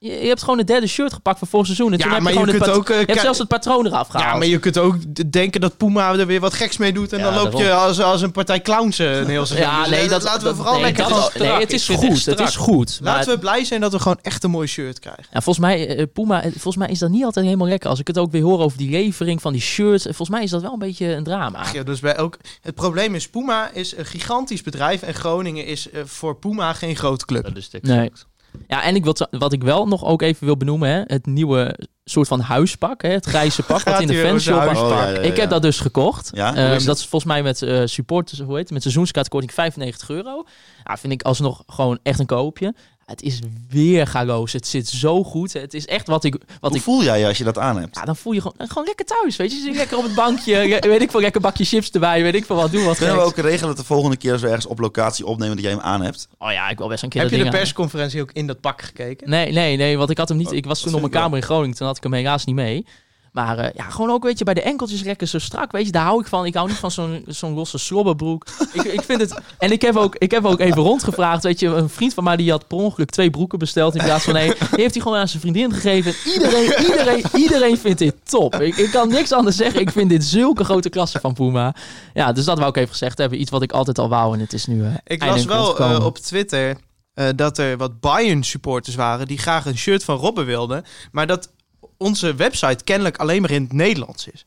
[0.03, 1.92] je, je hebt gewoon het derde shirt gepakt van vorig seizoen.
[1.92, 3.38] En Ja, toen heb maar je je gewoon het kunt ook, eh, je hebt zelfs
[3.38, 4.32] het patroon eraf gehaald.
[4.32, 4.96] ja, maar je kunt ook
[5.32, 7.12] denken dat Puma er weer wat geks mee doet.
[7.12, 9.70] En Ja, dan loop je als, als een partij clowns eh, een heel seizoen.
[9.70, 11.38] Ja, Dus, nee, eh, dat, laten we vooral nee, lekker dat strak.
[11.48, 12.24] Nee, het is het goed.
[12.24, 12.98] Het is goed.
[13.03, 15.24] Maar Laten we blij zijn dat we gewoon echt een mooi shirt krijgen.
[15.32, 17.90] ja, volgens mij, Puma, volgens mij is dat niet altijd helemaal lekker.
[17.90, 20.50] Als ik het ook weer hoor over die levering van die shirts, volgens mij is
[20.50, 21.59] dat wel een beetje een drama.
[21.59, 25.03] Ach ja, dus bij ook, het probleem is, Puma is een gigantisch bedrijf.
[25.03, 27.44] En Groningen is voor Puma geen grote club.
[27.44, 28.11] Dat is Nee.
[28.66, 31.78] Ja, en ik wil, wat ik wel nog ook even wil benoemen, hè, het nieuwe
[32.05, 34.78] soort van huispak, hè, het grijze pak wat in de fanshop was.
[34.78, 36.30] Oh, ja, ja, ja, Ik heb dat dus gekocht.
[36.34, 40.11] Ja, Ehm, dat is volgens mij met eh supporters, hoe heet het, met seizoenskaartkorting 95
[40.11, 40.44] euro.
[40.84, 42.74] Ja, vind ik alsnog gewoon echt een koopje.
[43.12, 43.38] Het is
[43.68, 44.52] weer galoos.
[44.52, 45.52] Het zit zo goed.
[45.52, 46.32] Het is echt wat ik...
[46.60, 47.96] Wat Hoe ik voel jij je als je dat aan hebt?
[47.96, 49.58] ja, dan voel je gewoon, gewoon lekker thuis, weet je.
[49.60, 52.56] Zit lekker op het bankje, weet ik veel, lekker bakje chips erbij, weet ik veel
[52.56, 54.78] wat, doe wat Kunnen we ook regelen dat de volgende keer als we ergens op
[54.78, 56.28] locatie opnemen dat jij hem aan hebt?
[56.38, 58.60] Oh ja, ik wil best een keer Heb je de aan- persconferentie ook in dat
[58.60, 59.30] pak gekeken?
[59.30, 60.48] Nee, nee, nee, want ik had hem niet.
[60.48, 61.76] Oh, Ik was toen op mijn kamer in Groningen.
[61.76, 62.86] Toen had ik hem helaas niet mee.
[63.32, 65.72] Maar eh, ja, gewoon ook, weet je, bij de enkeltjes lekker zo strak.
[65.72, 66.46] Weet je, daar hou ik van.
[66.46, 68.46] Ik hou niet van zo'n zo'n losse slobberbroek.
[68.72, 69.40] ik, ik vind het...
[69.58, 71.42] En ik heb, ook, ik heb ook even rondgevraagd.
[71.42, 73.94] Weet je, een vriend van mij die had per ongeluk twee broeken besteld.
[73.94, 74.54] In plaats van één.
[74.58, 76.14] Die heeft hij gewoon aan zijn vriendin gegeven.
[76.32, 78.54] Iedereen, iedereen, iedereen vindt dit top.
[78.54, 79.80] Ik, ik kan niks anders zeggen.
[79.80, 81.74] Ik vind dit zulke grote klasse van Puma.
[82.14, 83.40] Ja, dus dat wou ik even gezegd hebben.
[83.40, 84.34] Iets wat ik altijd al wou.
[84.34, 86.76] En het is nu eh Ik las wel eh, op Twitter
[87.34, 90.84] dat er wat Bayern supporters waren die graag een shirt van Robben wilden.
[91.12, 91.48] Maar dat
[92.03, 94.44] onze website kennelijk alleen maar in het Nederlands is.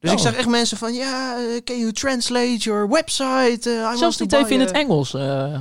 [0.00, 0.16] Dus Oh.
[0.16, 3.60] ik zag echt mensen van, ja, eh, can you translate your website?
[3.70, 5.14] Eh, I want Zelfs niet even in a-" het Engels.
[5.14, 5.54] eh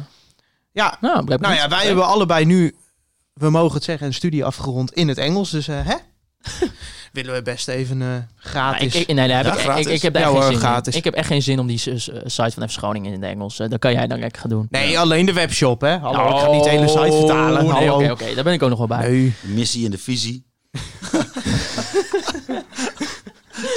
[0.71, 2.75] Ja, nou, nou ja, wij hebben allebei nu,
[3.33, 5.49] we mogen het zeggen, een studie afgerond in het Engels.
[5.49, 5.81] Dus hè?
[7.13, 8.95] Willen we best even eh, gratis.
[8.95, 9.85] ik, nee, heb Ja, ik, ik, gratis.
[9.85, 10.93] ik heb Ja echt geen zin gratis.
[10.93, 10.99] in.
[10.99, 11.77] Ik heb echt geen zin om die
[12.25, 13.59] site van FC Groningen in het Engels.
[13.59, 14.67] eh, dat kan jij dan lekker gaan doen.
[14.69, 15.97] nee, alleen de webshop, hè?
[15.97, 17.61] Hallo, ik ga niet de hele site vertalen.
[17.65, 18.03] Oh, Nee, Hallo.
[18.03, 19.09] oké, oké, daar ben ik ook nog wel bij.
[19.09, 19.33] Nee.
[19.41, 20.45] Missie en de visie.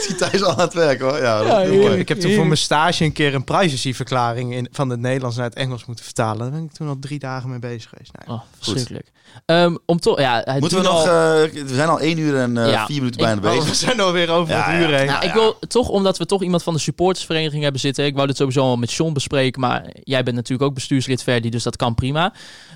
[0.07, 1.19] Ziet Thijs al aan het werk hoor.
[1.23, 1.83] Ja, heerlijk.
[1.83, 1.99] mooi.
[1.99, 5.45] Ik heb toen voor mijn stage een keer een privacyverklaring in, van het Nederlands naar
[5.47, 6.39] het Engels moeten vertalen.
[6.39, 8.11] Daar ben ik toen al drie dagen mee bezig geweest.
[8.27, 8.37] Nee.
[8.37, 9.11] Oh, verschrikkelijk.
[9.47, 10.95] Ehm, om toch, ja, Moeten we nog...
[10.95, 11.05] al-
[11.45, 13.69] eh, we zijn al 1 uur en eh, Ja, 4 minuten ik- bijna Oh, bezig.
[13.69, 14.97] we zijn alweer over Ja, het uur ja.
[14.97, 15.07] heen.
[15.07, 18.05] Nou, ik wil toch, omdat we toch iemand van de supportersvereniging hebben zitten.
[18.05, 19.61] Ik wou dit sowieso al met John bespreken.
[19.61, 22.33] Maar jij bent natuurlijk ook bestuurslid Verdi, dus dat kan prima.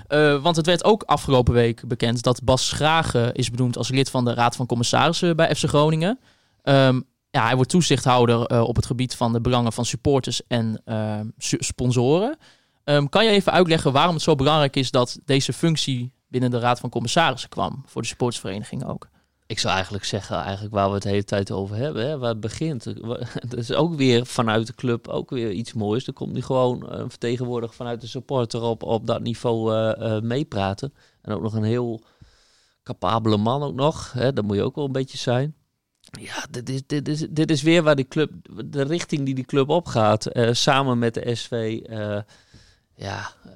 [0.07, 4.09] Eh, want het werd ook afgelopen week bekend dat Bas Schragen is benoemd als lid
[4.09, 6.19] van de Raad van Commissarissen bij FC Groningen.
[6.61, 10.81] Ehm, ja, hij wordt toezichthouder eh, op het gebied van de belangen van supporters en
[11.37, 12.37] su- sponsoren.
[12.83, 16.59] Ehm, kan je even uitleggen waarom het zo belangrijk is dat deze functie binnen de
[16.59, 17.83] Raad van Commissarissen kwam?
[17.85, 19.09] Voor de supportersvereniging ook.
[19.47, 22.29] Ik zou eigenlijk zeggen, eigenlijk waar we het de hele tijd over hebben, hè, waar
[22.29, 22.83] het begint.
[23.49, 26.07] Dat is ook weer vanuit de club ook weer iets moois.
[26.07, 30.23] Er komt nu gewoon een vertegenwoordiger vanuit de supporter op, op dat niveau eh, eh,
[30.23, 30.93] meepraten.
[31.21, 32.01] En ook nog een heel
[32.83, 34.11] capabele man ook nog.
[34.11, 35.55] Hè, dat moet je ook wel een beetje zijn.
[36.11, 38.31] Ja, dit is, dit is, dit is weer waar die club,
[38.65, 41.79] de richting die die club opgaat, eh, samen met de SV.
[41.85, 42.19] eh,
[42.95, 43.51] ja, eh,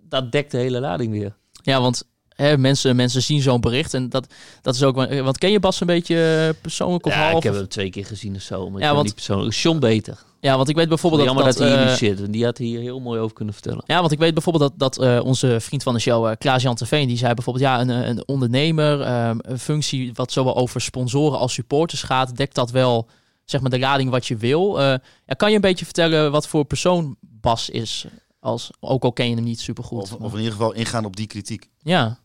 [0.00, 1.36] dat dekt de hele lading weer.
[1.62, 4.26] Ja, want hè, mensen, mensen zien zo'n bericht en dat,
[4.62, 4.94] dat is ook...
[4.96, 7.36] wel- Want ken je Bas een beetje eh, persoonlijk of ja, half?
[7.36, 8.70] ik heb hem twee keer gezien of zo.
[8.70, 9.54] Maar Ja, want- niet persoonlijk.
[9.54, 10.18] John beter.
[10.40, 11.34] Ja, want ik weet bijvoorbeeld dat...
[11.34, 12.22] Jammer dat, hij hier eh, nu zit.
[12.22, 13.82] En die had hier heel mooi over kunnen vertellen.
[13.86, 16.74] Ja, want ik weet bijvoorbeeld dat, dat eh, onze vriend van de show, eh, Klaas-Jan
[16.74, 21.38] Terveen, die zei bijvoorbeeld, ja, een, een ondernemer, ehm, een functie wat zowel over sponsoren
[21.38, 23.08] als supporters gaat, dekt dat wel,
[23.44, 24.80] zeg maar, de lading wat je wil.
[24.80, 24.84] Eh,
[25.26, 28.06] ja, kan je een beetje vertellen wat voor persoon Bas is,
[28.40, 30.02] als, ook al ken je hem niet super goed.
[30.02, 31.68] Of, of in ieder geval ingaan op die kritiek.
[31.82, 32.18] Ja,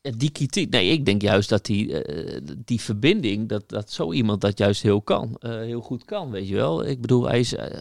[0.00, 0.70] die kritiek.
[0.70, 4.82] Nee, ik denk juist dat die, eh, die verbinding, dat, dat zo iemand dat juist
[4.82, 5.36] heel kan.
[5.40, 6.86] eh, heel goed kan, weet je wel.
[6.86, 7.54] Ik bedoel, hij is...
[7.54, 7.80] eh,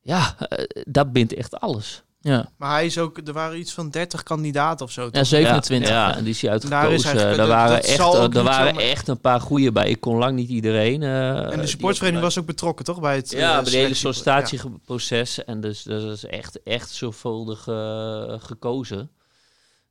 [0.00, 0.36] ja,
[0.84, 2.02] dat bindt echt alles.
[2.20, 2.50] ja.
[2.56, 5.02] Maar hij is ook, er waren iets van 30 kandidaten of zo.
[5.04, 5.26] ja toch?
[5.26, 5.88] 27.
[5.88, 6.72] Ja, Ja, en die is hij Daar is
[7.06, 7.18] uitgekozen.
[7.20, 9.88] hij- Er dat- waren, echt, er waren zomaar- echt een paar goede bij.
[9.90, 11.02] Ik kon lang niet iedereen.
[11.02, 11.74] eh, en de
[12.16, 13.00] op- was ook betrokken, toch?
[13.00, 15.44] Bij het, Ja, eh, bij de hele sollicitatieproces.
[15.44, 19.10] En dus dat is echt, echt zorgvuldig eh, gekozen.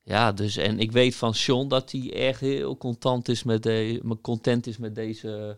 [0.10, 4.02] Ja, dus en ik weet van Sean dat hij echt heel content is met, de,
[4.22, 5.58] content is met deze,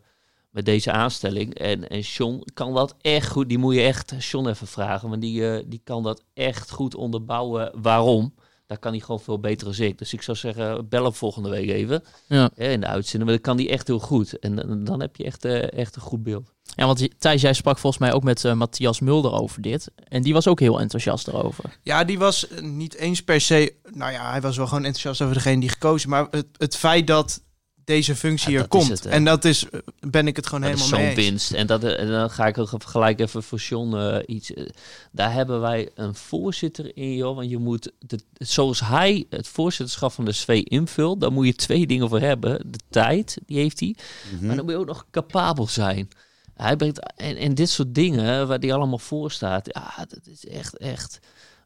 [0.50, 1.54] met deze aanstelling.
[1.54, 3.50] En, en Sean kan dat echt goed.
[3.50, 5.10] Die moet je echt Sean even vragen.
[5.10, 7.72] Want die, eh, die kan dat echt goed onderbouwen.
[7.82, 8.34] Waarom?
[8.72, 9.98] Daar kan hij gewoon veel beter dan ik.
[9.98, 12.04] Dus ik zou zeggen, bel hem volgende week even.
[12.28, 12.50] Ja.
[12.56, 13.24] hè, in de uitzending.
[13.24, 14.40] Maar dat kan hij echt heel goed.
[14.40, 16.50] En dan- dan heb je echt, eh, echt een goed beeld.
[16.76, 19.92] ja, want je- Thijs, jij sprak volgens mij ook met eh, Matthias Mulder over dit.
[20.08, 21.78] En die was ook heel enthousiast erover.
[21.84, 23.74] Ja, die was eh, niet eens per se...
[23.94, 26.10] Nou ja, hij was wel gewoon enthousiast over degene die gekozen.
[26.10, 27.42] Maar het, het feit dat
[27.84, 28.88] deze functie Ja, er komt.
[28.88, 31.30] het, en dat is, eh, ben ik het gewoon Dat is helemaal mee zo'n eens.
[31.30, 31.52] winst.
[31.52, 34.54] En, dat, en dan ga ik ook gelijk even voor John eh, iets.
[34.54, 34.66] eh,
[35.12, 37.36] daar hebben wij een voorzitter in, joh.
[37.36, 41.56] Want je moet, de, zoals hij het voorzitterschap van de SV invult, daar moet je
[41.56, 42.72] twee dingen voor hebben.
[42.72, 43.96] De tijd, die heeft hij.
[44.36, 44.46] Mhm.
[44.46, 46.08] Maar dan moet je ook nog capabel zijn.
[46.56, 50.46] Hij brengt, en, en dit soort dingen waar die allemaal voor staat, ja, dat is
[50.48, 51.20] echt, echt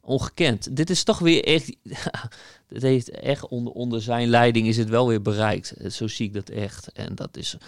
[0.06, 0.76] ongekend.
[0.76, 1.76] Dit is toch weer echt,
[2.70, 5.72] dit heeft echt onder, onder zijn leiding is het wel weer bereikt.
[5.72, 6.91] Eh, Zo zie ik dat echt.
[6.91, 7.60] En dat is, en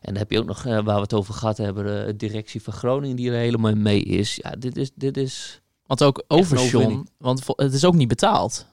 [0.00, 2.72] dan heb je ook nog, eh, waar we het over gehad hebben, de directie van
[2.72, 4.34] Groningen die er helemaal mee is.
[4.42, 8.66] Ja, dit is, dit is, Want ook over John, want het is ook niet betaald.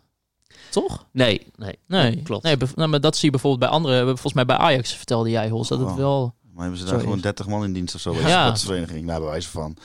[0.70, 1.06] Toch?
[1.12, 2.44] nee, nee, Nee, klopt.
[2.44, 4.06] Nee, nou, maar dat zie je bijvoorbeeld bij andere.
[4.06, 5.96] Volgens mij bij Ajax vertelde jij, Hols, dat het Oh.
[5.96, 6.34] wel.
[6.54, 7.22] Maar hebben ze daar gewoon is.
[7.22, 8.28] 30 man in dienst of zo bij Ja.
[8.52, 9.06] de sportsvereniging?
[9.06, 9.76] Nou, bij wijze van.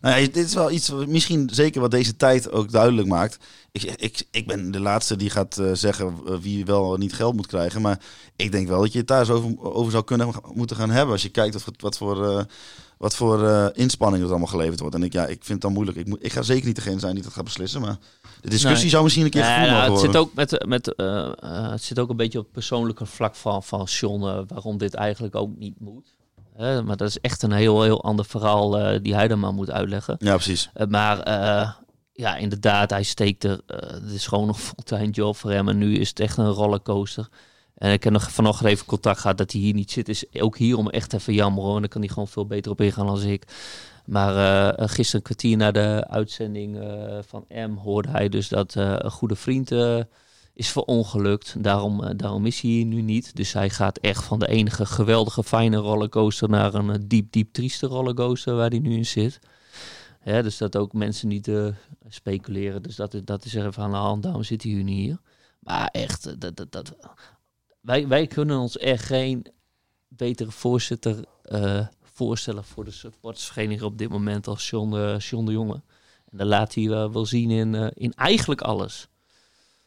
[0.00, 3.38] Nou, ja, dit is wel iets, misschien zeker wat deze tijd ook duidelijk maakt.
[3.72, 7.34] Ik, ik, ik ben de laatste die gaat eh, zeggen eh, wie wel niet geld
[7.36, 7.80] moet krijgen.
[7.80, 8.00] Maar
[8.36, 11.12] ik denk wel dat je het daar eens over, over zou kunnen moeten gaan hebben.
[11.12, 12.44] Als je kijkt wat, voor- wat voor, eh,
[12.98, 14.94] wat voor inspanning er allemaal geleverd wordt.
[14.94, 15.96] En ik, ja, ik vind het dan moeilijk.
[15.98, 17.80] Ik, moet, ik ga zeker niet degene zijn die dat gaat beslissen.
[17.80, 17.98] Maar
[18.40, 18.90] de discussie Nee.
[18.90, 20.86] zou misschien een keer Ja, gevoerd nou, het, zit ook met, met,
[21.72, 25.34] het zit ook een beetje op het persoonlijke vlak van, van John, waarom dit eigenlijk
[25.34, 26.06] ook niet moet.
[26.56, 29.54] Hè, maar dat is echt een heel, heel ander verhaal eh, die hij dan maar
[29.54, 30.16] moet uitleggen.
[30.18, 30.70] Ja, precies.
[30.74, 31.70] Eh, maar eh,
[32.12, 33.60] ja, inderdaad, hij steekt er.
[33.66, 35.68] het is gewoon een fulltime job voor hem.
[35.68, 37.28] En nu is het echt een rollercoaster.
[37.74, 40.08] En ik heb nog vanochtend even contact gehad dat hij hier niet zit.
[40.08, 41.74] Is ook hierom echt even jammer hoor.
[41.74, 43.44] En dan kan hij gewoon veel beter op ingaan dan ik.
[44.04, 46.78] Maar gisteren een kwartier na de uitzending
[47.26, 49.70] van M hoorde hij dus dat een goede vriend
[50.54, 51.62] is verongelukt.
[51.62, 53.36] Daarom, eh, daarom is hij hier nu niet.
[53.36, 57.52] Dus hij gaat echt van de enige geweldige fijne rollercoaster naar een eh, diep, diep
[57.52, 59.38] trieste rollercoaster waar hij nu in zit.
[60.24, 61.66] Dus dat ook mensen niet eh,
[62.08, 62.82] speculeren.
[62.82, 64.22] Dus dat, dat is er even aan de hand.
[64.22, 65.20] Daarom zit hij nu hier.
[65.58, 66.96] Maar echt, dat, dat, dat,
[67.80, 69.46] wij, wij kunnen ons echt geen
[70.08, 71.24] betere voorzitter
[72.02, 75.82] voorstellen voor de supportersvereniging op dit moment als John, John de Jonge.
[76.30, 79.08] En dat laat hij wel zien in, in eigenlijk alles.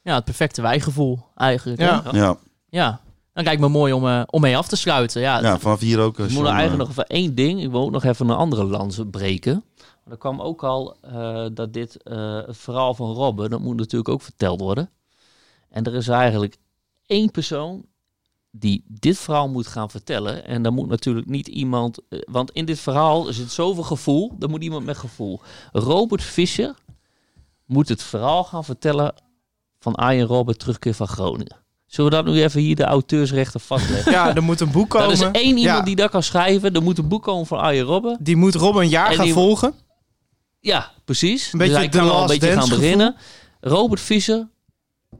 [0.03, 1.79] Ja, het perfecte wijgevoel eigenlijk.
[1.81, 1.85] hè?
[1.89, 2.03] Ja.
[2.11, 2.37] Ja,
[2.69, 3.01] ja.
[3.33, 5.21] Dan lijkt me mooi om, eh, om mee af te sluiten.
[5.21, 6.19] Ja, ja vanaf hier ook.
[6.19, 7.61] eh, Ik moet John, er eigenlijk eh, nog even één ding.
[7.63, 9.63] Ik wil ook nog even een andere lans breken.
[10.09, 14.09] Er kwam ook al eh, dat dit eh, het verhaal van Robben, dat moet natuurlijk
[14.09, 14.89] ook verteld worden.
[15.69, 16.57] En er is eigenlijk
[17.05, 17.85] één persoon
[18.51, 20.45] die dit verhaal moet gaan vertellen.
[20.45, 21.99] En dan moet natuurlijk niet iemand...
[22.09, 24.31] eh, want in dit verhaal zit zoveel gevoel.
[24.39, 25.41] Er moet iemand met gevoel.
[25.71, 26.75] Robert Fischer
[27.65, 29.13] moet het verhaal gaan vertellen
[29.83, 31.55] van Arjen Robben terugkeer van Groningen.
[31.85, 34.11] Zullen we dat nu even hier de auteursrechten vastleggen?
[34.11, 35.07] Ja, er moet een boek komen.
[35.07, 35.81] Er is één iemand Ja.
[35.81, 36.73] die dat kan schrijven.
[36.75, 38.17] Er moet een boek komen van Arjen Robben.
[38.21, 39.73] Die moet Rob een jaar En gaan die- volgen.
[40.59, 41.53] Ja, precies.
[41.53, 43.15] Een beetje dus hij kan al een Last beetje gaan beginnen.
[43.61, 44.47] Robert Visser,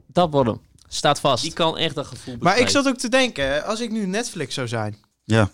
[0.06, 0.60] dat wordt hem.
[0.88, 1.42] Staat vast.
[1.42, 4.54] Die kan echt een gevoel Maar ik zat ook te denken, als ik nu Netflix
[4.54, 4.96] zou zijn.
[5.24, 5.50] Ja.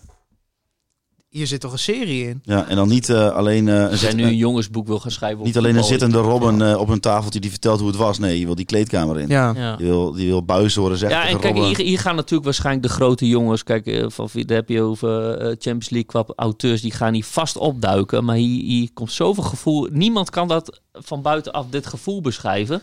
[1.31, 2.39] Hier zit toch een serie in?
[2.43, 5.11] Ja, en dan niet eh, alleen eh, een, Als jij nu een jongensboek wil gaan
[5.11, 5.39] schrijven...
[5.39, 8.19] op niet alleen een zittende Robin eh, op een tafeltje die vertelt hoe het was.
[8.19, 9.27] Nee, je wil die kleedkamer in.
[9.27, 9.53] Ja.
[9.55, 9.75] Ja.
[9.75, 12.87] Die, wil, die wil buizen horen zeggen Ja, en kijk, hier, hier gaan natuurlijk waarschijnlijk
[12.87, 13.63] de grote jongens...
[13.63, 16.81] Kijk, van, wie- daar heb je over Champions League qua auteurs...
[16.81, 18.25] die gaan hier vast opduiken.
[18.25, 19.87] Maar hier, hier komt zoveel gevoel...
[19.91, 22.81] Niemand kan dat van buitenaf, dit gevoel beschrijven.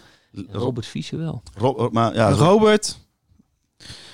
[0.50, 1.42] Robert Fischer wel.
[1.56, 2.98] Rob- maar, ja, Rob- Robert,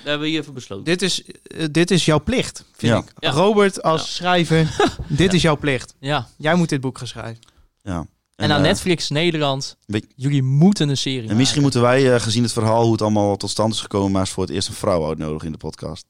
[0.05, 0.83] Dat hebben we hier even besloten.
[0.85, 2.97] dit is, eh, dit is jouw plicht, vind Ja.
[2.99, 3.11] ik.
[3.19, 3.29] Ja.
[3.31, 4.75] Robert als schrijver,
[5.07, 5.95] dit is jouw plicht.
[5.99, 6.27] ja.
[6.37, 7.43] Jij moet dit boek gaan schrijven.
[7.81, 8.07] ja.
[8.35, 11.61] En aan eh, Netflix Nederland, weet- jullie moeten een serie En misschien maken.
[11.61, 14.29] moeten wij, eh, gezien het verhaal hoe het allemaal tot stand is gekomen, maar eens
[14.29, 16.05] voor het eerst een vrouw uitnodigen in de podcast.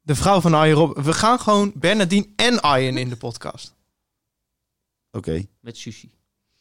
[0.00, 1.04] De vrouw van Arjen Robben.
[1.04, 3.74] We gaan gewoon Bernardine en Arjen in de podcast.
[5.10, 5.46] Oké.
[5.60, 6.10] Met sushi.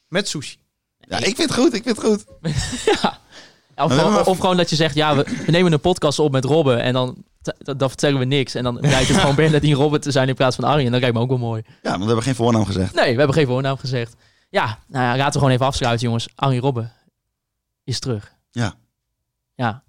[0.08, 0.58] Met sushi.
[0.98, 2.26] Ja, ik vind het goed, ik vind het goed.
[3.02, 3.20] ja.
[3.84, 6.32] Of, we gewoon, of gewoon dat je zegt, ja, we, we nemen een podcast op
[6.32, 7.16] met Robben en dan,
[7.60, 8.56] dan vertellen we niks.
[8.56, 10.92] En dan blijkt het gewoon Bernardine Robben te zijn in plaats van Arjen.
[10.92, 11.62] Dat lijkt me ook wel mooi.
[11.66, 12.94] Ja, want we hebben geen voornaam gezegd.
[12.94, 14.16] Nee, we hebben geen voornaam gezegd.
[14.50, 16.28] Ja, nou ja, laten we gewoon even afsluiten, jongens.
[16.36, 16.92] Arjen Robben
[17.84, 18.34] is terug.
[18.52, 18.74] Ja.
[19.56, 19.84] Ja,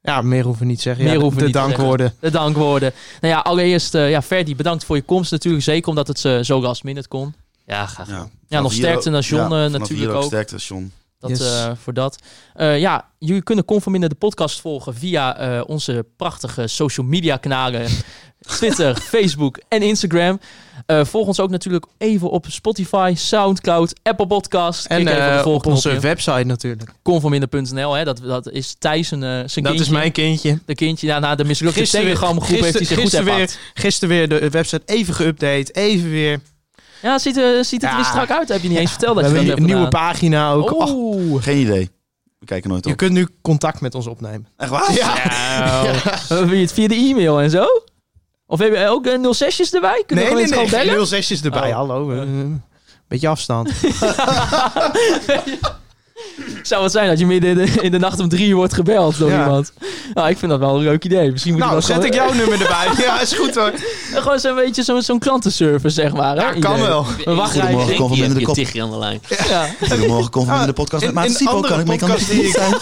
[0.00, 1.04] Ja, meer hoeven we niet te zeggen.
[1.04, 2.14] Meer ja, hoeven we de niet te dankwoorden.
[2.20, 2.92] de dankwoorden.
[3.20, 5.64] Nou ja, allereerst, eh ja, Ferdi, bedankt voor je komst natuurlijk.
[5.64, 7.34] Zeker omdat het eh, zo last minute kon.
[7.66, 8.08] Ja, graag.
[8.48, 10.24] Ja, nog sterkte ook- naar John ja, eh, natuurlijk hier ook.
[10.24, 10.92] sterkte, John.
[11.28, 11.40] Dat, Yes.
[11.64, 12.18] eh, voor dat.
[12.54, 17.86] Eh, ja, jullie kunnen Conforminder de podcast volgen via eh, onze prachtige social media kanalen.
[18.56, 20.40] Twitter, Facebook en Instagram.
[20.86, 24.86] Volg ons ook natuurlijk even op Spotify, Soundcloud, Apple Podcast.
[24.86, 26.90] En even op onze website natuurlijk.
[27.02, 27.92] Conforminder.nl.
[27.94, 29.80] Hè, dat, dat is Thijs een, zijn Dat kindje.
[29.80, 30.58] is mijn kindje.
[30.66, 33.58] De kindje ja, na de mislukte Telegram groep heeft hij zich goed herpakt.
[33.74, 35.70] gisteren weer de website even geüpdate.
[35.72, 36.40] Even weer.
[37.04, 37.96] Ja, ziet, er- ziet het er Ja.
[38.02, 38.48] weer strak uit.
[38.48, 39.88] Heb je niet eens verteld We dat je een nieuwe gedaan.
[40.02, 40.70] pagina ook.
[40.88, 41.42] Oeh.
[41.42, 41.90] Geen idee.
[42.38, 42.96] We kijken nooit je op.
[42.96, 44.46] kunt nu contact met ons opnemen.
[44.56, 44.92] Echt waar?
[44.92, 45.14] Ja.
[46.28, 47.66] Je het via de e-mail en zo?
[48.46, 50.02] Of heb je ook uh, 06'jes erbij?
[50.06, 50.80] Kunnen Nee, we nee, gewoon nee.
[50.80, 51.68] eens gewoon Geen 06's erbij.
[51.70, 51.74] Oh.
[51.76, 52.24] Hallo.
[53.08, 53.70] beetje afstand.
[56.62, 58.72] Zou het zijn dat je midden in de, in de nacht om drie uur wordt
[58.74, 59.42] gebeld door Ja.
[59.42, 59.72] iemand?
[60.14, 61.30] Nou, ik vind dat wel een leuk idee.
[61.30, 63.04] Misschien moet nou, je zet ik jouw nummer erbij.
[63.04, 63.72] Ja, is goed hoor.
[64.22, 66.36] gewoon zo'n beetje zo'n zo'n klantenservice, zeg maar.
[66.36, 66.42] Hè?
[66.42, 66.86] Ja, kan idee.
[66.86, 67.06] wel.
[67.24, 67.60] Een wachtrij.
[67.60, 68.56] Goedemorgen, Denk kom van je, binnen de kop.
[68.56, 69.20] je Tiggy aan de lijn.
[69.48, 69.66] Ja.
[69.88, 71.50] Goedemorgen, kom van in de podcast met In- Maarten in Sipo.
[71.54, 72.74] andere Kan ik mee kan podcasts die ik zijn?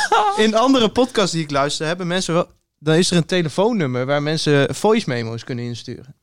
[0.47, 2.47] In andere podcasts die ik luister, hebben mensen wel...
[2.79, 6.15] Dan is er een telefoonnummer waar mensen voice memo's kunnen insturen.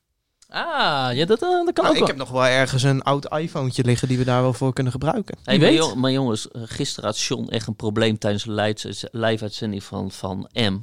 [0.49, 2.07] Ah, ja, dat, eh, dat kan Nou, ook ik wel.
[2.07, 5.37] heb nog wel ergens een oud iPhone liggen die we daar wel voor kunnen gebruiken.
[5.43, 5.77] Hey, weet.
[5.77, 10.11] jong- maar jongens, eh, gisteren had John echt een probleem tijdens de live- live-uitzending van,
[10.11, 10.77] van M.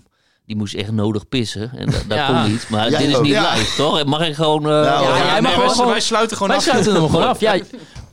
[0.46, 1.70] Die moest echt nodig pissen.
[1.76, 2.26] En da- dat Ja.
[2.42, 2.68] kon niet.
[2.68, 3.22] Maar Jij dit is ook.
[3.22, 3.54] niet Ja.
[3.54, 4.04] live, toch?
[4.04, 4.62] Mag ik gewoon...
[4.64, 5.16] eh, Ja, Ja, hoor.
[5.16, 6.64] jij mag nee, wij, gewoon- wij sluiten gewoon Wij af.
[6.68, 7.40] sluiten hem gewoon af.
[7.40, 7.58] Ja,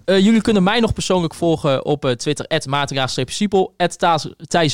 [0.06, 2.46] eh, jullie kunnen mij nog persoonlijk volgen op eh, Twitter.
[2.70, 3.74] Maarten-Siepel.
[3.98, 4.74] Thijs Thijs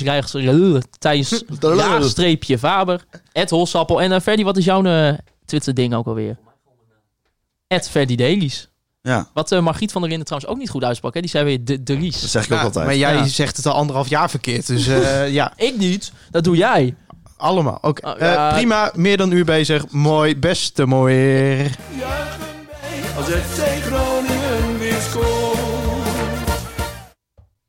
[2.09, 3.05] Streepje Faber.
[3.49, 4.01] Holsappel.
[4.01, 4.81] En uh, Ferdy, wat is jouw
[5.45, 6.37] Twitter-ding ook alweer?
[7.69, 8.69] Ed Dailies.
[9.01, 11.13] Ja, Wat eh, Margriet van der Linden trouwens ook niet goed uitsprak.
[11.13, 11.19] Hè?
[11.21, 12.85] Die zei weer de, de dat zeg ik ook altijd.
[12.85, 13.27] maar jij Ja.
[13.27, 14.67] zegt het al anderhalf jaar verkeerd.
[14.67, 16.11] Dus eh, ja, Ik niet.
[16.31, 16.95] Dat doe jij.
[17.37, 17.77] allemaal.
[17.81, 18.91] Oké, Oh, Eh, prima.
[18.95, 19.89] Meer dan een uur bezig.
[19.91, 21.15] Mooi, beste mooi.
[21.15, 21.77] Juichen
[22.81, 25.38] wij als FC Groningen weer scoort.